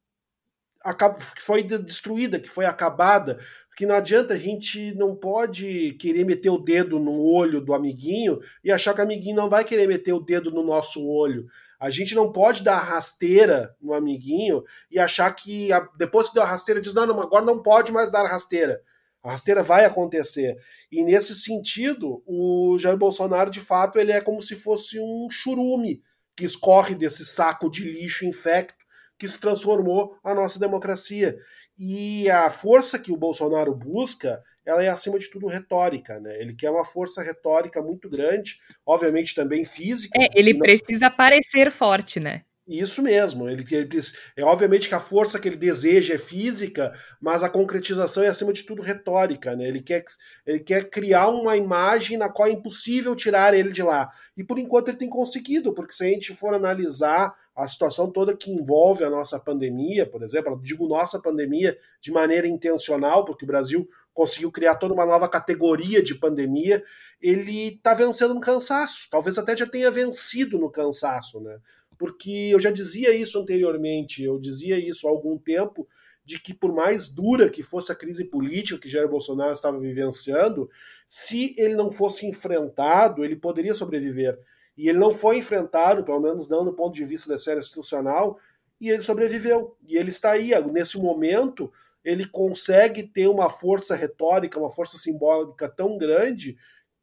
que 1.36 1.42
foi 1.42 1.62
destruída, 1.62 2.40
que 2.40 2.50
foi 2.50 2.66
acabada, 2.66 3.38
porque 3.68 3.86
não 3.86 3.94
adianta 3.94 4.34
a 4.34 4.40
gente 4.40 4.96
não 4.96 5.16
pode 5.16 5.94
querer 6.00 6.26
meter 6.26 6.50
o 6.50 6.58
dedo 6.58 6.98
no 6.98 7.22
olho 7.22 7.62
do 7.62 7.76
amiguinho 7.76 8.40
e 8.64 8.72
achar 8.72 8.96
que 8.96 9.02
o 9.02 9.04
amiguinho 9.04 9.36
não 9.36 9.50
vai 9.50 9.64
querer 9.64 9.88
meter 9.88 10.14
o 10.14 10.20
dedo 10.20 10.50
no 10.50 10.64
nosso 10.64 11.06
olho. 11.06 11.46
A 11.80 11.90
gente 11.90 12.16
não 12.16 12.32
pode 12.32 12.64
dar 12.64 12.78
rasteira 12.78 13.76
no 13.82 13.94
amiguinho 13.94 14.64
e 14.90 14.98
achar 14.98 15.32
que 15.34 15.70
depois 15.98 16.30
que 16.30 16.34
deu 16.34 16.44
a 16.44 16.48
rasteira 16.48 16.82
diz 16.82 16.94
não, 16.94 17.06
não, 17.06 17.22
agora 17.22 17.46
não 17.46 17.62
pode 17.62 17.92
mais 17.92 18.12
dar 18.12 18.26
rasteira. 18.26 18.82
A 19.24 19.32
rasteira 19.32 19.62
vai 19.62 19.86
acontecer. 19.86 20.58
E 20.92 21.04
nesse 21.04 21.36
sentido, 21.36 22.24
o 22.26 22.78
Jair 22.80 22.98
Bolsonaro, 22.98 23.52
de 23.52 23.60
fato, 23.60 24.00
ele 24.00 24.12
é 24.12 24.22
como 24.22 24.42
se 24.42 24.56
fosse 24.56 25.00
um 25.00 25.28
churume 25.30 26.02
que 26.36 26.46
escorre 26.46 26.96
desse 26.96 27.26
saco 27.26 27.70
de 27.70 27.84
lixo 27.84 28.26
infecto 28.26 28.86
que 29.18 29.28
se 29.28 29.40
transformou 29.40 30.18
a 30.24 30.34
nossa 30.34 30.60
democracia. 30.60 31.38
E 31.78 32.30
a 32.30 32.50
força 32.50 32.98
que 32.98 33.12
o 33.12 33.18
Bolsonaro 33.18 33.74
busca, 33.74 34.42
ela 34.68 34.84
é 34.84 34.90
acima 34.90 35.18
de 35.18 35.30
tudo 35.30 35.48
retórica, 35.48 36.20
né? 36.20 36.42
Ele 36.42 36.54
quer 36.54 36.70
uma 36.70 36.84
força 36.84 37.24
retórica 37.24 37.82
muito 37.82 38.10
grande, 38.10 38.60
obviamente 38.86 39.34
também 39.34 39.64
física. 39.64 40.20
É, 40.22 40.28
ele 40.36 40.58
precisa 40.58 41.10
parecer 41.10 41.72
forte, 41.72 42.20
né? 42.20 42.42
Isso 42.68 43.02
mesmo. 43.02 43.48
Ele, 43.48 43.64
ele, 43.72 43.90
é 44.36 44.44
obviamente 44.44 44.90
que 44.90 44.96
a 44.96 45.00
força 45.00 45.40
que 45.40 45.48
ele 45.48 45.56
deseja 45.56 46.16
é 46.16 46.18
física, 46.18 46.92
mas 47.22 47.42
a 47.42 47.50
concretização 47.50 48.24
é 48.24 48.28
acima 48.28 48.52
de 48.52 48.64
tudo 48.64 48.82
retórica, 48.82 49.56
né? 49.56 49.66
Ele 49.70 49.82
quer, 49.82 50.04
ele 50.46 50.60
quer 50.60 50.90
criar 50.90 51.30
uma 51.30 51.56
imagem 51.56 52.18
na 52.18 52.30
qual 52.30 52.50
é 52.50 52.52
impossível 52.52 53.16
tirar 53.16 53.54
ele 53.54 53.72
de 53.72 53.82
lá. 53.82 54.10
E 54.36 54.44
por 54.44 54.60
enquanto 54.60 54.90
ele 54.90 54.98
tem 54.98 55.10
conseguido, 55.10 55.74
porque 55.74 55.94
se 55.94 56.04
a 56.04 56.08
gente 56.10 56.34
for 56.34 56.54
analisar 56.54 57.34
a 57.56 57.66
situação 57.70 58.12
toda 58.12 58.36
que 58.36 58.52
envolve 58.52 59.04
a 59.06 59.10
nossa 59.10 59.40
pandemia, 59.40 60.06
por 60.06 60.22
exemplo, 60.22 60.60
digo 60.62 60.90
nossa 60.90 61.22
pandemia 61.22 61.78
de 62.02 62.12
maneira 62.12 62.50
intencional, 62.50 63.24
porque 63.24 63.46
o 63.46 63.48
Brasil 63.48 63.88
conseguiu 64.14 64.52
criar 64.52 64.76
toda 64.76 64.94
uma 64.94 65.06
nova 65.06 65.30
categoria 65.30 66.04
de 66.04 66.16
pandemia, 66.16 66.84
ele 67.22 67.76
está 67.76 67.94
vencendo 67.94 68.34
no 68.34 68.42
cansaço. 68.42 69.08
Talvez 69.10 69.38
até 69.38 69.56
já 69.56 69.66
tenha 69.66 69.90
vencido 69.90 70.60
no 70.60 70.70
cansaço, 70.70 71.40
né? 71.40 71.58
Porque 71.98 72.50
eu 72.52 72.60
já 72.60 72.70
dizia 72.70 73.14
isso 73.14 73.40
anteriormente, 73.40 74.24
eu 74.24 74.40
dizia 74.40 74.78
isso 74.78 75.08
há 75.08 75.12
algum 75.12 75.38
tempo, 75.38 75.88
de 76.24 76.40
que 76.42 76.54
por 76.54 76.74
mais 76.74 77.08
dura 77.08 77.50
que 77.50 77.64
fosse 77.64 77.92
a 77.92 77.96
crise 77.96 78.26
política 78.26 78.80
que 78.80 78.90
Jair 78.90 79.08
Bolsonaro 79.08 79.54
estava 79.54 79.80
vivenciando, 79.80 80.70
se 81.08 81.56
ele 81.58 81.76
não 81.76 81.90
fosse 81.90 82.28
enfrentado, 82.28 83.24
ele 83.24 83.36
poderia 83.36 83.74
sobreviver. 83.74 84.38
E 84.78 84.90
ele 84.90 85.00
não 85.00 85.10
foi 85.10 85.38
enfrentado, 85.38 86.04
pelo 86.04 86.20
menos 86.20 86.50
não 86.50 86.66
do 86.66 86.74
ponto 86.74 86.94
de 86.94 87.06
vista 87.06 87.30
da 87.30 87.36
esfera 87.36 87.60
institucional, 87.60 88.38
e 88.80 88.90
ele 88.90 89.02
sobreviveu. 89.02 89.76
E 89.88 89.98
ele 89.98 90.10
está 90.10 90.32
aí, 90.32 90.52
nesse 90.72 90.98
momento, 90.98 91.72
ele 92.04 92.28
consegue 92.28 93.04
ter 93.04 93.28
uma 93.28 93.50
força 93.50 93.96
retórica, 93.96 94.60
uma 94.60 94.70
força 94.70 94.98
simbólica 94.98 95.68
tão 95.70 95.98
grande 95.98 96.58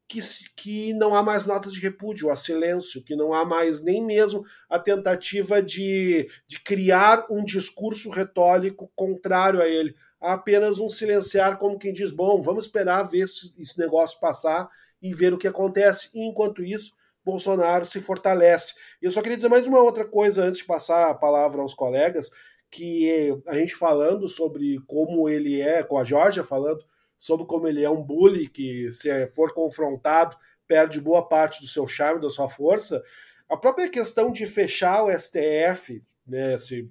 que, 0.09 0.20
que 0.57 0.92
não 0.94 1.14
há 1.14 1.22
mais 1.22 1.46
notas 1.46 1.72
de 1.72 1.80
repúdio, 1.80 2.30
há 2.30 2.36
silêncio, 2.36 3.02
que 3.02 3.16
não 3.16 3.32
há 3.32 3.44
mais 3.44 3.82
nem 3.82 4.05
mesmo 4.05 4.44
a 4.68 4.78
tentativa 4.78 5.62
de, 5.62 6.28
de 6.46 6.61
criar 6.61 7.26
um 7.30 7.44
discurso 7.44 8.11
retórico 8.11 8.90
contrário 8.94 9.61
a 9.61 9.68
ele. 9.68 9.94
Há 10.20 10.34
apenas 10.34 10.78
um 10.78 10.88
silenciar, 10.88 11.59
como 11.59 11.78
quem 11.78 11.92
diz: 11.92 12.12
bom, 12.12 12.40
vamos 12.40 12.66
esperar 12.66 13.02
ver 13.05 13.20
esse, 13.20 13.55
esse 13.61 13.78
negócio 13.78 14.20
passar 14.20 14.68
e 15.00 15.12
ver 15.12 15.32
o 15.32 15.38
que 15.38 15.48
acontece. 15.48 16.11
E, 16.14 16.24
enquanto 16.24 16.62
isso, 16.62 16.92
Bolsonaro 17.24 17.84
se 17.84 18.00
fortalece. 18.00 18.74
Eu 19.00 19.11
só 19.11 19.22
queria 19.22 19.36
dizer 19.36 19.48
mais 19.48 19.66
uma 19.66 19.80
outra 19.80 20.05
coisa 20.05 20.44
antes 20.44 20.61
de 20.61 20.66
passar 20.66 21.11
a 21.11 21.14
palavra 21.14 21.62
aos 21.62 21.74
colegas, 21.74 22.30
que 22.70 23.34
a 23.46 23.55
gente 23.59 23.74
falando 23.74 24.28
sobre 24.28 24.78
como 24.86 25.28
ele 25.28 25.61
é, 25.61 25.82
com 25.82 25.98
a 25.98 26.05
Georgia 26.05 26.44
falando 26.44 26.84
sobre 27.18 27.46
como 27.46 27.66
ele 27.66 27.82
é 27.82 27.90
um 27.90 28.02
bully 28.02 28.48
que, 28.48 28.92
se 28.92 29.26
for 29.28 29.52
confrontado, 29.52 30.36
perde 30.66 31.00
boa 31.00 31.26
parte 31.26 31.60
do 31.60 31.66
seu 31.66 31.86
charme, 31.86 32.20
da 32.20 32.30
sua 32.30 32.48
força. 32.48 33.02
A 33.48 33.56
própria 33.56 33.88
questão 33.88 34.32
de 34.32 34.46
fechar 34.46 35.04
o 35.04 35.10
STF, 35.10 36.02
né, 36.26 36.54
esse, 36.54 36.90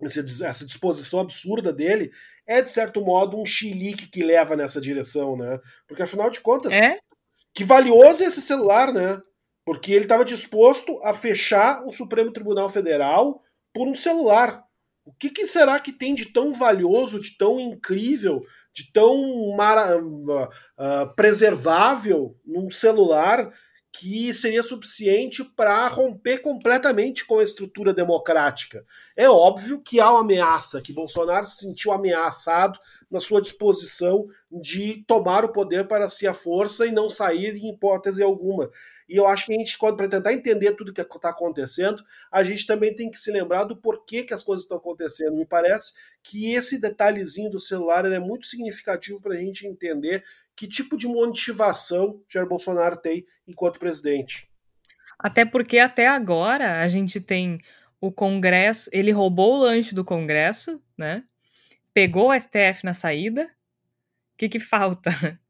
essa 0.00 0.64
disposição 0.64 1.20
absurda 1.20 1.72
dele, 1.72 2.12
é, 2.46 2.62
de 2.62 2.70
certo 2.70 3.00
modo, 3.00 3.36
um 3.36 3.44
chilique 3.44 4.06
que 4.06 4.22
leva 4.22 4.54
nessa 4.54 4.80
direção, 4.80 5.36
né? 5.36 5.58
Porque, 5.88 6.02
afinal 6.02 6.30
de 6.30 6.40
contas, 6.40 6.72
é? 6.72 6.98
que 7.52 7.64
valioso 7.64 8.22
é 8.22 8.26
esse 8.26 8.40
celular, 8.40 8.92
né? 8.92 9.20
Porque 9.64 9.92
ele 9.92 10.04
estava 10.04 10.24
disposto 10.24 10.96
a 11.02 11.12
fechar 11.12 11.84
o 11.84 11.92
Supremo 11.92 12.32
Tribunal 12.32 12.68
Federal 12.68 13.40
por 13.74 13.88
um 13.88 13.94
celular. 13.94 14.62
O 15.04 15.12
que, 15.12 15.30
que, 15.30 15.46
será 15.46 15.80
que 15.80 15.92
tem 15.92 16.14
de 16.14 16.32
tão 16.32 16.52
valioso, 16.52 17.18
de 17.18 17.36
tão 17.36 17.58
incrível, 17.58 18.44
de 18.76 18.92
tão 18.92 19.56
mara, 19.56 19.96
uh, 19.96 21.14
preservável 21.16 22.36
num 22.44 22.70
celular 22.70 23.50
que 23.90 24.34
seria 24.34 24.62
suficiente 24.62 25.42
para 25.42 25.88
romper 25.88 26.42
completamente 26.42 27.24
com 27.24 27.38
a 27.38 27.42
estrutura 27.42 27.94
democrática. 27.94 28.84
É 29.16 29.26
óbvio 29.30 29.80
que 29.80 29.98
há 29.98 30.10
uma 30.10 30.20
ameaça, 30.20 30.82
que 30.82 30.92
Bolsonaro 30.92 31.46
se 31.46 31.64
sentiu 31.64 31.90
ameaçado 31.92 32.78
na 33.10 33.18
sua 33.18 33.40
disposição 33.40 34.26
de 34.52 35.02
tomar 35.06 35.42
o 35.46 35.52
poder 35.52 35.88
para 35.88 36.10
si 36.10 36.26
a 36.26 36.34
força 36.34 36.86
e 36.86 36.92
não 36.92 37.08
sair 37.08 37.56
em 37.56 37.70
hipótese 37.70 38.22
alguma. 38.22 38.70
E 39.08 39.16
eu 39.16 39.26
acho 39.26 39.46
que 39.46 39.54
a 39.54 39.56
gente, 39.56 39.78
para 39.78 40.08
tentar 40.08 40.32
entender 40.32 40.72
tudo 40.72 40.92
que 40.92 41.00
está 41.00 41.30
acontecendo, 41.30 42.02
a 42.30 42.42
gente 42.42 42.66
também 42.66 42.94
tem 42.94 43.08
que 43.08 43.18
se 43.18 43.30
lembrar 43.30 43.64
do 43.64 43.76
porquê 43.76 44.24
que 44.24 44.34
as 44.34 44.42
coisas 44.42 44.64
estão 44.64 44.78
acontecendo. 44.78 45.36
Me 45.36 45.46
parece 45.46 45.94
que 46.28 46.52
esse 46.52 46.80
detalhezinho 46.80 47.48
do 47.48 47.60
celular 47.60 48.04
é 48.04 48.18
muito 48.18 48.48
significativo 48.48 49.20
para 49.20 49.34
a 49.34 49.36
gente 49.36 49.64
entender 49.64 50.24
que 50.56 50.66
tipo 50.66 50.96
de 50.96 51.06
motivação 51.06 52.20
Jair 52.28 52.48
Bolsonaro 52.48 52.96
tem 52.96 53.24
enquanto 53.46 53.78
presidente. 53.78 54.50
Até 55.16 55.44
porque 55.44 55.78
até 55.78 56.08
agora 56.08 56.80
a 56.82 56.88
gente 56.88 57.20
tem 57.20 57.60
o 58.00 58.10
Congresso, 58.10 58.90
ele 58.92 59.12
roubou 59.12 59.54
o 59.54 59.62
lanche 59.62 59.94
do 59.94 60.04
Congresso, 60.04 60.82
né? 60.98 61.22
Pegou 61.94 62.30
o 62.30 62.40
STF 62.40 62.84
na 62.84 62.92
saída. 62.92 63.44
O 63.44 64.36
que, 64.36 64.48
que 64.48 64.58
falta? 64.58 65.10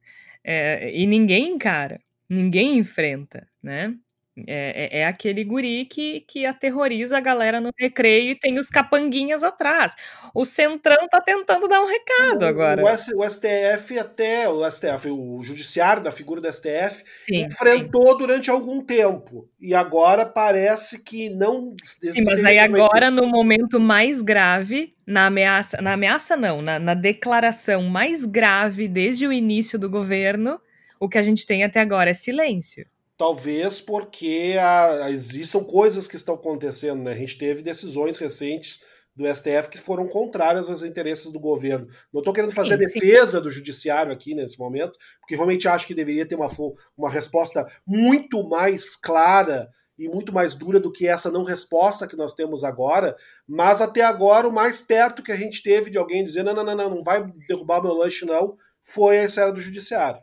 É, 0.49 0.97
e 0.97 1.09
ninguém 1.09 1.55
encara, 1.55 2.01
ninguém 2.29 2.79
enfrenta, 2.79 3.49
né? 3.61 3.99
É, 4.47 4.99
é, 4.99 5.01
é, 5.01 5.07
aquele 5.07 5.43
guri 5.43 5.87
que, 5.87 6.21
que 6.29 6.45
aterroriza 6.45 7.17
a 7.17 7.21
galera 7.21 7.59
no 7.59 7.71
recreio 7.79 8.33
e 8.33 8.35
tem 8.35 8.59
os 8.59 8.69
capanguinhas 8.69 9.43
atrás. 9.43 9.95
O 10.35 10.45
Centrão 10.45 11.09
tá 11.09 11.23
tentando 11.23 11.67
dar 11.67 11.81
um 11.81 11.87
recado 11.87 12.43
o, 12.43 12.47
agora. 12.47 12.83
O, 12.83 12.87
o, 12.87 13.31
STF 13.31 13.99
até, 13.99 14.47
o 14.47 14.71
STF, 14.71 15.09
o 15.09 15.43
judiciário 15.43 16.03
da 16.03 16.13
figura 16.13 16.43
do 16.43 16.53
STF, 16.53 17.03
sim, 17.07 17.47
enfrentou 17.47 18.13
sim. 18.13 18.19
durante 18.19 18.51
algum 18.51 18.83
tempo. 18.83 19.49
E 19.59 19.75
agora 19.75 20.27
parece 20.27 21.03
que 21.03 21.31
não... 21.31 21.75
Sim, 21.83 22.21
mas 22.23 22.45
aí 22.45 22.59
agora, 22.59 23.11
no 23.11 23.27
momento 23.27 23.81
mais 23.81 24.21
grave, 24.21 24.95
na 25.07 25.27
ameaça, 25.27 25.81
na 25.81 25.95
ameaça 25.95 26.37
não, 26.37 26.61
na, 26.61 26.79
na 26.79 26.93
declaração 26.93 27.85
mais 27.85 28.27
grave 28.27 28.87
desde 28.87 29.27
o 29.27 29.33
início 29.33 29.79
do 29.79 29.89
governo, 29.89 30.61
o 31.01 31.09
que 31.09 31.17
a 31.17 31.23
gente 31.23 31.47
tem 31.47 31.65
até 31.65 31.81
agora 31.81 32.11
é 32.11 32.15
silêncio. 32.15 32.87
Talvez 33.17 33.81
porque 33.81 34.57
a, 34.61 35.11
existam 35.11 35.65
coisas 35.65 36.07
que 36.07 36.17
estão 36.17 36.35
acontecendo, 36.35 37.03
né? 37.03 37.13
A 37.13 37.17
gente 37.17 37.39
teve 37.39 37.63
decisões 37.63 38.19
recentes 38.19 38.81
do 39.17 39.27
STF 39.27 39.71
que 39.71 39.79
foram 39.79 40.07
contrárias 40.07 40.69
aos 40.69 40.83
interesses 40.83 41.33
do 41.33 41.41
governo. 41.41 41.89
Não 42.13 42.21
estou 42.21 42.35
querendo 42.35 42.53
fazer 42.53 42.69
sim, 42.69 42.75
a 42.75 42.77
defesa 42.77 43.39
sim. 43.39 43.43
do 43.43 43.51
judiciário 43.51 44.13
aqui 44.13 44.35
nesse 44.35 44.59
momento, 44.59 44.99
porque 45.21 45.35
realmente 45.35 45.67
acho 45.67 45.87
que 45.87 45.95
deveria 45.95 46.27
ter 46.27 46.35
uma, 46.35 46.51
uma 46.97 47.11
resposta 47.11 47.67
muito 47.87 48.47
mais 48.47 48.95
clara 48.95 49.71
e 49.99 50.09
muito 50.09 50.33
mais 50.33 50.55
dura 50.55 50.79
do 50.79 50.93
que 50.93 51.09
essa 51.09 51.31
não 51.31 51.43
resposta 51.43 52.07
que 52.07 52.17
nós 52.17 52.35
temos 52.35 52.63
agora, 52.63 53.17
mas 53.49 53.81
até 53.81 54.03
agora 54.03 54.47
o 54.47 54.53
mais 54.53 54.83
perto 54.83 55.23
que 55.23 55.33
a 55.33 55.37
gente 55.37 55.63
teve 55.63 55.91
de 55.91 55.97
alguém 55.97 56.23
dizer 56.23 56.43
não, 56.43 56.53
não, 56.53 56.65
não, 56.65 56.77
não, 56.77 56.91
não 56.97 57.03
vai 57.03 57.25
derrubar 57.49 57.83
meu 57.83 57.95
lanche 57.95 58.27
não, 58.27 58.59
foi 58.83 59.19
a 59.19 59.25
esfera 59.25 59.51
do 59.51 59.61
judiciário. 59.61 60.21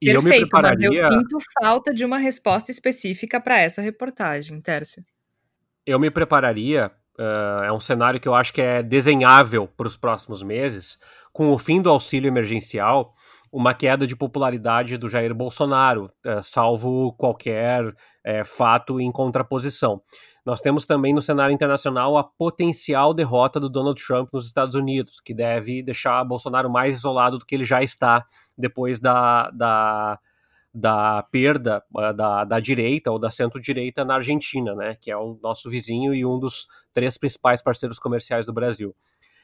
E 0.00 0.06
Perfeito, 0.06 0.16
eu 0.16 0.22
me 0.22 0.40
prepararia... 0.40 0.88
mas 0.88 0.96
eu 0.96 1.20
sinto 1.20 1.38
falta 1.60 1.94
de 1.94 2.04
uma 2.04 2.18
resposta 2.18 2.70
específica 2.70 3.40
para 3.40 3.58
essa 3.58 3.80
reportagem, 3.80 4.60
Tércio. 4.60 5.02
Eu 5.86 5.98
me 5.98 6.10
prepararia, 6.10 6.90
uh, 7.18 7.64
é 7.64 7.72
um 7.72 7.80
cenário 7.80 8.20
que 8.20 8.28
eu 8.28 8.34
acho 8.34 8.52
que 8.52 8.60
é 8.60 8.82
desenhável 8.82 9.66
para 9.66 9.86
os 9.86 9.96
próximos 9.96 10.42
meses, 10.42 10.98
com 11.32 11.50
o 11.50 11.58
fim 11.58 11.80
do 11.80 11.88
auxílio 11.88 12.28
emergencial, 12.28 13.14
uma 13.50 13.72
queda 13.72 14.06
de 14.06 14.14
popularidade 14.14 14.98
do 14.98 15.08
Jair 15.08 15.34
Bolsonaro, 15.34 16.10
uh, 16.26 16.42
salvo 16.42 17.12
qualquer 17.14 17.86
uh, 17.86 17.94
fato 18.44 19.00
em 19.00 19.10
contraposição. 19.10 20.02
Nós 20.46 20.60
temos 20.60 20.86
também 20.86 21.12
no 21.12 21.20
cenário 21.20 21.52
internacional 21.52 22.16
a 22.16 22.22
potencial 22.22 23.12
derrota 23.12 23.58
do 23.58 23.68
Donald 23.68 24.00
Trump 24.00 24.32
nos 24.32 24.46
Estados 24.46 24.76
Unidos, 24.76 25.18
que 25.18 25.34
deve 25.34 25.82
deixar 25.82 26.22
Bolsonaro 26.22 26.70
mais 26.70 26.98
isolado 26.98 27.38
do 27.38 27.44
que 27.44 27.56
ele 27.56 27.64
já 27.64 27.82
está 27.82 28.24
depois 28.56 29.00
da, 29.00 29.50
da, 29.50 30.20
da 30.72 31.24
perda 31.32 31.82
uh, 31.92 32.14
da, 32.14 32.44
da 32.44 32.60
direita 32.60 33.10
ou 33.10 33.18
da 33.18 33.28
centro-direita 33.28 34.04
na 34.04 34.14
Argentina, 34.14 34.72
né, 34.76 34.96
que 35.00 35.10
é 35.10 35.16
o 35.16 35.36
nosso 35.42 35.68
vizinho 35.68 36.14
e 36.14 36.24
um 36.24 36.38
dos 36.38 36.68
três 36.92 37.18
principais 37.18 37.60
parceiros 37.60 37.98
comerciais 37.98 38.46
do 38.46 38.52
Brasil. 38.52 38.94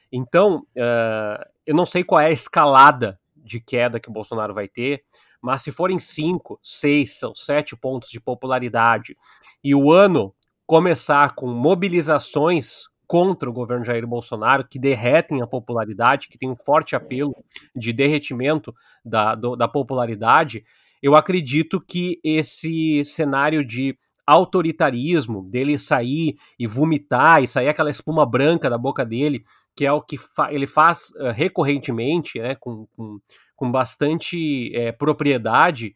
Então, 0.09 0.65
uh, 0.77 1.45
eu 1.65 1.75
não 1.75 1.85
sei 1.85 2.05
qual 2.05 2.21
é 2.21 2.27
a 2.27 2.31
escalada 2.31 3.19
de 3.35 3.59
queda 3.59 3.99
que 3.99 4.07
o 4.07 4.13
Bolsonaro 4.13 4.53
vai 4.53 4.69
ter, 4.69 5.03
mas 5.41 5.63
se 5.63 5.69
forem 5.69 5.99
cinco, 5.99 6.57
seis, 6.63 7.19
são 7.19 7.35
sete 7.35 7.75
pontos 7.75 8.09
de 8.09 8.21
popularidade 8.21 9.17
e 9.61 9.75
o 9.75 9.91
ano 9.91 10.33
começar 10.65 11.35
com 11.35 11.47
mobilizações 11.47 12.83
contra 13.05 13.49
o 13.49 13.53
governo 13.53 13.85
Jair 13.85 14.07
Bolsonaro, 14.07 14.67
que 14.67 14.79
derretem 14.79 15.41
a 15.41 15.47
popularidade, 15.47 16.27
que 16.27 16.37
tem 16.37 16.49
um 16.49 16.55
forte 16.55 16.95
apelo 16.95 17.35
de 17.75 17.93
derretimento 17.93 18.73
da, 19.05 19.35
do, 19.35 19.55
da 19.55 19.67
popularidade, 19.67 20.63
eu 21.01 21.15
acredito 21.15 21.81
que 21.81 22.19
esse 22.23 23.03
cenário 23.03 23.65
de 23.65 23.97
autoritarismo, 24.25 25.43
dele 25.43 25.77
sair 25.77 26.37
e 26.57 26.65
vomitar, 26.65 27.43
e 27.43 27.47
sair 27.47 27.67
aquela 27.67 27.89
espuma 27.89 28.25
branca 28.25 28.69
da 28.69 28.77
boca 28.77 29.05
dele, 29.05 29.43
que 29.75 29.85
é 29.85 29.91
o 29.91 30.01
que 30.01 30.17
fa 30.17 30.51
ele 30.51 30.65
faz 30.65 31.09
uh, 31.17 31.31
recorrentemente, 31.33 32.39
né, 32.39 32.55
com, 32.55 32.87
com, 32.95 33.19
com 33.53 33.71
bastante 33.71 34.73
é, 34.73 34.93
propriedade, 34.93 35.95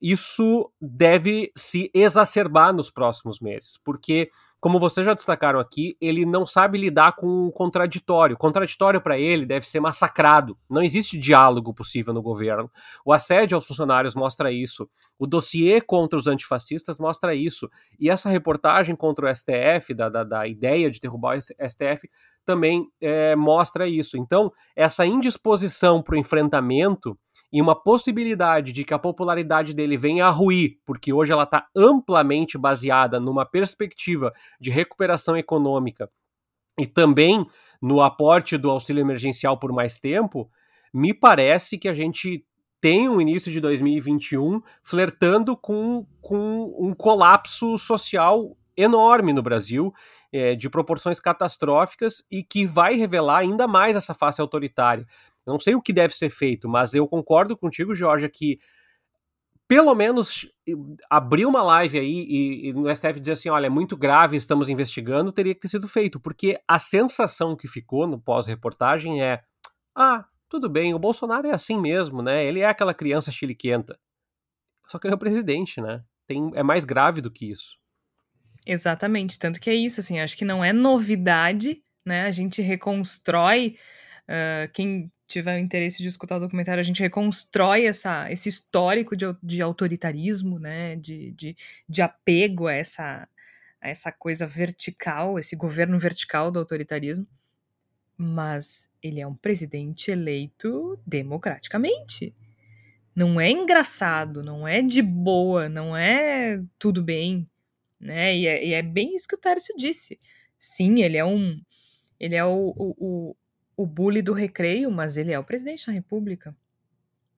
isso 0.00 0.70
deve 0.80 1.52
se 1.54 1.90
exacerbar 1.92 2.72
nos 2.72 2.90
próximos 2.90 3.38
meses, 3.40 3.78
porque, 3.84 4.30
como 4.58 4.80
vocês 4.80 5.04
já 5.04 5.12
destacaram 5.12 5.60
aqui, 5.60 5.96
ele 6.00 6.24
não 6.24 6.46
sabe 6.46 6.78
lidar 6.78 7.16
com 7.16 7.46
o 7.46 7.52
contraditório. 7.52 8.34
O 8.34 8.38
contraditório 8.38 9.00
para 9.00 9.18
ele 9.18 9.44
deve 9.44 9.66
ser 9.66 9.80
massacrado. 9.80 10.56
Não 10.68 10.82
existe 10.82 11.18
diálogo 11.18 11.74
possível 11.74 12.14
no 12.14 12.22
governo. 12.22 12.70
O 13.04 13.12
assédio 13.12 13.56
aos 13.56 13.66
funcionários 13.66 14.14
mostra 14.14 14.52
isso. 14.52 14.88
O 15.18 15.26
dossiê 15.26 15.80
contra 15.80 16.18
os 16.18 16.26
antifascistas 16.26 16.98
mostra 16.98 17.34
isso. 17.34 17.68
E 17.98 18.08
essa 18.10 18.28
reportagem 18.28 18.94
contra 18.94 19.30
o 19.30 19.34
STF, 19.34 19.94
da, 19.94 20.08
da, 20.08 20.24
da 20.24 20.46
ideia 20.46 20.90
de 20.90 21.00
derrubar 21.00 21.38
o 21.38 21.40
STF, 21.40 22.08
também 22.44 22.86
é, 23.00 23.36
mostra 23.36 23.88
isso. 23.88 24.18
Então, 24.18 24.52
essa 24.74 25.06
indisposição 25.06 26.02
para 26.02 26.14
o 26.14 26.18
enfrentamento 26.18 27.18
e 27.52 27.60
uma 27.60 27.74
possibilidade 27.74 28.72
de 28.72 28.84
que 28.84 28.94
a 28.94 28.98
popularidade 28.98 29.74
dele 29.74 29.96
venha 29.96 30.26
a 30.26 30.30
ruir, 30.30 30.78
porque 30.84 31.12
hoje 31.12 31.32
ela 31.32 31.44
está 31.44 31.66
amplamente 31.74 32.56
baseada 32.56 33.18
numa 33.18 33.44
perspectiva 33.44 34.32
de 34.60 34.70
recuperação 34.70 35.36
econômica 35.36 36.10
e 36.78 36.86
também 36.86 37.44
no 37.80 38.00
aporte 38.00 38.56
do 38.56 38.70
auxílio 38.70 39.00
emergencial 39.00 39.58
por 39.58 39.72
mais 39.72 39.98
tempo, 39.98 40.50
me 40.92 41.12
parece 41.12 41.78
que 41.78 41.88
a 41.88 41.94
gente 41.94 42.44
tem 42.80 43.08
um 43.08 43.20
início 43.20 43.52
de 43.52 43.60
2021 43.60 44.62
flertando 44.82 45.56
com, 45.56 46.06
com 46.20 46.74
um 46.78 46.94
colapso 46.94 47.76
social 47.76 48.56
enorme 48.76 49.32
no 49.32 49.42
Brasil, 49.42 49.92
é, 50.32 50.54
de 50.54 50.70
proporções 50.70 51.20
catastróficas 51.20 52.24
e 52.30 52.42
que 52.42 52.64
vai 52.64 52.94
revelar 52.94 53.38
ainda 53.38 53.68
mais 53.68 53.94
essa 53.96 54.14
face 54.14 54.40
autoritária. 54.40 55.06
Não 55.50 55.60
sei 55.60 55.74
o 55.74 55.82
que 55.82 55.92
deve 55.92 56.14
ser 56.14 56.30
feito, 56.30 56.68
mas 56.68 56.94
eu 56.94 57.06
concordo 57.06 57.56
contigo, 57.56 57.94
Georgia, 57.94 58.28
que 58.28 58.58
pelo 59.70 59.94
menos 59.94 60.50
abrir 61.08 61.46
uma 61.46 61.62
live 61.62 61.96
aí 61.96 62.26
e, 62.28 62.68
e, 62.68 62.72
no 62.72 62.92
STF 62.94 63.20
dizer 63.20 63.32
assim, 63.32 63.48
olha, 63.50 63.66
é 63.66 63.70
muito 63.70 63.96
grave, 63.96 64.36
estamos 64.36 64.68
investigando, 64.68 65.30
teria 65.30 65.54
que 65.54 65.60
ter 65.60 65.68
sido 65.68 65.86
feito, 65.86 66.18
porque 66.18 66.60
a 66.66 66.76
sensação 66.76 67.54
que 67.54 67.68
ficou 67.68 68.04
no 68.04 68.20
pós-reportagem 68.20 69.22
é, 69.22 69.40
ah, 69.94 70.24
tudo 70.48 70.68
bem, 70.68 70.92
o 70.92 70.98
Bolsonaro 70.98 71.46
é 71.46 71.54
assim 71.54 71.80
mesmo, 71.80 72.20
né? 72.20 72.44
Ele 72.44 72.58
é 72.58 72.66
aquela 72.66 72.92
criança 72.92 73.30
chiliquenta. 73.30 73.96
Só 74.88 74.98
que 74.98 75.06
ele 75.06 75.14
é 75.14 75.16
o 75.16 75.20
presidente, 75.20 75.80
né? 75.80 76.02
Tem, 76.26 76.50
é 76.54 76.64
mais 76.64 76.84
grave 76.84 77.20
do 77.20 77.30
que 77.30 77.48
isso. 77.48 77.78
Exatamente, 78.66 79.38
tanto 79.38 79.60
que 79.60 79.70
é 79.70 79.74
isso, 79.74 80.00
assim, 80.00 80.18
acho 80.18 80.36
que 80.36 80.44
não 80.44 80.64
é 80.64 80.72
novidade, 80.72 81.80
né? 82.04 82.22
A 82.26 82.30
gente 82.32 82.60
reconstrói 82.60 83.76
uh, 84.24 84.70
quem 84.72 85.12
tiver 85.30 85.58
interesse 85.58 86.02
de 86.02 86.08
escutar 86.08 86.36
o 86.36 86.40
documentário, 86.40 86.80
a 86.80 86.84
gente 86.84 87.00
reconstrói 87.00 87.86
essa, 87.86 88.30
esse 88.30 88.48
histórico 88.48 89.16
de, 89.16 89.24
de 89.42 89.62
autoritarismo, 89.62 90.58
né, 90.58 90.96
de, 90.96 91.32
de, 91.32 91.56
de 91.88 92.02
apego 92.02 92.66
a 92.66 92.74
essa, 92.74 93.28
a 93.80 93.88
essa 93.88 94.10
coisa 94.12 94.46
vertical, 94.46 95.38
esse 95.38 95.54
governo 95.56 95.98
vertical 95.98 96.50
do 96.50 96.58
autoritarismo. 96.58 97.26
Mas 98.16 98.90
ele 99.02 99.20
é 99.20 99.26
um 99.26 99.34
presidente 99.34 100.10
eleito 100.10 101.00
democraticamente. 101.06 102.34
Não 103.14 103.40
é 103.40 103.50
engraçado, 103.50 104.42
não 104.42 104.68
é 104.68 104.82
de 104.82 105.00
boa, 105.00 105.68
não 105.68 105.96
é 105.96 106.62
tudo 106.78 107.02
bem, 107.02 107.48
né? 107.98 108.36
E 108.36 108.46
é, 108.46 108.66
e 108.66 108.72
é 108.74 108.82
bem 108.82 109.14
isso 109.14 109.26
que 109.26 109.34
o 109.34 109.38
Tércio 109.40 109.74
disse. 109.76 110.18
Sim, 110.58 111.00
ele 111.00 111.16
é 111.16 111.24
um, 111.24 111.60
ele 112.18 112.34
é 112.34 112.44
o, 112.44 112.74
o, 112.76 112.94
o 112.98 113.36
bully 113.86 114.22
do 114.22 114.32
recreio, 114.32 114.90
mas 114.90 115.16
ele 115.16 115.32
é 115.32 115.38
o 115.38 115.44
presidente 115.44 115.86
da 115.86 115.92
República. 115.92 116.54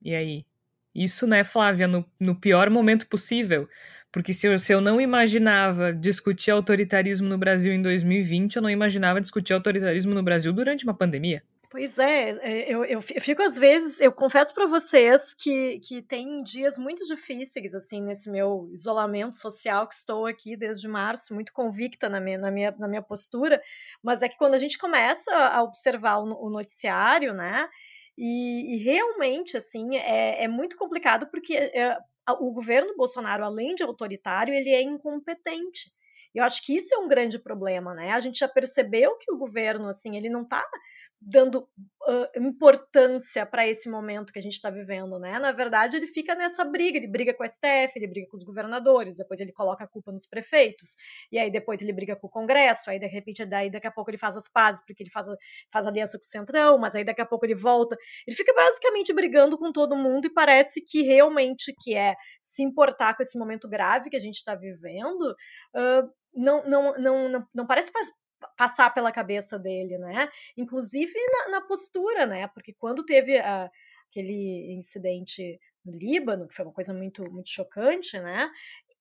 E 0.01 0.15
aí? 0.15 0.45
Isso, 0.93 1.25
né, 1.25 1.43
Flávia, 1.43 1.87
no, 1.87 2.05
no 2.19 2.35
pior 2.35 2.69
momento 2.69 3.07
possível. 3.07 3.67
Porque 4.11 4.33
se 4.33 4.45
eu, 4.47 4.59
se 4.59 4.71
eu 4.71 4.79
não 4.79 5.01
imaginava 5.01 5.91
discutir 5.91 6.51
autoritarismo 6.51 7.27
no 7.27 7.37
Brasil 7.37 7.73
em 7.73 7.81
2020, 7.81 8.57
eu 8.57 8.61
não 8.61 8.69
imaginava 8.69 9.19
discutir 9.19 9.53
autoritarismo 9.53 10.13
no 10.13 10.21
Brasil 10.21 10.53
durante 10.53 10.83
uma 10.83 10.93
pandemia. 10.93 11.41
Pois 11.73 11.97
é, 11.97 12.29
é 12.29 12.71
eu, 12.71 12.85
eu 12.85 13.01
fico 13.01 13.41
às 13.41 13.57
vezes, 13.57 13.99
eu 13.99 14.11
confesso 14.11 14.53
para 14.53 14.67
vocês 14.67 15.33
que, 15.33 15.79
que 15.79 16.03
tem 16.03 16.43
dias 16.43 16.77
muito 16.77 17.03
difíceis, 17.07 17.73
assim, 17.73 17.99
nesse 17.99 18.29
meu 18.29 18.69
isolamento 18.71 19.37
social 19.37 19.87
que 19.87 19.95
estou 19.95 20.27
aqui 20.27 20.55
desde 20.55 20.87
março, 20.87 21.33
muito 21.33 21.51
convicta 21.51 22.07
na 22.07 22.19
minha, 22.19 22.37
na 22.37 22.51
minha, 22.51 22.75
na 22.77 22.87
minha 22.87 23.01
postura, 23.01 23.59
mas 24.03 24.21
é 24.21 24.29
que 24.29 24.37
quando 24.37 24.53
a 24.53 24.59
gente 24.59 24.77
começa 24.77 25.35
a 25.35 25.63
observar 25.63 26.19
o, 26.19 26.45
o 26.45 26.49
noticiário, 26.51 27.33
né, 27.33 27.67
E, 28.17 28.75
e 28.75 28.83
realmente, 28.83 29.57
assim, 29.57 29.97
é, 29.97 30.43
é, 30.43 30.47
muito 30.47 30.77
complicado 30.77 31.27
porque 31.31 31.55
é, 31.55 31.97
o 32.39 32.51
governo 32.53 32.95
Bolsonaro, 32.95 33.43
além 33.45 33.75
de 33.75 33.83
autoritário, 33.83 34.53
ele 34.53 34.69
é 34.69 34.81
incompetente. 34.83 35.91
Eu 36.35 36.43
acho 36.43 36.65
que 36.65 36.75
isso 36.75 36.93
é 36.95 36.97
um 36.99 37.07
grande 37.07 37.39
problema, 37.39 37.93
né? 37.93 38.11
A 38.11 38.19
gente 38.19 38.39
já 38.39 38.47
percebeu 38.47 39.17
que 39.17 39.31
o 39.31 39.37
governo, 39.37 39.87
assim, 39.89 40.17
ele 40.17 40.29
não 40.29 40.43
está 40.43 40.63
dando 41.25 41.59
uh, 41.59 42.41
importância 42.41 43.45
para 43.45 43.67
esse 43.67 43.89
momento 43.89 44.33
que 44.33 44.39
a 44.39 44.41
gente 44.41 44.53
está 44.53 44.69
vivendo, 44.69 45.17
né? 45.17 45.39
Na 45.39 45.51
verdade, 45.51 45.95
ele 45.95 46.07
fica 46.07 46.35
nessa 46.35 46.65
briga, 46.65 46.97
ele 46.97 47.07
briga 47.07 47.33
com 47.33 47.43
o 47.43 47.47
STF, 47.47 47.93
ele 47.95 48.07
briga 48.07 48.27
com 48.29 48.37
os 48.37 48.43
governadores, 48.43 49.17
depois 49.17 49.39
ele 49.39 49.51
coloca 49.51 49.83
a 49.83 49.87
culpa 49.87 50.11
nos 50.11 50.27
prefeitos, 50.27 50.95
e 51.31 51.39
aí 51.39 51.49
depois 51.49 51.81
ele 51.81 51.93
briga 51.93 52.15
com 52.15 52.27
o 52.27 52.29
Congresso, 52.29 52.89
aí 52.89 52.99
de 52.99 53.07
repente, 53.07 53.45
daí 53.45 53.71
daqui 53.71 53.87
a 53.87 53.91
pouco 53.91 54.09
ele 54.09 54.17
faz 54.17 54.35
as 54.35 54.49
pazes, 54.49 54.83
porque 54.85 55.03
ele 55.03 55.09
faz, 55.09 55.27
faz 55.71 55.87
aliança 55.87 56.17
com 56.17 56.23
o 56.23 56.27
Centrão, 56.27 56.77
mas 56.77 56.95
aí 56.95 57.05
daqui 57.05 57.21
a 57.21 57.25
pouco 57.25 57.45
ele 57.45 57.55
volta. 57.55 57.97
Ele 58.27 58.35
fica 58.35 58.53
basicamente 58.53 59.13
brigando 59.13 59.57
com 59.57 59.71
todo 59.71 59.95
mundo 59.95 60.25
e 60.25 60.33
parece 60.33 60.81
que 60.81 61.03
realmente 61.03 61.73
que 61.81 61.95
é 61.95 62.15
se 62.41 62.63
importar 62.63 63.15
com 63.15 63.23
esse 63.23 63.37
momento 63.37 63.69
grave 63.69 64.09
que 64.09 64.17
a 64.17 64.21
gente 64.21 64.35
está 64.35 64.55
vivendo, 64.55 65.21
uh, 65.75 66.09
não, 66.35 66.63
não, 66.65 66.97
não, 66.97 67.29
não, 67.29 67.47
não 67.53 67.67
parece 67.67 67.91
passar 68.57 68.93
pela 68.93 69.11
cabeça 69.11 69.57
dele, 69.57 69.97
né? 69.97 70.29
Inclusive 70.57 71.13
na, 71.31 71.49
na 71.51 71.61
postura, 71.61 72.25
né? 72.25 72.47
Porque 72.47 72.73
quando 72.73 73.05
teve 73.05 73.37
a, 73.37 73.69
aquele 74.09 74.73
incidente 74.73 75.59
no 75.83 75.97
Líbano, 75.97 76.47
que 76.47 76.53
foi 76.55 76.65
uma 76.65 76.73
coisa 76.73 76.93
muito, 76.93 77.23
muito 77.31 77.49
chocante, 77.49 78.19
né? 78.19 78.49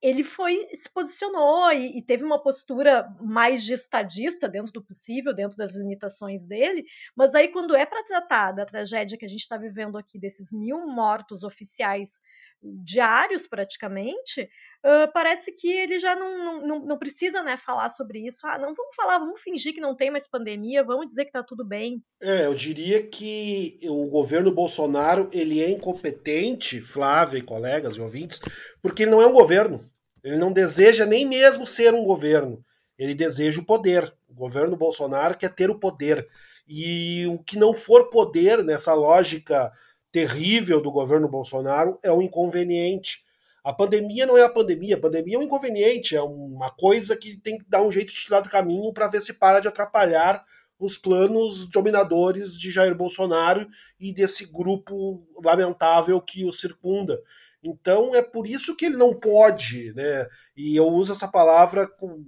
Ele 0.01 0.25
foi, 0.25 0.69
se 0.75 0.91
posicionou 0.91 1.71
e, 1.71 1.99
e, 1.99 2.03
teve 2.03 2.25
uma 2.25 2.43
postura 2.43 3.09
mais 3.21 3.63
de 3.65 3.73
estadista 3.73 4.49
dentro 4.49 4.73
do 4.73 4.83
possível, 4.83 5.33
dentro 5.33 5.57
das 5.57 5.77
limitações 5.77 6.45
dele, 6.45 6.85
mas 7.15 7.37
aí 7.37 7.49
quando 7.49 7.77
é 7.77 7.87
para 7.87 8.03
tratar 8.03 8.51
da 8.51 8.67
tragédia 8.67 9.17
que 9.17 9.25
a 9.25 9.29
gente 9.29 9.43
está 9.43 9.57
vivendo 9.57 9.97
aqui, 9.97 10.19
desses 10.19 10.51
mil 10.53 10.87
mortos 10.89 11.45
oficiais 11.45 12.21
diários 12.63 13.47
praticamente, 13.47 14.43
uh, 14.43 15.13
parece 15.13 15.53
que 15.53 15.71
ele 15.71 15.99
já 15.99 16.15
não, 16.15 16.67
não, 16.67 16.87
não 16.87 16.99
precisa 16.99 17.43
né, 17.43 17.57
falar 17.57 17.89
sobre 17.89 18.27
isso. 18.27 18.47
Ah, 18.47 18.59
não 18.59 18.75
vamos 18.75 18.95
falar, 18.95 19.19
vamos 19.19 19.41
fingir 19.41 19.75
que 19.75 19.81
não 19.81 19.97
tem 19.97 20.11
mais 20.11 20.29
pandemia, 20.29 20.85
vamos 20.85 21.07
dizer 21.07 21.25
que 21.25 21.31
está 21.31 21.43
tudo 21.43 21.65
bem. 21.65 22.03
É, 22.21 22.47
eu 22.47 22.55
diria 22.55 23.07
que 23.07 23.81
o 23.85 24.09
governo 24.09 24.53
Bolsonaro 24.53 25.29
ele 25.33 25.61
é 25.61 25.71
incompetente, 25.71 26.81
Flávia 26.81 27.39
e 27.39 27.43
colegas 27.43 27.97
e 27.97 28.01
ouvintes, 28.01 28.41
porque 28.81 29.03
ele 29.03 29.11
não 29.11 29.23
é 29.23 29.27
um 29.27 29.33
governo. 29.33 29.91
Ele 30.23 30.37
não 30.37 30.53
deseja 30.53 31.05
nem 31.05 31.27
mesmo 31.27 31.67
ser 31.67 31.95
um 31.95 32.05
governo. 32.05 32.65
Ele 32.97 33.15
deseja 33.15 33.61
o 33.61 33.67
poder. 33.67 34.15
O 34.29 34.35
governo 34.35 34.77
Bolsonaro 34.77 35.37
quer 35.37 35.53
ter 35.53 35.69
o 35.69 35.79
poder. 35.79 36.29
E 36.69 37.27
o 37.27 37.39
que 37.39 37.59
não 37.59 37.75
for 37.75 38.09
poder 38.09 38.63
nessa 38.63 38.95
lógica 38.95 39.73
terrível 40.13 40.81
do 40.81 40.93
governo 40.93 41.29
Bolsonaro 41.29 41.99
é 42.03 42.13
um 42.13 42.23
inconveniente. 42.23 43.25
A 43.65 43.73
pandemia 43.73 44.27
não 44.27 44.37
é 44.37 44.43
a 44.43 44.49
pandemia, 44.49 44.97
a 44.97 45.01
pandemia 45.01 45.37
é 45.37 45.39
um 45.39 45.43
inconveniente, 45.43 46.15
é 46.15 46.23
uma 46.23 46.71
coisa 46.71 47.17
que 47.17 47.37
tem 47.39 47.59
que 47.59 47.65
dar 47.69 47.83
um 47.83 47.91
jeito 47.91 48.13
de 48.13 48.21
tirar 48.21 48.41
do 48.41 48.51
caminho 48.51 48.93
para 48.93 49.09
ver 49.09 49.23
se 49.23 49.33
para 49.33 49.61
de 49.61 49.69
atrapalhar 49.69 50.45
os 50.79 50.99
planos 50.99 51.69
dominadores 51.69 52.59
de 52.59 52.71
Jair 52.71 52.95
Bolsonaro 52.95 53.69
e 53.99 54.13
desse 54.13 54.45
grupo 54.45 55.25
lamentável 55.43 56.21
que 56.21 56.45
o 56.45 56.53
circunda. 56.53 57.23
Então 57.63 58.15
é 58.15 58.21
por 58.21 58.47
isso 58.47 58.77
que 58.77 58.87
ele 58.87 58.97
não 58.97 59.15
pode, 59.15 59.93
né? 59.95 60.27
E 60.57 60.75
eu 60.77 60.89
uso 60.89 61.13
essa 61.13 61.29
palavra 61.29 61.87
com 61.87 62.25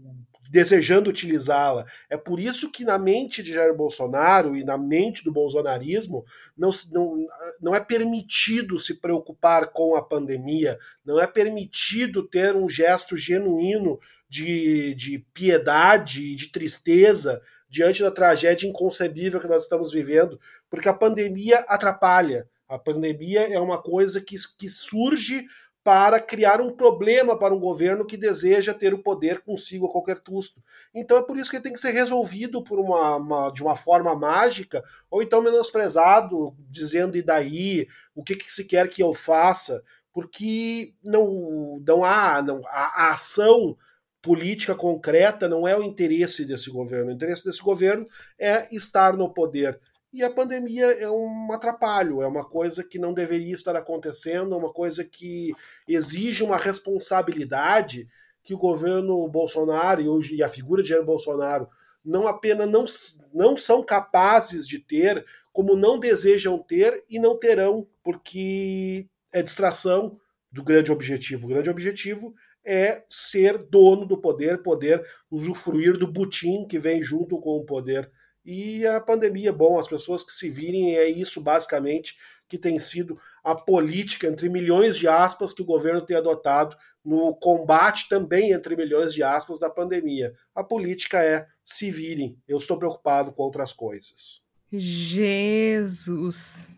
desejando 0.50 1.10
utilizá-la. 1.10 1.86
É 2.08 2.16
por 2.16 2.38
isso 2.38 2.70
que 2.70 2.84
na 2.84 2.98
mente 2.98 3.42
de 3.42 3.52
Jair 3.52 3.74
Bolsonaro 3.74 4.56
e 4.56 4.64
na 4.64 4.76
mente 4.76 5.24
do 5.24 5.32
bolsonarismo 5.32 6.24
não, 6.56 6.70
não, 6.92 7.26
não 7.60 7.74
é 7.74 7.80
permitido 7.80 8.78
se 8.78 9.00
preocupar 9.00 9.68
com 9.68 9.96
a 9.96 10.02
pandemia, 10.02 10.78
não 11.04 11.20
é 11.20 11.26
permitido 11.26 12.22
ter 12.22 12.54
um 12.54 12.68
gesto 12.68 13.16
genuíno 13.16 13.98
de, 14.28 14.94
de 14.94 15.18
piedade 15.32 16.22
e 16.22 16.34
de 16.34 16.48
tristeza 16.48 17.40
diante 17.68 18.02
da 18.02 18.10
tragédia 18.10 18.66
inconcebível 18.68 19.40
que 19.40 19.48
nós 19.48 19.64
estamos 19.64 19.92
vivendo, 19.92 20.38
porque 20.70 20.88
a 20.88 20.94
pandemia 20.94 21.58
atrapalha. 21.68 22.48
A 22.68 22.78
pandemia 22.78 23.40
é 23.52 23.60
uma 23.60 23.80
coisa 23.80 24.20
que, 24.20 24.36
que 24.58 24.68
surge 24.68 25.44
para 25.84 26.18
criar 26.18 26.62
um 26.62 26.74
problema 26.74 27.38
para 27.38 27.54
um 27.54 27.60
governo 27.60 28.06
que 28.06 28.16
deseja 28.16 28.72
ter 28.72 28.94
o 28.94 29.02
poder 29.02 29.42
consigo 29.42 29.84
a 29.86 29.92
qualquer 29.92 30.20
custo. 30.20 30.62
Então 30.94 31.18
é 31.18 31.22
por 31.22 31.36
isso 31.36 31.50
que 31.50 31.56
ele 31.56 31.62
tem 31.62 31.74
que 31.74 31.80
ser 31.80 31.90
resolvido 31.90 32.64
por 32.64 32.78
uma, 32.78 33.16
uma 33.16 33.50
de 33.50 33.62
uma 33.62 33.76
forma 33.76 34.16
mágica, 34.16 34.82
ou 35.10 35.22
então 35.22 35.42
menosprezado, 35.42 36.56
dizendo 36.70 37.18
e 37.18 37.22
daí, 37.22 37.86
o 38.14 38.24
que, 38.24 38.34
que 38.34 38.50
se 38.50 38.64
quer 38.64 38.88
que 38.88 39.02
eu 39.02 39.12
faça, 39.12 39.84
porque 40.10 40.94
não, 41.04 41.78
não 41.86 42.02
há 42.02 42.40
não, 42.40 42.62
a, 42.66 43.08
a 43.08 43.12
ação 43.12 43.76
política 44.22 44.74
concreta 44.74 45.50
não 45.50 45.68
é 45.68 45.76
o 45.76 45.82
interesse 45.82 46.46
desse 46.46 46.70
governo. 46.70 47.10
O 47.10 47.14
interesse 47.14 47.44
desse 47.44 47.60
governo 47.60 48.08
é 48.38 48.74
estar 48.74 49.14
no 49.18 49.34
poder. 49.34 49.78
E 50.14 50.22
a 50.22 50.30
pandemia 50.30 50.86
é 50.92 51.10
um 51.10 51.50
atrapalho, 51.50 52.22
é 52.22 52.26
uma 52.28 52.44
coisa 52.44 52.84
que 52.84 53.00
não 53.00 53.12
deveria 53.12 53.52
estar 53.52 53.74
acontecendo, 53.74 54.54
é 54.54 54.56
uma 54.56 54.72
coisa 54.72 55.02
que 55.02 55.52
exige 55.88 56.44
uma 56.44 56.56
responsabilidade 56.56 58.08
que 58.40 58.54
o 58.54 58.58
governo 58.58 59.26
Bolsonaro 59.26 60.00
e, 60.00 60.08
hoje, 60.08 60.36
e 60.36 60.42
a 60.44 60.48
figura 60.48 60.84
de 60.84 60.90
Jair 60.90 61.04
Bolsonaro 61.04 61.68
não 62.04 62.28
apenas 62.28 62.70
não, 62.70 62.84
não 63.32 63.56
são 63.56 63.82
capazes 63.82 64.68
de 64.68 64.78
ter, 64.78 65.26
como 65.52 65.74
não 65.74 65.98
desejam 65.98 66.60
ter 66.60 67.04
e 67.10 67.18
não 67.18 67.36
terão, 67.36 67.84
porque 68.00 69.08
é 69.32 69.42
distração 69.42 70.16
do 70.48 70.62
grande 70.62 70.92
objetivo. 70.92 71.46
O 71.46 71.48
grande 71.48 71.70
objetivo 71.70 72.36
é 72.64 73.02
ser 73.10 73.58
dono 73.58 74.06
do 74.06 74.16
poder, 74.16 74.62
poder 74.62 75.04
usufruir 75.28 75.98
do 75.98 76.06
butim 76.06 76.68
que 76.68 76.78
vem 76.78 77.02
junto 77.02 77.40
com 77.40 77.56
o 77.56 77.64
poder 77.64 78.08
e 78.44 78.86
a 78.86 79.00
pandemia, 79.00 79.52
bom, 79.52 79.78
as 79.78 79.88
pessoas 79.88 80.22
que 80.22 80.32
se 80.32 80.50
virem, 80.50 80.96
é 80.96 81.08
isso 81.08 81.40
basicamente 81.40 82.16
que 82.46 82.58
tem 82.58 82.78
sido 82.78 83.18
a 83.42 83.54
política, 83.54 84.26
entre 84.26 84.48
milhões 84.48 84.98
de 84.98 85.08
aspas, 85.08 85.52
que 85.52 85.62
o 85.62 85.66
governo 85.66 86.04
tem 86.04 86.16
adotado 86.16 86.76
no 87.04 87.34
combate 87.34 88.08
também, 88.08 88.52
entre 88.52 88.76
milhões 88.76 89.14
de 89.14 89.22
aspas, 89.22 89.58
da 89.58 89.70
pandemia. 89.70 90.34
A 90.54 90.62
política 90.62 91.22
é 91.22 91.46
se 91.62 91.90
virem, 91.90 92.38
eu 92.46 92.58
estou 92.58 92.78
preocupado 92.78 93.32
com 93.32 93.42
outras 93.42 93.72
coisas. 93.72 94.44
Jesus! 94.70 96.68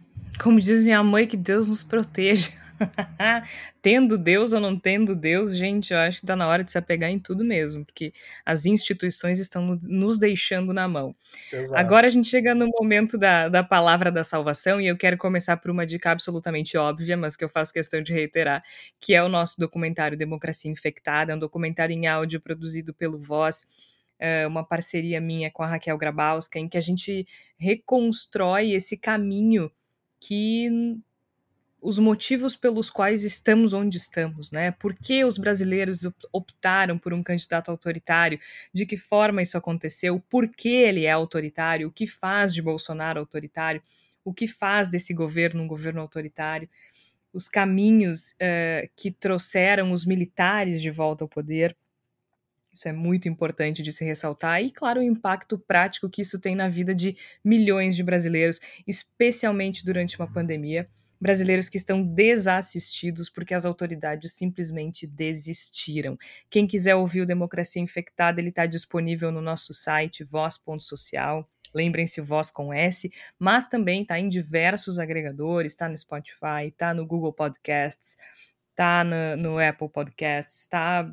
Como 0.41 0.61
diz 0.61 0.83
minha 0.83 1.03
mãe, 1.03 1.27
que 1.27 1.37
Deus 1.37 1.69
nos 1.69 1.83
proteja. 1.83 2.51
tendo 3.83 4.19
Deus 4.19 4.53
ou 4.53 4.61
não 4.61 4.79
tendo 4.79 5.15
Deus, 5.15 5.57
gente, 5.57 5.93
eu 5.93 5.99
acho 5.99 6.19
que 6.19 6.25
está 6.25 6.37
na 6.37 6.47
hora 6.47 6.63
de 6.63 6.71
se 6.71 6.79
apegar 6.79 7.11
em 7.11 7.19
tudo 7.19 7.45
mesmo, 7.45 7.85
porque 7.85 8.13
as 8.45 8.67
instituições 8.67 9.39
estão 9.39 9.79
nos 9.83 10.19
deixando 10.19 10.73
na 10.73 10.87
mão. 10.89 11.15
Exato. 11.53 11.79
Agora 11.79 12.07
a 12.07 12.11
gente 12.11 12.29
chega 12.29 12.55
no 12.55 12.69
momento 12.69 13.19
da, 13.19 13.49
da 13.49 13.63
palavra 13.63 14.11
da 14.11 14.25
salvação, 14.25 14.81
e 14.81 14.87
eu 14.87 14.97
quero 14.97 15.17
começar 15.17 15.57
por 15.57 15.71
uma 15.71 15.87
dica 15.87 16.11
absolutamente 16.11 16.77
óbvia, 16.77 17.17
mas 17.17 17.37
que 17.37 17.45
eu 17.45 17.49
faço 17.49 17.73
questão 17.73 18.03
de 18.03 18.13
reiterar, 18.13 18.63
que 19.01 19.15
é 19.15 19.23
o 19.23 19.29
nosso 19.29 19.59
documentário 19.59 20.17
Democracia 20.17 20.71
Infectada, 20.71 21.33
é 21.33 21.37
um 21.37 21.39
documentário 21.39 21.95
em 21.95 22.07
áudio 22.07 22.41
produzido 22.41 22.95
pelo 22.95 23.19
Voz, 23.19 23.67
é 24.19 24.47
uma 24.47 24.65
parceria 24.65 25.21
minha 25.21 25.51
com 25.51 25.63
a 25.63 25.67
Raquel 25.67 25.99
Grabowska, 25.99 26.59
em 26.59 26.69
que 26.69 26.79
a 26.79 26.81
gente 26.81 27.27
reconstrói 27.59 28.73
esse 28.73 28.97
caminho 28.97 29.71
que 30.19 30.71
os 31.87 32.01
motivos 32.01 32.57
pelos 32.57 32.91
quais 32.91 33.23
estamos 33.23 33.73
onde 33.73 33.97
estamos, 33.97 34.51
né? 34.51 34.73
Por 34.73 34.93
que 34.93 35.25
os 35.25 35.39
brasileiros 35.39 36.01
optaram 36.33 36.99
por 36.99 37.15
um 37.15 37.23
candidato 37.23 37.71
autoritário? 37.71 38.41
De 38.75 38.85
que 38.85 38.97
forma 38.97 39.41
isso 39.41 39.57
aconteceu? 39.57 40.19
Por 40.29 40.49
que 40.49 40.69
ele 40.69 41.05
é 41.05 41.13
autoritário? 41.13 41.87
O 41.87 41.93
que 41.93 42.05
faz 42.05 42.53
de 42.53 42.61
Bolsonaro 42.61 43.21
autoritário? 43.21 43.81
O 44.25 44.35
que 44.35 44.49
faz 44.49 44.91
desse 44.91 45.15
governo 45.15 45.63
um 45.63 45.69
governo 45.69 46.01
autoritário? 46.01 46.69
Os 47.33 47.49
caminhos 47.49 48.33
uh, 48.33 48.91
que 48.97 49.13
trouxeram 49.13 49.93
os 49.93 50.05
militares 50.05 50.83
de 50.83 50.91
volta 50.91 51.23
ao 51.23 51.29
poder. 51.29 51.77
Isso 52.75 52.89
é 52.89 52.93
muito 52.93 53.29
importante 53.29 53.81
de 53.81 53.93
se 53.93 54.05
ressaltar. 54.05 54.61
E, 54.61 54.73
claro, 54.73 54.99
o 54.99 55.05
impacto 55.05 55.57
prático 55.57 56.11
que 56.11 56.23
isso 56.23 56.41
tem 56.41 56.57
na 56.57 56.69
vida 56.69 56.93
de 56.93 57.17
milhões 57.45 57.95
de 57.95 58.03
brasileiros, 58.03 58.61
especialmente 58.89 59.85
durante 59.85 60.19
uma 60.19 60.27
pandemia 60.27 60.91
brasileiros 61.21 61.69
que 61.69 61.79
estão 61.79 62.03
desassistidos 62.03 63.29
porque 63.29 63.55
as 63.55 63.65
autoridades 63.65 64.33
simplesmente 64.33 65.07
desistiram. 65.07 66.19
Quem 66.51 66.67
quiser 66.67 66.95
ouvir 66.95 67.23
o 67.23 67.27
Democracia 67.27 67.83
Infectada, 67.83 68.41
ele 68.41 68.51
está 68.51 68.67
disponível 68.67 69.31
no 69.31 69.41
nosso 69.41 69.73
site 69.75 70.25
voz.social. 70.25 71.49
Lembrem-se, 71.75 72.21
voz 72.21 72.51
com 72.51 72.73
S, 72.73 73.11
mas 73.39 73.69
também 73.69 74.03
está 74.03 74.19
em 74.19 74.29
diversos 74.29 74.99
agregadores, 74.99 75.73
está 75.73 75.89
no 75.89 75.99
Spotify, 75.99 76.69
está 76.69 76.95
no 76.95 77.05
Google 77.07 77.33
Podcasts, 77.33 78.17
está 78.71 79.05
no, 79.05 79.37
no 79.37 79.59
Apple 79.59 79.89
Podcasts, 79.89 80.63
está 80.63 81.11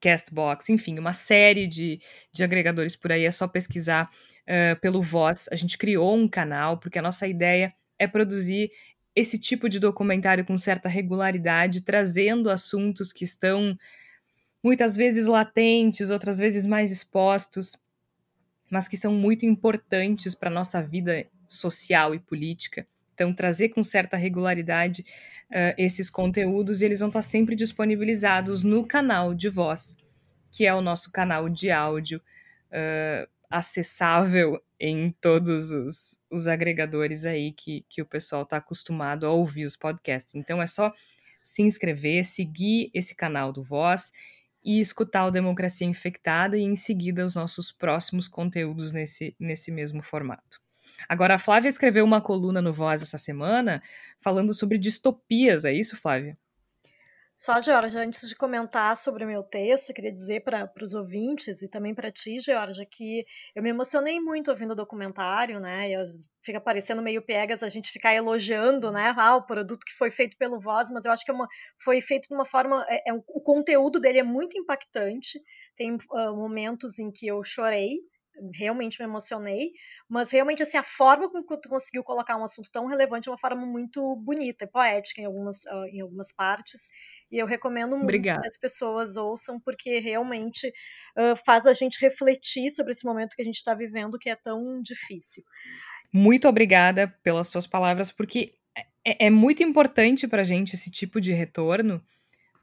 Castbox, 0.00 0.68
enfim, 0.68 0.98
uma 0.98 1.12
série 1.12 1.66
de, 1.66 2.00
de 2.32 2.44
agregadores 2.44 2.96
por 2.96 3.12
aí. 3.12 3.24
É 3.24 3.30
só 3.30 3.48
pesquisar 3.48 4.10
uh, 4.46 4.78
pelo 4.80 5.02
Voz. 5.02 5.48
A 5.50 5.56
gente 5.56 5.78
criou 5.78 6.16
um 6.16 6.28
canal 6.28 6.78
porque 6.78 6.98
a 6.98 7.02
nossa 7.02 7.26
ideia 7.26 7.72
é 7.98 8.06
produzir 8.06 8.70
esse 9.16 9.38
tipo 9.38 9.66
de 9.66 9.80
documentário 9.80 10.44
com 10.44 10.58
certa 10.58 10.90
regularidade, 10.90 11.80
trazendo 11.80 12.50
assuntos 12.50 13.14
que 13.14 13.24
estão 13.24 13.76
muitas 14.62 14.94
vezes 14.94 15.26
latentes, 15.26 16.10
outras 16.10 16.38
vezes 16.38 16.66
mais 16.66 16.92
expostos, 16.92 17.76
mas 18.70 18.86
que 18.86 18.96
são 18.96 19.14
muito 19.14 19.46
importantes 19.46 20.34
para 20.34 20.50
a 20.50 20.52
nossa 20.52 20.82
vida 20.82 21.26
social 21.46 22.14
e 22.14 22.18
política. 22.18 22.84
Então, 23.14 23.32
trazer 23.32 23.70
com 23.70 23.82
certa 23.82 24.18
regularidade 24.18 25.00
uh, 25.50 25.72
esses 25.78 26.10
conteúdos, 26.10 26.82
eles 26.82 27.00
vão 27.00 27.08
estar 27.08 27.22
sempre 27.22 27.56
disponibilizados 27.56 28.62
no 28.62 28.86
canal 28.86 29.32
de 29.32 29.48
voz, 29.48 29.96
que 30.50 30.66
é 30.66 30.74
o 30.74 30.82
nosso 30.82 31.10
canal 31.10 31.48
de 31.48 31.70
áudio 31.70 32.20
uh, 32.70 33.26
acessável 33.50 34.60
em 34.78 35.10
todos 35.20 35.70
os, 35.70 36.20
os 36.30 36.46
agregadores 36.46 37.24
aí 37.24 37.52
que, 37.52 37.84
que 37.88 38.02
o 38.02 38.06
pessoal 38.06 38.42
está 38.42 38.58
acostumado 38.58 39.26
a 39.26 39.30
ouvir 39.30 39.64
os 39.64 39.76
podcasts. 39.76 40.34
Então 40.34 40.60
é 40.60 40.66
só 40.66 40.92
se 41.42 41.62
inscrever, 41.62 42.24
seguir 42.24 42.90
esse 42.92 43.14
canal 43.14 43.52
do 43.52 43.62
Voz 43.62 44.12
e 44.64 44.80
escutar 44.80 45.26
o 45.26 45.30
Democracia 45.30 45.86
Infectada 45.86 46.58
e 46.58 46.62
em 46.62 46.74
seguida 46.74 47.24
os 47.24 47.34
nossos 47.34 47.70
próximos 47.70 48.26
conteúdos 48.26 48.90
nesse, 48.90 49.34
nesse 49.38 49.70
mesmo 49.70 50.02
formato. 50.02 50.60
Agora, 51.08 51.34
a 51.34 51.38
Flávia 51.38 51.68
escreveu 51.68 52.04
uma 52.04 52.20
coluna 52.20 52.60
no 52.60 52.72
Voz 52.72 53.00
essa 53.00 53.18
semana 53.18 53.82
falando 54.18 54.52
sobre 54.52 54.76
distopias, 54.76 55.64
é 55.64 55.72
isso, 55.72 55.96
Flávia? 55.96 56.36
Só, 57.36 57.60
Georgia, 57.60 58.00
antes 58.00 58.26
de 58.26 58.34
comentar 58.34 58.96
sobre 58.96 59.22
o 59.22 59.26
meu 59.26 59.42
texto, 59.42 59.92
queria 59.92 60.10
dizer 60.10 60.42
para 60.42 60.72
os 60.80 60.94
ouvintes 60.94 61.60
e 61.60 61.68
também 61.68 61.94
para 61.94 62.10
ti, 62.10 62.40
Georgia, 62.40 62.86
que 62.90 63.26
eu 63.54 63.62
me 63.62 63.68
emocionei 63.68 64.18
muito 64.18 64.50
ouvindo 64.50 64.70
o 64.70 64.74
documentário, 64.74 65.60
né? 65.60 65.90
E 65.90 65.94
fica 66.42 66.58
parecendo 66.58 67.02
meio 67.02 67.20
pegas 67.20 67.62
a 67.62 67.68
gente 67.68 67.92
ficar 67.92 68.14
elogiando, 68.14 68.90
né? 68.90 69.14
Ah, 69.18 69.36
o 69.36 69.44
produto 69.44 69.84
que 69.84 69.92
foi 69.92 70.10
feito 70.10 70.34
pelo 70.38 70.58
Voz, 70.58 70.90
mas 70.90 71.04
eu 71.04 71.12
acho 71.12 71.26
que 71.26 71.30
é 71.30 71.34
uma, 71.34 71.46
foi 71.78 72.00
feito 72.00 72.26
de 72.26 72.34
uma 72.34 72.46
forma. 72.46 72.86
É, 72.88 73.10
é, 73.10 73.12
o 73.12 73.40
conteúdo 73.42 74.00
dele 74.00 74.18
é 74.20 74.24
muito 74.24 74.58
impactante. 74.58 75.38
Tem 75.76 75.94
uh, 75.94 76.34
momentos 76.34 76.98
em 76.98 77.10
que 77.12 77.26
eu 77.26 77.44
chorei, 77.44 77.98
realmente 78.54 78.98
me 78.98 79.04
emocionei, 79.04 79.72
mas 80.08 80.30
realmente 80.30 80.62
assim 80.62 80.76
a 80.78 80.82
forma 80.82 81.30
com 81.30 81.42
que 81.42 81.60
tu 81.60 81.68
conseguiu 81.68 82.04
colocar 82.04 82.36
um 82.36 82.44
assunto 82.44 82.70
tão 82.70 82.86
relevante 82.86 83.28
é 83.28 83.32
uma 83.32 83.38
forma 83.38 83.64
muito 83.64 84.16
bonita 84.16 84.64
e 84.64 84.68
poética 84.68 85.20
em 85.20 85.24
algumas, 85.24 85.64
uh, 85.64 85.84
em 85.90 86.00
algumas 86.00 86.32
partes 86.32 86.88
e 87.30 87.38
eu 87.38 87.46
recomendo 87.46 87.96
muito 87.96 88.22
que 88.22 88.28
as 88.28 88.58
pessoas 88.58 89.16
ouçam 89.16 89.58
porque 89.60 89.98
realmente 89.98 90.68
uh, 90.68 91.36
faz 91.44 91.66
a 91.66 91.72
gente 91.72 92.00
refletir 92.00 92.70
sobre 92.70 92.92
esse 92.92 93.04
momento 93.04 93.34
que 93.34 93.42
a 93.42 93.44
gente 93.44 93.56
está 93.56 93.74
vivendo 93.74 94.18
que 94.18 94.30
é 94.30 94.36
tão 94.36 94.80
difícil. 94.82 95.42
Muito 96.12 96.48
obrigada 96.48 97.08
pelas 97.22 97.48
suas 97.48 97.66
palavras 97.66 98.10
porque 98.10 98.54
é, 99.04 99.26
é 99.26 99.30
muito 99.30 99.62
importante 99.62 100.26
para 100.26 100.42
a 100.42 100.44
gente 100.44 100.74
esse 100.74 100.90
tipo 100.90 101.20
de 101.20 101.32
retorno 101.32 102.04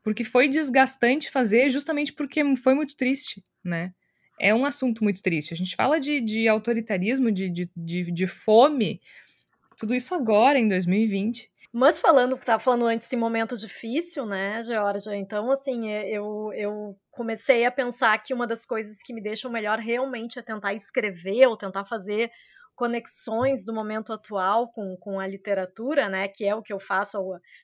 porque 0.03 0.23
foi 0.23 0.49
desgastante 0.49 1.31
fazer 1.31 1.69
justamente 1.69 2.11
porque 2.11 2.43
foi 2.57 2.73
muito 2.75 2.95
triste, 2.95 3.41
né? 3.63 3.93
É 4.39 4.53
um 4.53 4.65
assunto 4.65 5.03
muito 5.03 5.21
triste. 5.21 5.53
A 5.53 5.57
gente 5.57 5.75
fala 5.75 5.99
de, 5.99 6.19
de 6.21 6.47
autoritarismo, 6.47 7.31
de, 7.31 7.49
de, 7.49 7.71
de, 7.75 8.11
de 8.11 8.27
fome, 8.27 9.01
tudo 9.77 9.93
isso 9.93 10.13
agora, 10.15 10.59
em 10.59 10.67
2020. 10.67 11.51
Mas 11.71 11.99
falando, 11.99 12.37
tá 12.37 12.59
falando 12.59 12.85
antes 12.85 13.09
de 13.09 13.15
momento 13.15 13.57
difícil, 13.57 14.27
né, 14.27 14.63
Georgia? 14.63 15.15
Então, 15.15 15.49
assim, 15.51 15.89
é, 15.89 16.07
eu, 16.07 16.51
eu 16.53 16.95
comecei 17.09 17.65
a 17.65 17.71
pensar 17.71 18.15
que 18.21 18.31
uma 18.31 18.45
das 18.45 18.63
coisas 18.63 19.01
que 19.01 19.11
me 19.11 19.21
deixam 19.21 19.51
melhor 19.51 19.79
realmente 19.79 20.37
é 20.37 20.43
tentar 20.43 20.75
escrever 20.75 21.47
ou 21.47 21.57
tentar 21.57 21.83
fazer 21.85 22.29
conexões 22.75 23.65
do 23.65 23.73
momento 23.73 24.11
atual 24.11 24.71
com, 24.71 24.97
com 24.97 25.19
a 25.19 25.27
literatura, 25.27 26.09
né, 26.09 26.27
que 26.27 26.45
é 26.45 26.55
o 26.55 26.61
que 26.61 26.73
eu 26.73 26.79
faço 26.79 27.17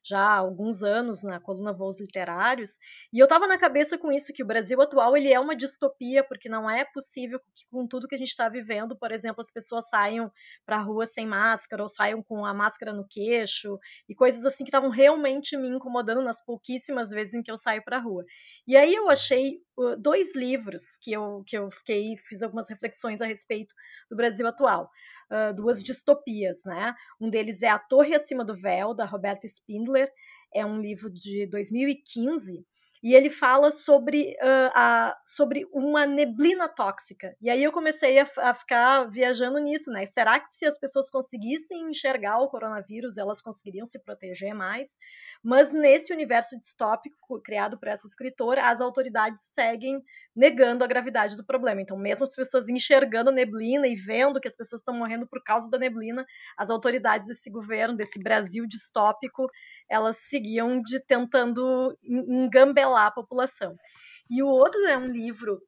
já 0.03 0.19
há 0.19 0.37
alguns 0.37 0.83
anos 0.83 1.23
na 1.23 1.39
coluna 1.39 1.73
Voos 1.73 1.99
Literários, 1.99 2.77
e 3.11 3.19
eu 3.19 3.25
estava 3.25 3.47
na 3.47 3.57
cabeça 3.57 3.97
com 3.97 4.11
isso, 4.11 4.33
que 4.33 4.43
o 4.43 4.45
Brasil 4.45 4.79
atual 4.81 5.17
ele 5.17 5.33
é 5.33 5.39
uma 5.39 5.55
distopia, 5.55 6.23
porque 6.23 6.47
não 6.47 6.69
é 6.69 6.85
possível 6.85 7.39
que 7.55 7.67
com 7.71 7.87
tudo 7.87 8.07
que 8.07 8.15
a 8.15 8.17
gente 8.17 8.29
está 8.29 8.47
vivendo, 8.47 8.95
por 8.95 9.11
exemplo, 9.11 9.41
as 9.41 9.51
pessoas 9.51 9.89
saiam 9.89 10.31
para 10.65 10.77
a 10.77 10.81
rua 10.81 11.05
sem 11.05 11.25
máscara, 11.25 11.81
ou 11.81 11.89
saiam 11.89 12.21
com 12.21 12.45
a 12.45 12.53
máscara 12.53 12.93
no 12.93 13.07
queixo, 13.07 13.79
e 14.07 14.13
coisas 14.13 14.45
assim 14.45 14.63
que 14.63 14.69
estavam 14.69 14.89
realmente 14.89 15.57
me 15.57 15.69
incomodando 15.69 16.21
nas 16.21 16.43
pouquíssimas 16.45 17.09
vezes 17.09 17.33
em 17.33 17.41
que 17.41 17.51
eu 17.51 17.57
saio 17.57 17.83
para 17.83 17.97
a 17.97 18.01
rua. 18.01 18.23
E 18.67 18.77
aí 18.77 18.93
eu 18.93 19.09
achei 19.09 19.59
dois 19.97 20.35
livros 20.35 20.97
que 21.01 21.11
eu, 21.11 21.43
que 21.45 21.57
eu 21.57 21.69
fiquei, 21.71 22.17
fiz 22.27 22.43
algumas 22.43 22.69
reflexões 22.69 23.21
a 23.21 23.25
respeito 23.25 23.73
do 24.09 24.15
Brasil 24.15 24.45
atual. 24.47 24.89
Duas 25.55 25.83
distopias, 25.83 26.63
né? 26.65 26.93
Um 27.19 27.29
deles 27.29 27.61
é 27.61 27.69
A 27.69 27.77
Torre 27.77 28.15
Acima 28.15 28.43
do 28.43 28.55
Véu, 28.55 28.93
da 28.93 29.05
Roberta 29.05 29.45
Spindler, 29.45 30.11
é 30.53 30.65
um 30.65 30.81
livro 30.81 31.09
de 31.09 31.45
2015 31.47 32.65
e 33.01 33.15
ele 33.15 33.29
fala 33.29 33.71
sobre, 33.71 34.35
uh, 34.41 34.71
a, 34.75 35.17
sobre 35.25 35.65
uma 35.71 36.05
neblina 36.05 36.67
tóxica. 36.67 37.33
E 37.41 37.49
aí 37.49 37.63
eu 37.63 37.71
comecei 37.71 38.19
a, 38.19 38.25
a, 38.39 38.53
ficar 38.53 39.05
viajando 39.05 39.57
nisso, 39.57 39.89
né? 39.89 40.05
Será 40.05 40.37
que 40.39 40.49
se 40.49 40.65
as 40.65 40.77
pessoas 40.77 41.09
conseguissem 41.09 41.89
enxergar 41.89 42.39
o 42.39 42.49
coronavírus, 42.49 43.17
elas 43.17 43.41
conseguiriam 43.41 43.85
se 43.85 43.99
proteger 43.99 44.53
mais? 44.53 44.97
Mas 45.41 45.71
nesse 45.71 46.11
universo 46.11 46.59
distópico 46.59 47.41
criado 47.41 47.79
por 47.79 47.87
essa 47.87 48.05
escritora, 48.05 48.69
as 48.69 48.81
autoridades 48.81 49.49
seguem 49.53 50.03
negando 50.35 50.83
a 50.83 50.87
gravidade 50.87 51.37
do 51.37 51.45
problema. 51.45 51.81
Então, 51.81 51.97
mesmo 51.97 52.25
as 52.25 52.35
pessoas 52.35 52.67
enxergando 52.67 53.29
a 53.29 53.33
neblina 53.33 53.87
e 53.87 53.95
vendo 53.95 54.39
que 54.41 54.47
as 54.47 54.55
pessoas 54.55 54.81
estão 54.81 54.93
morrendo 54.93 55.25
por 55.25 55.41
causa 55.43 55.69
da 55.69 55.77
neblina, 55.77 56.25
as 56.57 56.69
autoridades 56.69 57.27
desse 57.27 57.49
governo, 57.49 57.95
desse 57.95 58.21
Brasil 58.21 58.65
distópico, 58.67 59.49
elas 59.89 60.17
seguiam 60.17 60.79
de 60.79 60.99
tentando 60.99 61.97
engambelar 62.03 63.07
a 63.07 63.11
população. 63.11 63.75
E 64.29 64.43
o 64.43 64.47
outro 64.47 64.85
é 64.85 64.97
um 64.97 65.07
livro 65.07 65.59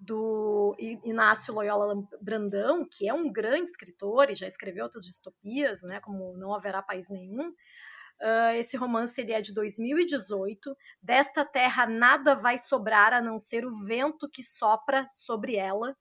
do 0.00 0.76
Inácio 1.04 1.54
Loyola 1.54 1.94
Brandão, 2.20 2.86
que 2.88 3.08
é 3.08 3.14
um 3.14 3.30
grande 3.30 3.70
escritor 3.70 4.30
e 4.30 4.34
já 4.34 4.46
escreveu 4.46 4.84
outras 4.84 5.04
distopias, 5.04 5.82
né, 5.82 6.00
como 6.00 6.36
Não 6.36 6.54
Haverá 6.54 6.82
País 6.82 7.08
Nenhum. 7.08 7.52
Uh, 8.20 8.50
esse 8.56 8.76
romance 8.76 9.20
ele 9.20 9.32
é 9.32 9.40
de 9.40 9.54
2018. 9.54 10.76
Desta 11.00 11.44
terra 11.44 11.86
nada 11.86 12.34
vai 12.34 12.58
sobrar 12.58 13.12
a 13.12 13.20
não 13.20 13.38
ser 13.38 13.64
o 13.64 13.84
vento 13.84 14.28
que 14.28 14.42
sopra 14.42 15.08
sobre 15.12 15.56
ela. 15.56 15.96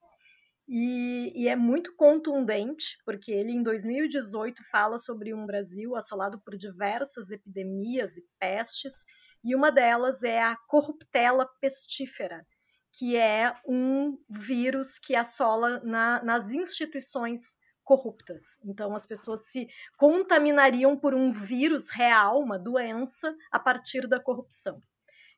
E, 0.67 1.31
e, 1.33 1.47
é 1.47 1.55
muito 1.55 1.95
contundente, 1.95 2.97
porque 3.05 3.31
ele 3.31 3.53
em 3.53 3.63
2018 3.63 4.61
fala 4.69 4.97
sobre 4.97 5.33
um 5.33 5.45
Brasil 5.45 5.95
assolado 5.95 6.39
por 6.41 6.57
diversas 6.57 7.29
epidemias 7.31 8.17
e 8.17 8.25
pestes, 8.37 9.05
e 9.43 9.55
uma 9.55 9.71
delas 9.71 10.23
é 10.23 10.41
a 10.41 10.57
corruptela 10.67 11.47
pestífera, 11.61 12.45
que 12.91 13.15
é 13.15 13.55
um 13.65 14.17
vírus 14.29 14.99
que 14.99 15.15
assola 15.15 15.79
na, 15.85 16.21
nas 16.21 16.51
instituições 16.51 17.55
corruptas. 17.87 18.59
Então, 18.65 18.93
as 18.93 19.05
pessoas 19.05 19.49
se 19.49 19.69
contaminariam 19.97 20.97
por 20.97 21.13
um 21.13 21.31
vírus 21.31 21.89
real, 21.89 22.41
uma 22.41 22.59
doença, 22.59 23.33
a 23.49 23.57
partir 23.57 24.05
da 24.05 24.19
corrupção. 24.19 24.83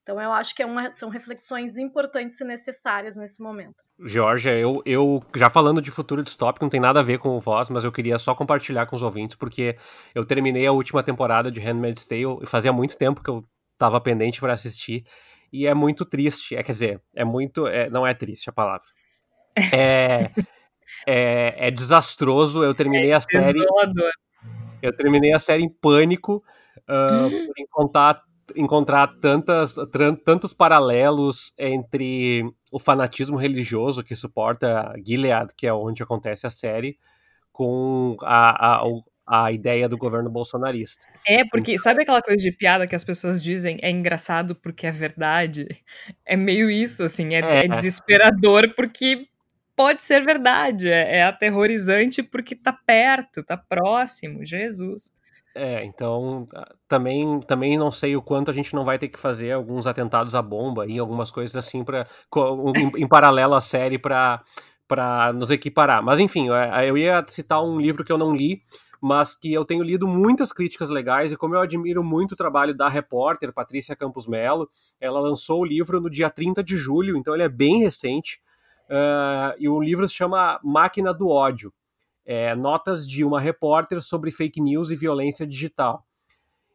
Então 0.10 0.20
eu 0.20 0.32
acho 0.34 0.55
que 0.55 0.64
é 0.64 0.66
uma, 0.66 0.91
são 0.91 1.07
reflexões 1.07 1.78
importantes 1.78 2.41
e 2.41 2.43
necessárias 2.43 3.16
nesse 3.16 3.39
momento. 3.39 3.84
Georgia, 4.03 4.57
eu, 4.57 4.82
eu 4.84 5.24
já 5.36 5.51
falando 5.51 5.80
de 5.80 5.91
futuro 5.91 6.24
distópico, 6.24 6.66
não 6.66 6.70
tem 6.70 6.80
nada 6.80 6.99
a 6.99 7.03
ver 7.03 7.20
com 7.20 7.38
o 7.38 7.39
Voz, 7.39 7.70
mas 7.70 7.84
eu 7.84 7.91
queria 7.91 8.18
só 8.18 8.34
compartilhar 8.34 8.88
com 8.88 8.95
os 8.95 9.03
ouvintes, 9.03 9.36
porque 9.36 9.78
eu 10.16 10.26
terminei 10.26 10.66
a 10.66 10.72
última 10.72 11.03
temporada 11.03 11.51
de 11.51 11.60
Handmaid's 11.60 12.07
Tale 12.07 12.39
e 12.41 12.47
fazia 12.47 12.74
muito 12.74 12.97
tempo 12.97 13.22
que 13.22 13.30
eu 13.30 13.45
estava 13.74 14.01
pendente 14.01 14.39
para 14.39 14.51
assistir, 14.51 15.05
e 15.53 15.68
é 15.68 15.76
muito 15.76 16.03
triste, 16.03 16.55
é, 16.55 16.64
quer 16.64 16.72
dizer, 16.72 17.01
é 17.16 17.24
muito, 17.24 17.68
é, 17.68 17.88
não 17.88 18.07
é 18.07 18.16
triste 18.16 18.49
a 18.49 18.53
palavra. 18.53 18.88
É, 19.72 20.32
é, 21.05 21.68
é 21.68 21.70
desastroso, 21.70 22.64
eu 22.64 22.74
terminei 22.74 23.12
é 23.12 23.16
a 23.16 23.20
série... 23.20 23.64
Eu 24.82 24.95
terminei 24.95 25.34
a 25.34 25.39
série 25.39 25.62
em 25.62 25.70
pânico, 25.70 26.43
uh, 26.89 27.30
por 27.30 27.53
encontrar 27.60 28.24
encontrar 28.56 29.08
tantas, 29.20 29.76
tantos 30.24 30.54
paralelos 30.54 31.54
entre 31.58 32.43
o 32.72 32.80
fanatismo 32.80 33.38
religioso 33.38 34.04
que 34.04 34.16
suporta 34.16 34.93
Gilead, 35.06 35.54
que 35.56 35.68
é 35.68 35.74
onde 35.74 36.04
acontece 36.04 36.45
a 36.45 36.50
série, 36.50 36.97
com 37.52 38.16
a, 38.22 38.78
a, 38.78 38.84
a 39.28 39.52
ideia 39.52 39.88
do 39.88 39.97
governo 39.97 40.30
bolsonarista. 40.30 41.06
É, 41.28 41.45
porque 41.45 41.78
sabe 41.78 42.02
aquela 42.02 42.22
coisa 42.22 42.41
de 42.41 42.52
piada 42.52 42.88
que 42.88 42.95
as 42.95 43.04
pessoas 43.04 43.43
dizem 43.43 43.78
é 43.82 43.89
engraçado 43.91 44.56
porque 44.56 44.88
é 44.88 44.91
verdade? 44.91 45.68
É 46.26 46.36
meio 46.36 46.70
isso, 46.70 47.04
assim, 47.04 47.36
é, 47.36 47.39
é. 47.39 47.66
é 47.66 47.68
desesperador 47.68 48.74
porque 48.76 49.28
pode 49.76 50.04
ser 50.04 50.24
verdade, 50.24 50.89
é, 50.89 51.18
é 51.18 51.24
aterrorizante 51.24 52.22
porque 52.24 52.56
tá 52.56 52.74
perto, 52.74 53.43
tá 53.43 53.56
próximo, 53.56 54.43
Jesus. 54.43 55.12
É, 55.56 55.84
então 55.84 56.45
ah, 56.54 56.74
também, 56.88 57.39
também 57.41 57.78
não 57.78 57.91
sei 57.91 58.16
o 58.16 58.22
quanto 58.22 58.52
a 58.52 58.54
gente 58.54 58.74
não 58.76 58.86
vai 58.86 59.00
ter 59.00 59.08
que 59.08 59.20
fazer 59.20 59.52
alguns 59.52 59.88
atentados 59.88 60.36
à 60.36 60.41
bomba 60.41 60.86
e 60.86 61.00
algumas 61.00 61.32
coisas 61.32 61.56
assim 61.56 61.84
para 61.84 62.06
em, 62.76 63.04
em, 63.04 63.08
paralelo 63.08 63.56
à 63.56 63.62
série 63.62 63.97
para 63.97 64.43
para 64.88 65.32
nos 65.34 65.52
equiparar. 65.52 66.04
Mas 66.04 66.20
enfim, 66.20 66.47
eu 66.84 66.97
ia 66.97 67.24
citar 67.28 67.64
um 67.64 67.80
livro 67.80 68.04
que 68.04 68.12
eu 68.12 68.18
não 68.18 68.34
li, 68.34 68.64
mas 69.02 69.36
que 69.36 69.54
eu 69.54 69.64
tenho 69.64 69.84
lido 69.84 70.08
muitas 70.08 70.52
críticas 70.52 70.89
legais 70.89 71.32
e 71.32 71.38
como 71.38 71.56
eu 71.56 71.60
admiro 71.62 72.04
muito 72.04 72.34
o 72.34 72.36
trabalho 72.36 72.76
da 72.76 72.89
repórter 72.89 73.54
Patrícia 73.54 73.95
Campos 73.95 74.28
Melo, 74.28 74.70
ela 75.00 75.20
lançou 75.20 75.62
o 75.62 75.66
livro 75.66 76.02
no 76.02 76.10
dia 76.10 76.30
30 76.30 76.64
de 76.64 76.76
julho, 76.76 77.16
então 77.16 77.34
ele 77.34 77.43
é 77.43 77.50
bem 77.50 77.80
recente, 77.80 78.41
uh, 78.89 79.56
e 79.60 79.70
o 79.70 79.80
livro 79.80 80.08
se 80.08 80.16
chama 80.16 80.60
Máquina 80.64 81.14
do 81.14 81.30
Ódio, 81.30 81.72
é, 82.30 82.53
notas 82.53 83.07
de 83.07 83.25
uma 83.25 83.41
repórter 83.41 83.99
sobre 83.99 84.30
fake 84.30 84.61
news 84.61 84.91
e 84.91 84.95
violência 84.95 85.47
digital. 85.47 86.05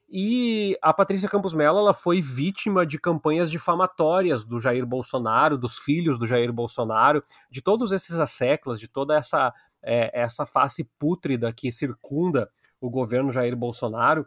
E 0.08 0.76
a 0.82 0.92
Patrícia 0.92 1.28
Campos 1.28 1.54
Mello 1.54 1.78
ela 1.78 1.94
foi 1.94 2.20
vítima 2.20 2.84
de 2.84 2.98
campanhas 2.98 3.48
difamatórias 3.48 4.44
do 4.44 4.58
Jair 4.58 4.84
Bolsonaro, 4.84 5.56
dos 5.56 5.78
filhos 5.78 6.18
do 6.18 6.26
Jair 6.26 6.52
Bolsonaro, 6.52 7.22
de 7.48 7.62
todos 7.62 7.92
esses 7.92 8.18
asseclas, 8.18 8.80
de 8.80 8.88
toda 8.88 9.16
essa, 9.16 9.54
é, 9.80 10.10
essa 10.20 10.44
face 10.44 10.82
pútrida 10.98 11.52
que 11.52 11.70
circunda 11.70 12.50
o 12.80 12.90
governo 12.90 13.30
Jair 13.30 13.54
Bolsonaro. 13.54 14.26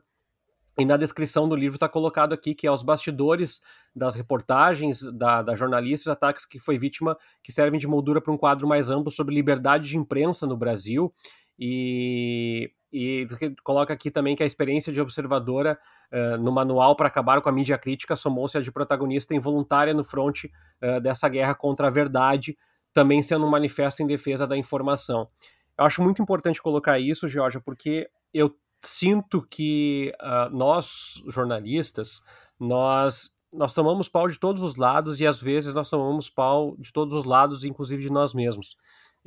E 0.79 0.85
na 0.85 0.95
descrição 0.95 1.49
do 1.49 1.55
livro 1.55 1.75
está 1.75 1.89
colocado 1.89 2.33
aqui 2.33 2.53
que 2.53 2.67
aos 2.67 2.83
bastidores 2.83 3.61
das 3.95 4.13
reportagens 4.15 5.01
da, 5.11 5.41
da 5.41 5.55
jornalista, 5.55 6.09
os 6.09 6.13
ataques 6.13 6.45
que 6.45 6.59
foi 6.59 6.77
vítima, 6.77 7.17
que 7.41 7.51
servem 7.51 7.79
de 7.79 7.87
moldura 7.87 8.21
para 8.21 8.31
um 8.31 8.37
quadro 8.37 8.67
mais 8.67 8.91
amplo 8.91 9.11
sobre 9.11 9.33
liberdade 9.33 9.89
de 9.89 9.97
imprensa 9.97 10.45
no 10.45 10.55
Brasil. 10.55 11.11
E, 11.57 12.71
e 12.93 13.25
coloca 13.63 13.91
aqui 13.91 14.11
também 14.11 14.35
que 14.35 14.43
a 14.43 14.45
experiência 14.45 14.93
de 14.93 15.01
observadora 15.01 15.79
uh, 16.11 16.37
no 16.37 16.51
manual 16.51 16.95
para 16.95 17.07
acabar 17.07 17.41
com 17.41 17.49
a 17.49 17.51
mídia 17.51 17.77
crítica 17.79 18.15
somou-se 18.15 18.55
a 18.55 18.61
de 18.61 18.71
protagonista 18.71 19.33
involuntária 19.33 19.95
no 19.95 20.03
fronte 20.03 20.51
uh, 20.83 21.01
dessa 21.01 21.27
guerra 21.27 21.55
contra 21.55 21.87
a 21.87 21.89
verdade, 21.89 22.55
também 22.93 23.23
sendo 23.23 23.47
um 23.47 23.49
manifesto 23.49 24.03
em 24.03 24.07
defesa 24.07 24.45
da 24.45 24.55
informação. 24.55 25.27
Eu 25.75 25.85
acho 25.85 26.03
muito 26.03 26.21
importante 26.21 26.61
colocar 26.61 26.99
isso, 26.99 27.27
Georgia, 27.27 27.59
porque 27.59 28.07
eu 28.31 28.55
sinto 28.79 29.41
que 29.41 30.11
uh, 30.21 30.55
nós, 30.55 31.21
jornalistas, 31.27 32.21
nós, 32.59 33.31
nós 33.53 33.73
tomamos 33.73 34.07
pau 34.09 34.27
de 34.27 34.39
todos 34.39 34.61
os 34.61 34.75
lados 34.75 35.19
e 35.19 35.27
às 35.27 35.41
vezes 35.41 35.73
nós 35.73 35.89
tomamos 35.89 36.29
pau 36.29 36.75
de 36.77 36.91
todos 36.91 37.13
os 37.13 37.25
lados, 37.25 37.63
inclusive 37.63 38.03
de 38.03 38.11
nós 38.11 38.33
mesmos. 38.33 38.75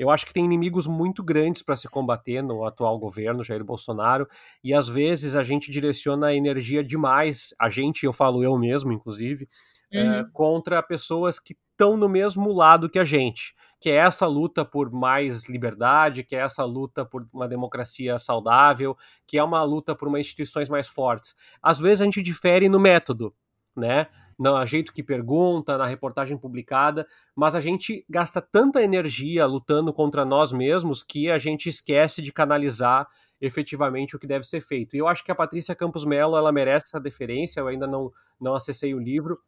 Eu 0.01 0.09
acho 0.09 0.25
que 0.25 0.33
tem 0.33 0.45
inimigos 0.45 0.87
muito 0.87 1.23
grandes 1.23 1.63
para 1.63 1.77
se 1.77 1.87
combater 1.87 2.43
no 2.43 2.65
atual 2.65 2.99
governo, 2.99 3.45
Jair 3.45 3.63
Bolsonaro, 3.63 4.27
e 4.65 4.73
às 4.73 4.89
vezes 4.89 5.35
a 5.35 5.43
gente 5.43 5.71
direciona 5.71 6.29
a 6.29 6.35
energia 6.35 6.83
demais, 6.83 7.55
a 7.61 7.69
gente, 7.69 8.07
eu 8.07 8.13
falo 8.13 8.43
eu 8.43 8.57
mesmo, 8.57 8.93
inclusive, 8.93 9.47
uhum. 9.93 10.01
é, 10.01 10.27
contra 10.33 10.83
pessoas 10.83 11.39
que 11.39 11.57
estão 11.71 11.97
no 11.97 12.09
mesmo 12.09 12.53
lado 12.53 12.89
que 12.89 12.99
a 12.99 13.05
gente, 13.05 13.55
que 13.81 13.89
é 13.89 13.95
essa 13.95 14.27
luta 14.27 14.65
por 14.65 14.91
mais 14.91 15.49
liberdade, 15.49 16.23
que 16.23 16.37
é 16.37 16.41
essa 16.41 16.65
luta 16.65 17.05
por 17.05 17.27
uma 17.33 17.49
democracia 17.49 18.19
saudável, 18.19 18.97
que 19.27 19.39
é 19.39 19.43
uma 19.43 19.63
luta 19.63 19.95
por 19.95 20.07
uma 20.07 20.21
instituições 20.21 20.69
mais 20.69 20.89
fortes. 20.89 21.35
Às 21.63 21.79
vezes 21.79 22.03
a 22.03 22.05
gente 22.05 22.23
difere 22.23 22.69
no 22.69 22.79
método, 22.79 23.35
né? 23.75 24.09
no 24.41 24.65
jeito 24.65 24.91
que 24.95 25.03
pergunta, 25.03 25.77
na 25.77 25.85
reportagem 25.85 26.35
publicada, 26.35 27.07
mas 27.37 27.55
a 27.55 27.61
gente 27.61 28.07
gasta 28.09 28.41
tanta 28.41 28.83
energia 28.83 29.45
lutando 29.45 29.93
contra 29.93 30.25
nós 30.25 30.51
mesmos 30.51 31.03
que 31.03 31.31
a 31.31 31.37
gente 31.37 31.69
esquece 31.69 32.23
de 32.23 32.33
canalizar 32.33 33.07
efetivamente 33.39 34.17
o 34.17 34.19
que 34.19 34.27
deve 34.27 34.47
ser 34.47 34.63
feito. 34.63 34.97
E 34.97 34.99
eu 34.99 35.07
acho 35.07 35.23
que 35.23 35.31
a 35.31 35.35
Patrícia 35.35 35.75
Campos 35.75 36.07
Mello 36.07 36.39
ela 36.39 36.51
merece 36.51 36.87
essa 36.87 36.99
deferência. 36.99 37.61
Eu 37.61 37.69
ainda 37.69 37.87
não, 37.87 38.11
não 38.41 38.55
acessei 38.55 38.95
o 38.95 38.99
livro, 38.99 39.39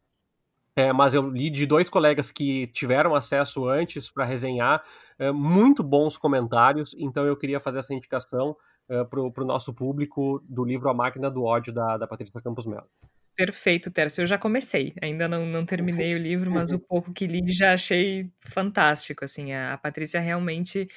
é, 0.75 0.91
mas 0.91 1.13
eu 1.13 1.29
li 1.29 1.49
de 1.49 1.65
dois 1.65 1.89
colegas 1.89 2.31
que 2.31 2.67
tiveram 2.67 3.13
acesso 3.13 3.67
antes 3.67 4.09
para 4.09 4.25
resenhar, 4.25 4.83
é, 5.19 5.31
muito 5.31 5.83
bons 5.83 6.17
comentários. 6.17 6.95
Então 6.97 7.25
eu 7.25 7.37
queria 7.37 7.59
fazer 7.59 7.79
essa 7.79 7.93
indicação 7.93 8.55
é, 8.89 9.03
para 9.03 9.19
o 9.21 9.45
nosso 9.45 9.73
público 9.73 10.43
do 10.49 10.63
livro 10.63 10.89
A 10.89 10.93
Máquina 10.93 11.29
do 11.29 11.43
Ódio 11.43 11.71
da, 11.71 11.97
da 11.97 12.07
Patrícia 12.07 12.41
Campos 12.41 12.65
Mello. 12.65 12.87
Perfeito, 13.35 13.91
Tércio. 13.91 14.21
Eu 14.21 14.27
já 14.27 14.37
comecei, 14.37 14.93
ainda 15.01 15.27
não, 15.27 15.45
não 15.45 15.65
terminei 15.65 16.13
o 16.13 16.19
livro, 16.19 16.51
mas 16.51 16.71
o 16.71 16.79
pouco 16.79 17.11
que 17.11 17.25
li 17.25 17.41
já 17.51 17.73
achei 17.73 18.29
fantástico. 18.39 19.25
Assim, 19.25 19.53
a, 19.53 19.73
a 19.73 19.77
Patrícia 19.77 20.19
realmente 20.19 20.87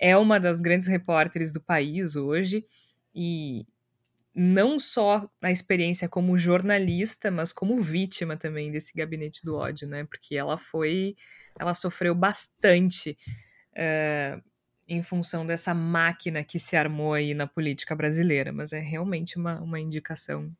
é 0.00 0.16
uma 0.16 0.40
das 0.40 0.60
grandes 0.60 0.86
repórteres 0.86 1.52
do 1.52 1.60
país 1.60 2.16
hoje 2.16 2.66
e 3.14 3.66
não 4.34 4.78
só 4.78 5.28
na 5.40 5.52
experiência 5.52 6.08
como 6.08 6.36
jornalista, 6.36 7.30
mas 7.30 7.52
como 7.52 7.80
vítima 7.80 8.36
também 8.36 8.70
desse 8.70 8.92
gabinete 8.92 9.44
do 9.44 9.56
ódio, 9.56 9.86
né? 9.86 10.04
Porque 10.04 10.34
ela 10.34 10.56
foi, 10.56 11.14
ela 11.58 11.72
sofreu 11.72 12.14
bastante 12.14 13.16
uh, 13.72 14.42
em 14.88 15.02
função 15.02 15.46
dessa 15.46 15.72
máquina 15.72 16.42
que 16.42 16.58
se 16.58 16.76
armou 16.76 17.12
aí 17.14 17.32
na 17.32 17.46
política 17.46 17.94
brasileira, 17.94 18.52
mas 18.52 18.72
é 18.72 18.80
realmente 18.80 19.38
uma, 19.38 19.60
uma 19.60 19.78
indicação 19.78 20.50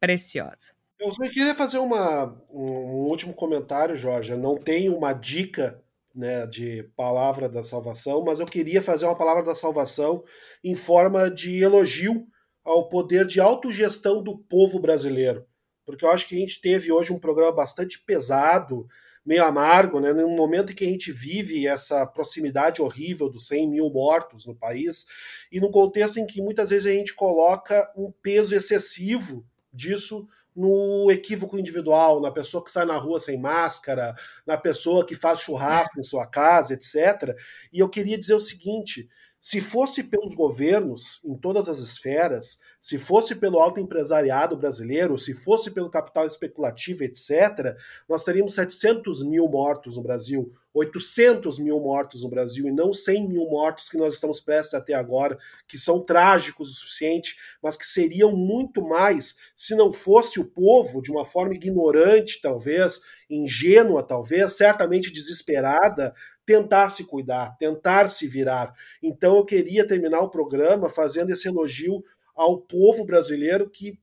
preciosa. 0.00 0.72
Eu 0.98 1.12
só 1.12 1.22
queria 1.28 1.54
fazer 1.54 1.78
uma, 1.78 2.34
um 2.50 3.08
último 3.08 3.34
comentário, 3.34 3.94
Jorge. 3.94 4.32
Eu 4.32 4.38
não 4.38 4.56
tenho 4.56 4.96
uma 4.96 5.12
dica 5.12 5.80
né, 6.14 6.46
de 6.46 6.82
palavra 6.96 7.48
da 7.48 7.62
salvação, 7.62 8.24
mas 8.24 8.40
eu 8.40 8.46
queria 8.46 8.82
fazer 8.82 9.04
uma 9.04 9.14
palavra 9.14 9.44
da 9.44 9.54
salvação 9.54 10.24
em 10.64 10.74
forma 10.74 11.30
de 11.30 11.62
elogio 11.62 12.26
ao 12.68 12.88
poder 12.88 13.26
de 13.26 13.40
autogestão 13.40 14.22
do 14.22 14.36
povo 14.36 14.78
brasileiro. 14.78 15.46
Porque 15.86 16.04
eu 16.04 16.10
acho 16.10 16.28
que 16.28 16.36
a 16.36 16.38
gente 16.38 16.60
teve 16.60 16.92
hoje 16.92 17.12
um 17.12 17.18
programa 17.18 17.50
bastante 17.50 17.98
pesado, 18.04 18.86
meio 19.24 19.42
amargo, 19.42 20.00
né, 20.00 20.12
num 20.12 20.34
momento 20.34 20.72
em 20.72 20.74
que 20.74 20.84
a 20.84 20.88
gente 20.88 21.10
vive 21.10 21.66
essa 21.66 22.06
proximidade 22.06 22.82
horrível 22.82 23.30
dos 23.30 23.46
100 23.46 23.70
mil 23.70 23.90
mortos 23.90 24.46
no 24.46 24.54
país, 24.54 25.06
e 25.50 25.60
num 25.60 25.70
contexto 25.70 26.18
em 26.18 26.26
que 26.26 26.42
muitas 26.42 26.68
vezes 26.68 26.86
a 26.86 26.94
gente 26.94 27.14
coloca 27.14 27.90
um 27.96 28.12
peso 28.22 28.54
excessivo 28.54 29.44
disso 29.72 30.28
no 30.54 31.10
equívoco 31.10 31.58
individual, 31.58 32.20
na 32.20 32.30
pessoa 32.30 32.62
que 32.62 32.70
sai 32.70 32.84
na 32.84 32.98
rua 32.98 33.18
sem 33.18 33.38
máscara, 33.38 34.14
na 34.46 34.58
pessoa 34.58 35.06
que 35.06 35.14
faz 35.14 35.40
churrasco 35.40 35.98
em 35.98 36.02
sua 36.02 36.26
casa, 36.26 36.74
etc. 36.74 37.34
E 37.72 37.78
eu 37.78 37.88
queria 37.88 38.18
dizer 38.18 38.34
o 38.34 38.40
seguinte: 38.40 39.08
se 39.40 39.60
fosse 39.60 40.02
pelos 40.02 40.34
governos, 40.34 41.20
em 41.24 41.36
todas 41.36 41.68
as 41.68 41.78
esferas, 41.78 42.58
se 42.80 42.98
fosse 42.98 43.36
pelo 43.36 43.60
alto 43.60 43.80
empresariado 43.80 44.56
brasileiro, 44.56 45.16
se 45.16 45.32
fosse 45.32 45.70
pelo 45.70 45.88
capital 45.88 46.26
especulativo, 46.26 47.04
etc., 47.04 47.76
nós 48.08 48.24
teríamos 48.24 48.54
700 48.54 49.22
mil 49.22 49.48
mortos 49.48 49.96
no 49.96 50.02
Brasil, 50.02 50.52
800 50.74 51.58
mil 51.60 51.80
mortos 51.80 52.24
no 52.24 52.28
Brasil, 52.28 52.66
e 52.66 52.72
não 52.72 52.92
100 52.92 53.28
mil 53.28 53.46
mortos 53.48 53.88
que 53.88 53.96
nós 53.96 54.14
estamos 54.14 54.40
prestes 54.40 54.74
até 54.74 54.94
agora, 54.94 55.38
que 55.66 55.78
são 55.78 56.00
trágicos 56.00 56.70
o 56.70 56.74
suficiente, 56.74 57.36
mas 57.62 57.76
que 57.76 57.86
seriam 57.86 58.36
muito 58.36 58.82
mais 58.82 59.36
se 59.56 59.74
não 59.74 59.92
fosse 59.92 60.40
o 60.40 60.44
povo, 60.44 61.00
de 61.00 61.12
uma 61.12 61.24
forma 61.24 61.54
ignorante, 61.54 62.40
talvez, 62.40 63.00
ingênua, 63.30 64.02
talvez, 64.02 64.54
certamente 64.54 65.12
desesperada, 65.12 66.14
tentar 66.48 66.88
se 66.88 67.04
cuidar, 67.04 67.58
tentar 67.58 68.08
se 68.08 68.26
virar. 68.26 68.74
Então 69.02 69.36
eu 69.36 69.44
queria 69.44 69.86
terminar 69.86 70.20
o 70.20 70.30
programa 70.30 70.88
fazendo 70.88 71.28
esse 71.28 71.46
elogio 71.46 72.02
ao 72.34 72.56
povo 72.56 73.04
brasileiro 73.04 73.68
que, 73.68 74.00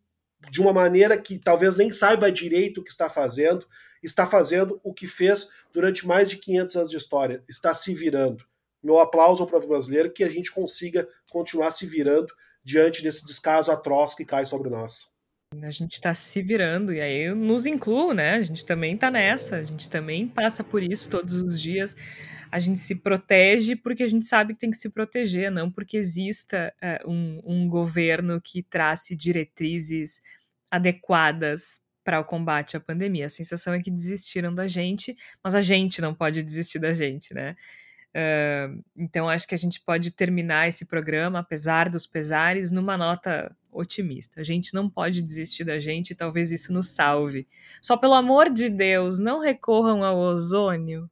de 0.52 0.62
uma 0.62 0.72
maneira 0.72 1.20
que 1.20 1.40
talvez 1.40 1.76
nem 1.76 1.92
saiba 1.92 2.32
direito 2.32 2.82
o 2.82 2.84
que 2.84 2.92
está 2.92 3.10
fazendo, 3.10 3.66
está 4.04 4.28
fazendo 4.28 4.80
o 4.84 4.94
que 4.94 5.08
fez 5.08 5.50
durante 5.74 6.06
mais 6.06 6.30
de 6.30 6.38
500 6.38 6.76
anos 6.76 6.90
de 6.92 6.98
história, 6.98 7.42
está 7.50 7.74
se 7.74 7.96
virando. 7.96 8.46
Meu 8.84 9.00
aplauso 9.00 9.42
ao 9.42 9.50
povo 9.50 9.68
brasileiro 9.68 10.14
que 10.14 10.24
a 10.24 10.30
gente 10.30 10.52
consiga 10.52 11.10
continuar 11.32 11.72
se 11.72 11.88
virando 11.88 12.32
diante 12.64 13.02
desse 13.02 13.26
descaso 13.26 13.72
atroz 13.72 14.14
que 14.14 14.24
cai 14.24 14.46
sobre 14.46 14.70
nós. 14.70 15.15
A 15.64 15.72
gente 15.72 15.94
está 15.94 16.14
se 16.14 16.42
virando, 16.42 16.94
e 16.94 17.02
aí 17.02 17.28
eu 17.28 17.36
nos 17.36 17.66
incluo, 17.66 18.14
né? 18.14 18.36
A 18.36 18.42
gente 18.42 18.66
também 18.66 18.96
está 18.96 19.10
nessa, 19.12 19.58
a 19.58 19.64
gente 19.64 19.90
também 19.90 20.28
passa 20.28 20.64
por 20.64 20.84
isso 20.84 21.10
todos 21.10 21.34
os 21.42 21.60
dias 21.60 21.96
a 22.56 22.60
gente 22.60 22.80
se 22.80 22.96
protege 22.96 23.76
porque 23.76 24.02
a 24.02 24.08
gente 24.08 24.24
sabe 24.24 24.54
que 24.54 24.62
tem 24.62 24.70
que 24.70 24.78
se 24.78 24.90
proteger, 24.90 25.52
não 25.52 25.70
porque 25.70 25.98
exista 25.98 26.74
uh, 26.82 27.12
um, 27.12 27.42
um 27.44 27.68
governo 27.68 28.40
que 28.42 28.64
trace 28.64 29.14
diretrizes 29.14 30.22
adequadas 30.72 31.82
para 32.02 32.18
o 32.18 32.24
combate 32.24 32.78
à 32.78 32.80
pandemia. 32.80 33.26
A 33.26 33.30
sensação 33.30 33.74
é 33.74 33.82
que 33.82 33.92
desistiram 33.92 34.54
da 34.56 34.70
gente, 34.70 35.14
mas 35.44 35.54
a 35.54 35.62
gente 35.62 36.00
não 36.02 36.14
pode 36.14 36.42
desistir 36.44 36.80
da 36.80 36.94
gente, 36.94 37.34
né? 37.34 37.56
Uh, 38.16 38.82
então, 38.96 39.28
acho 39.28 39.46
que 39.46 39.54
a 39.54 39.58
gente 39.58 39.82
pode 39.82 40.10
terminar 40.12 40.70
esse 40.70 40.86
programa, 40.86 41.40
apesar 41.40 41.90
dos 41.90 42.08
pesares, 42.08 42.72
numa 42.72 42.98
nota 42.98 43.54
otimista. 43.70 44.40
A 44.40 44.44
gente 44.44 44.74
não 44.74 44.90
pode 44.90 45.22
desistir 45.22 45.66
da 45.66 45.78
gente 45.80 46.12
e 46.12 46.16
talvez 46.16 46.50
isso 46.50 46.72
nos 46.72 46.88
salve. 46.88 47.46
Só 47.82 47.98
pelo 47.98 48.14
amor 48.14 48.50
de 48.50 48.70
Deus, 48.70 49.20
não 49.20 49.42
recorram 49.42 50.02
ao 50.02 50.18
ozônio. 50.18 51.10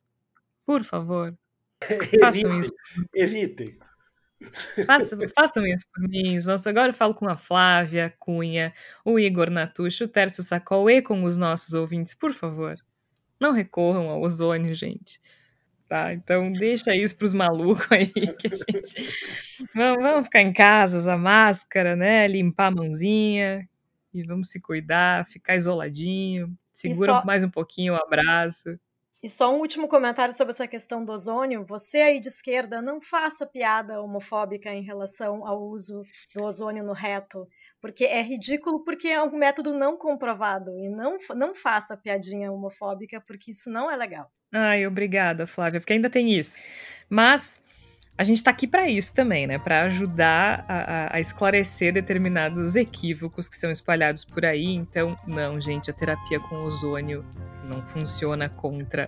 Por 0.66 0.82
favor. 0.82 1.38
Façam 2.22 2.54
isso. 2.58 2.74
Evitem. 3.14 3.78
Façam, 4.86 5.20
façam 5.36 5.66
isso 5.66 5.86
por 5.94 6.08
mim. 6.08 6.38
Nossa, 6.46 6.70
agora 6.70 6.90
eu 6.90 6.94
falo 6.94 7.14
com 7.14 7.28
a 7.28 7.36
Flávia 7.36 8.14
Cunha, 8.18 8.74
o 9.04 9.20
Igor 9.20 9.50
Natucho, 9.50 10.06
o 10.06 10.08
Tércio 10.08 10.44
Sacol 10.44 10.90
e 10.90 11.02
com 11.02 11.24
os 11.24 11.38
nossos 11.38 11.74
ouvintes, 11.74 12.14
por 12.14 12.32
favor. 12.34 12.78
Não 13.40 13.52
recorram 13.52 14.10
ao 14.10 14.22
ozônio, 14.22 14.74
gente. 14.74 15.20
Tá? 15.94 16.12
Então 16.12 16.52
deixa 16.52 16.96
isso 16.96 17.16
pros 17.16 17.36
malucos 17.36 17.86
aí 17.92 18.08
que 18.40 18.48
a 18.48 18.56
gente 18.56 19.12
vamos, 19.76 20.02
vamos 20.04 20.26
ficar 20.26 20.42
em 20.42 20.52
casa, 20.52 20.98
usar 20.98 21.18
máscara, 21.18 21.96
né? 21.96 22.28
Limpar 22.28 22.68
a 22.68 22.72
mãozinha 22.72 23.70
e 24.12 24.24
vamos 24.24 24.50
se 24.50 24.60
cuidar, 24.60 25.28
ficar 25.28 25.56
isoladinho, 25.56 26.52
segura 26.72 27.14
só... 27.14 27.26
mais 27.26 27.44
um 27.44 27.50
pouquinho 27.50 27.94
o 27.94 27.96
abraço. 27.96 28.76
E 29.24 29.30
só 29.30 29.56
um 29.56 29.60
último 29.60 29.88
comentário 29.88 30.34
sobre 30.34 30.52
essa 30.52 30.68
questão 30.68 31.06
do 31.06 31.14
ozônio. 31.14 31.66
Você 31.66 32.00
aí 32.00 32.20
de 32.20 32.28
esquerda, 32.28 32.82
não 32.82 33.00
faça 33.00 33.46
piada 33.46 34.02
homofóbica 34.02 34.70
em 34.70 34.84
relação 34.84 35.48
ao 35.48 35.64
uso 35.64 36.04
do 36.36 36.44
ozônio 36.44 36.84
no 36.84 36.92
reto, 36.92 37.48
porque 37.80 38.04
é 38.04 38.22
ridículo, 38.22 38.84
porque 38.84 39.08
é 39.08 39.24
um 39.24 39.38
método 39.38 39.74
não 39.74 39.96
comprovado. 39.96 40.78
E 40.78 40.90
não, 40.90 41.18
não 41.34 41.56
faça 41.56 41.96
piadinha 41.96 42.52
homofóbica, 42.52 43.24
porque 43.26 43.52
isso 43.52 43.70
não 43.70 43.90
é 43.90 43.96
legal. 43.96 44.30
Ai, 44.52 44.86
obrigada, 44.86 45.48
Flávia, 45.48 45.80
porque 45.80 45.94
ainda 45.94 46.10
tem 46.10 46.34
isso. 46.34 46.60
Mas 47.10 47.64
a 48.18 48.24
gente 48.24 48.38
está 48.38 48.52
aqui 48.52 48.68
para 48.68 48.88
isso 48.88 49.14
também, 49.14 49.48
né? 49.48 49.58
Para 49.58 49.84
ajudar 49.84 50.64
a, 50.68 51.16
a, 51.16 51.20
esclarecer 51.20 51.92
determinados 51.92 52.76
equívocos 52.76 53.50
que 53.50 53.56
são 53.56 53.72
espalhados 53.72 54.24
por 54.24 54.46
aí. 54.46 54.76
Então, 54.76 55.18
não, 55.26 55.60
gente, 55.60 55.90
a 55.90 55.94
terapia 55.94 56.40
com 56.40 56.64
ozônio 56.64 57.26
não 57.68 57.84
funciona 57.84 58.48
contra 58.48 59.08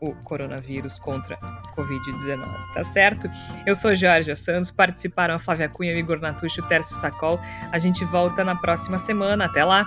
o 0.00 0.12
coronavírus, 0.24 0.98
contra 0.98 1.36
a 1.40 1.62
Covid-19, 1.76 2.72
tá 2.74 2.82
certo? 2.82 3.28
Eu 3.64 3.76
sou 3.76 3.94
Jorge 3.94 4.34
Santos, 4.34 4.72
participaram 4.72 5.34
a 5.34 5.38
Flávia 5.38 5.68
Cunha, 5.68 5.94
o 5.94 5.98
Igor 5.98 6.20
Natucci, 6.20 6.58
o 6.58 6.66
Tércio 6.66 6.96
Sacol. 6.96 7.38
A 7.70 7.78
gente 7.78 8.04
volta 8.04 8.42
na 8.42 8.56
próxima 8.56 8.98
semana. 8.98 9.44
Até 9.44 9.64
lá! 9.64 9.86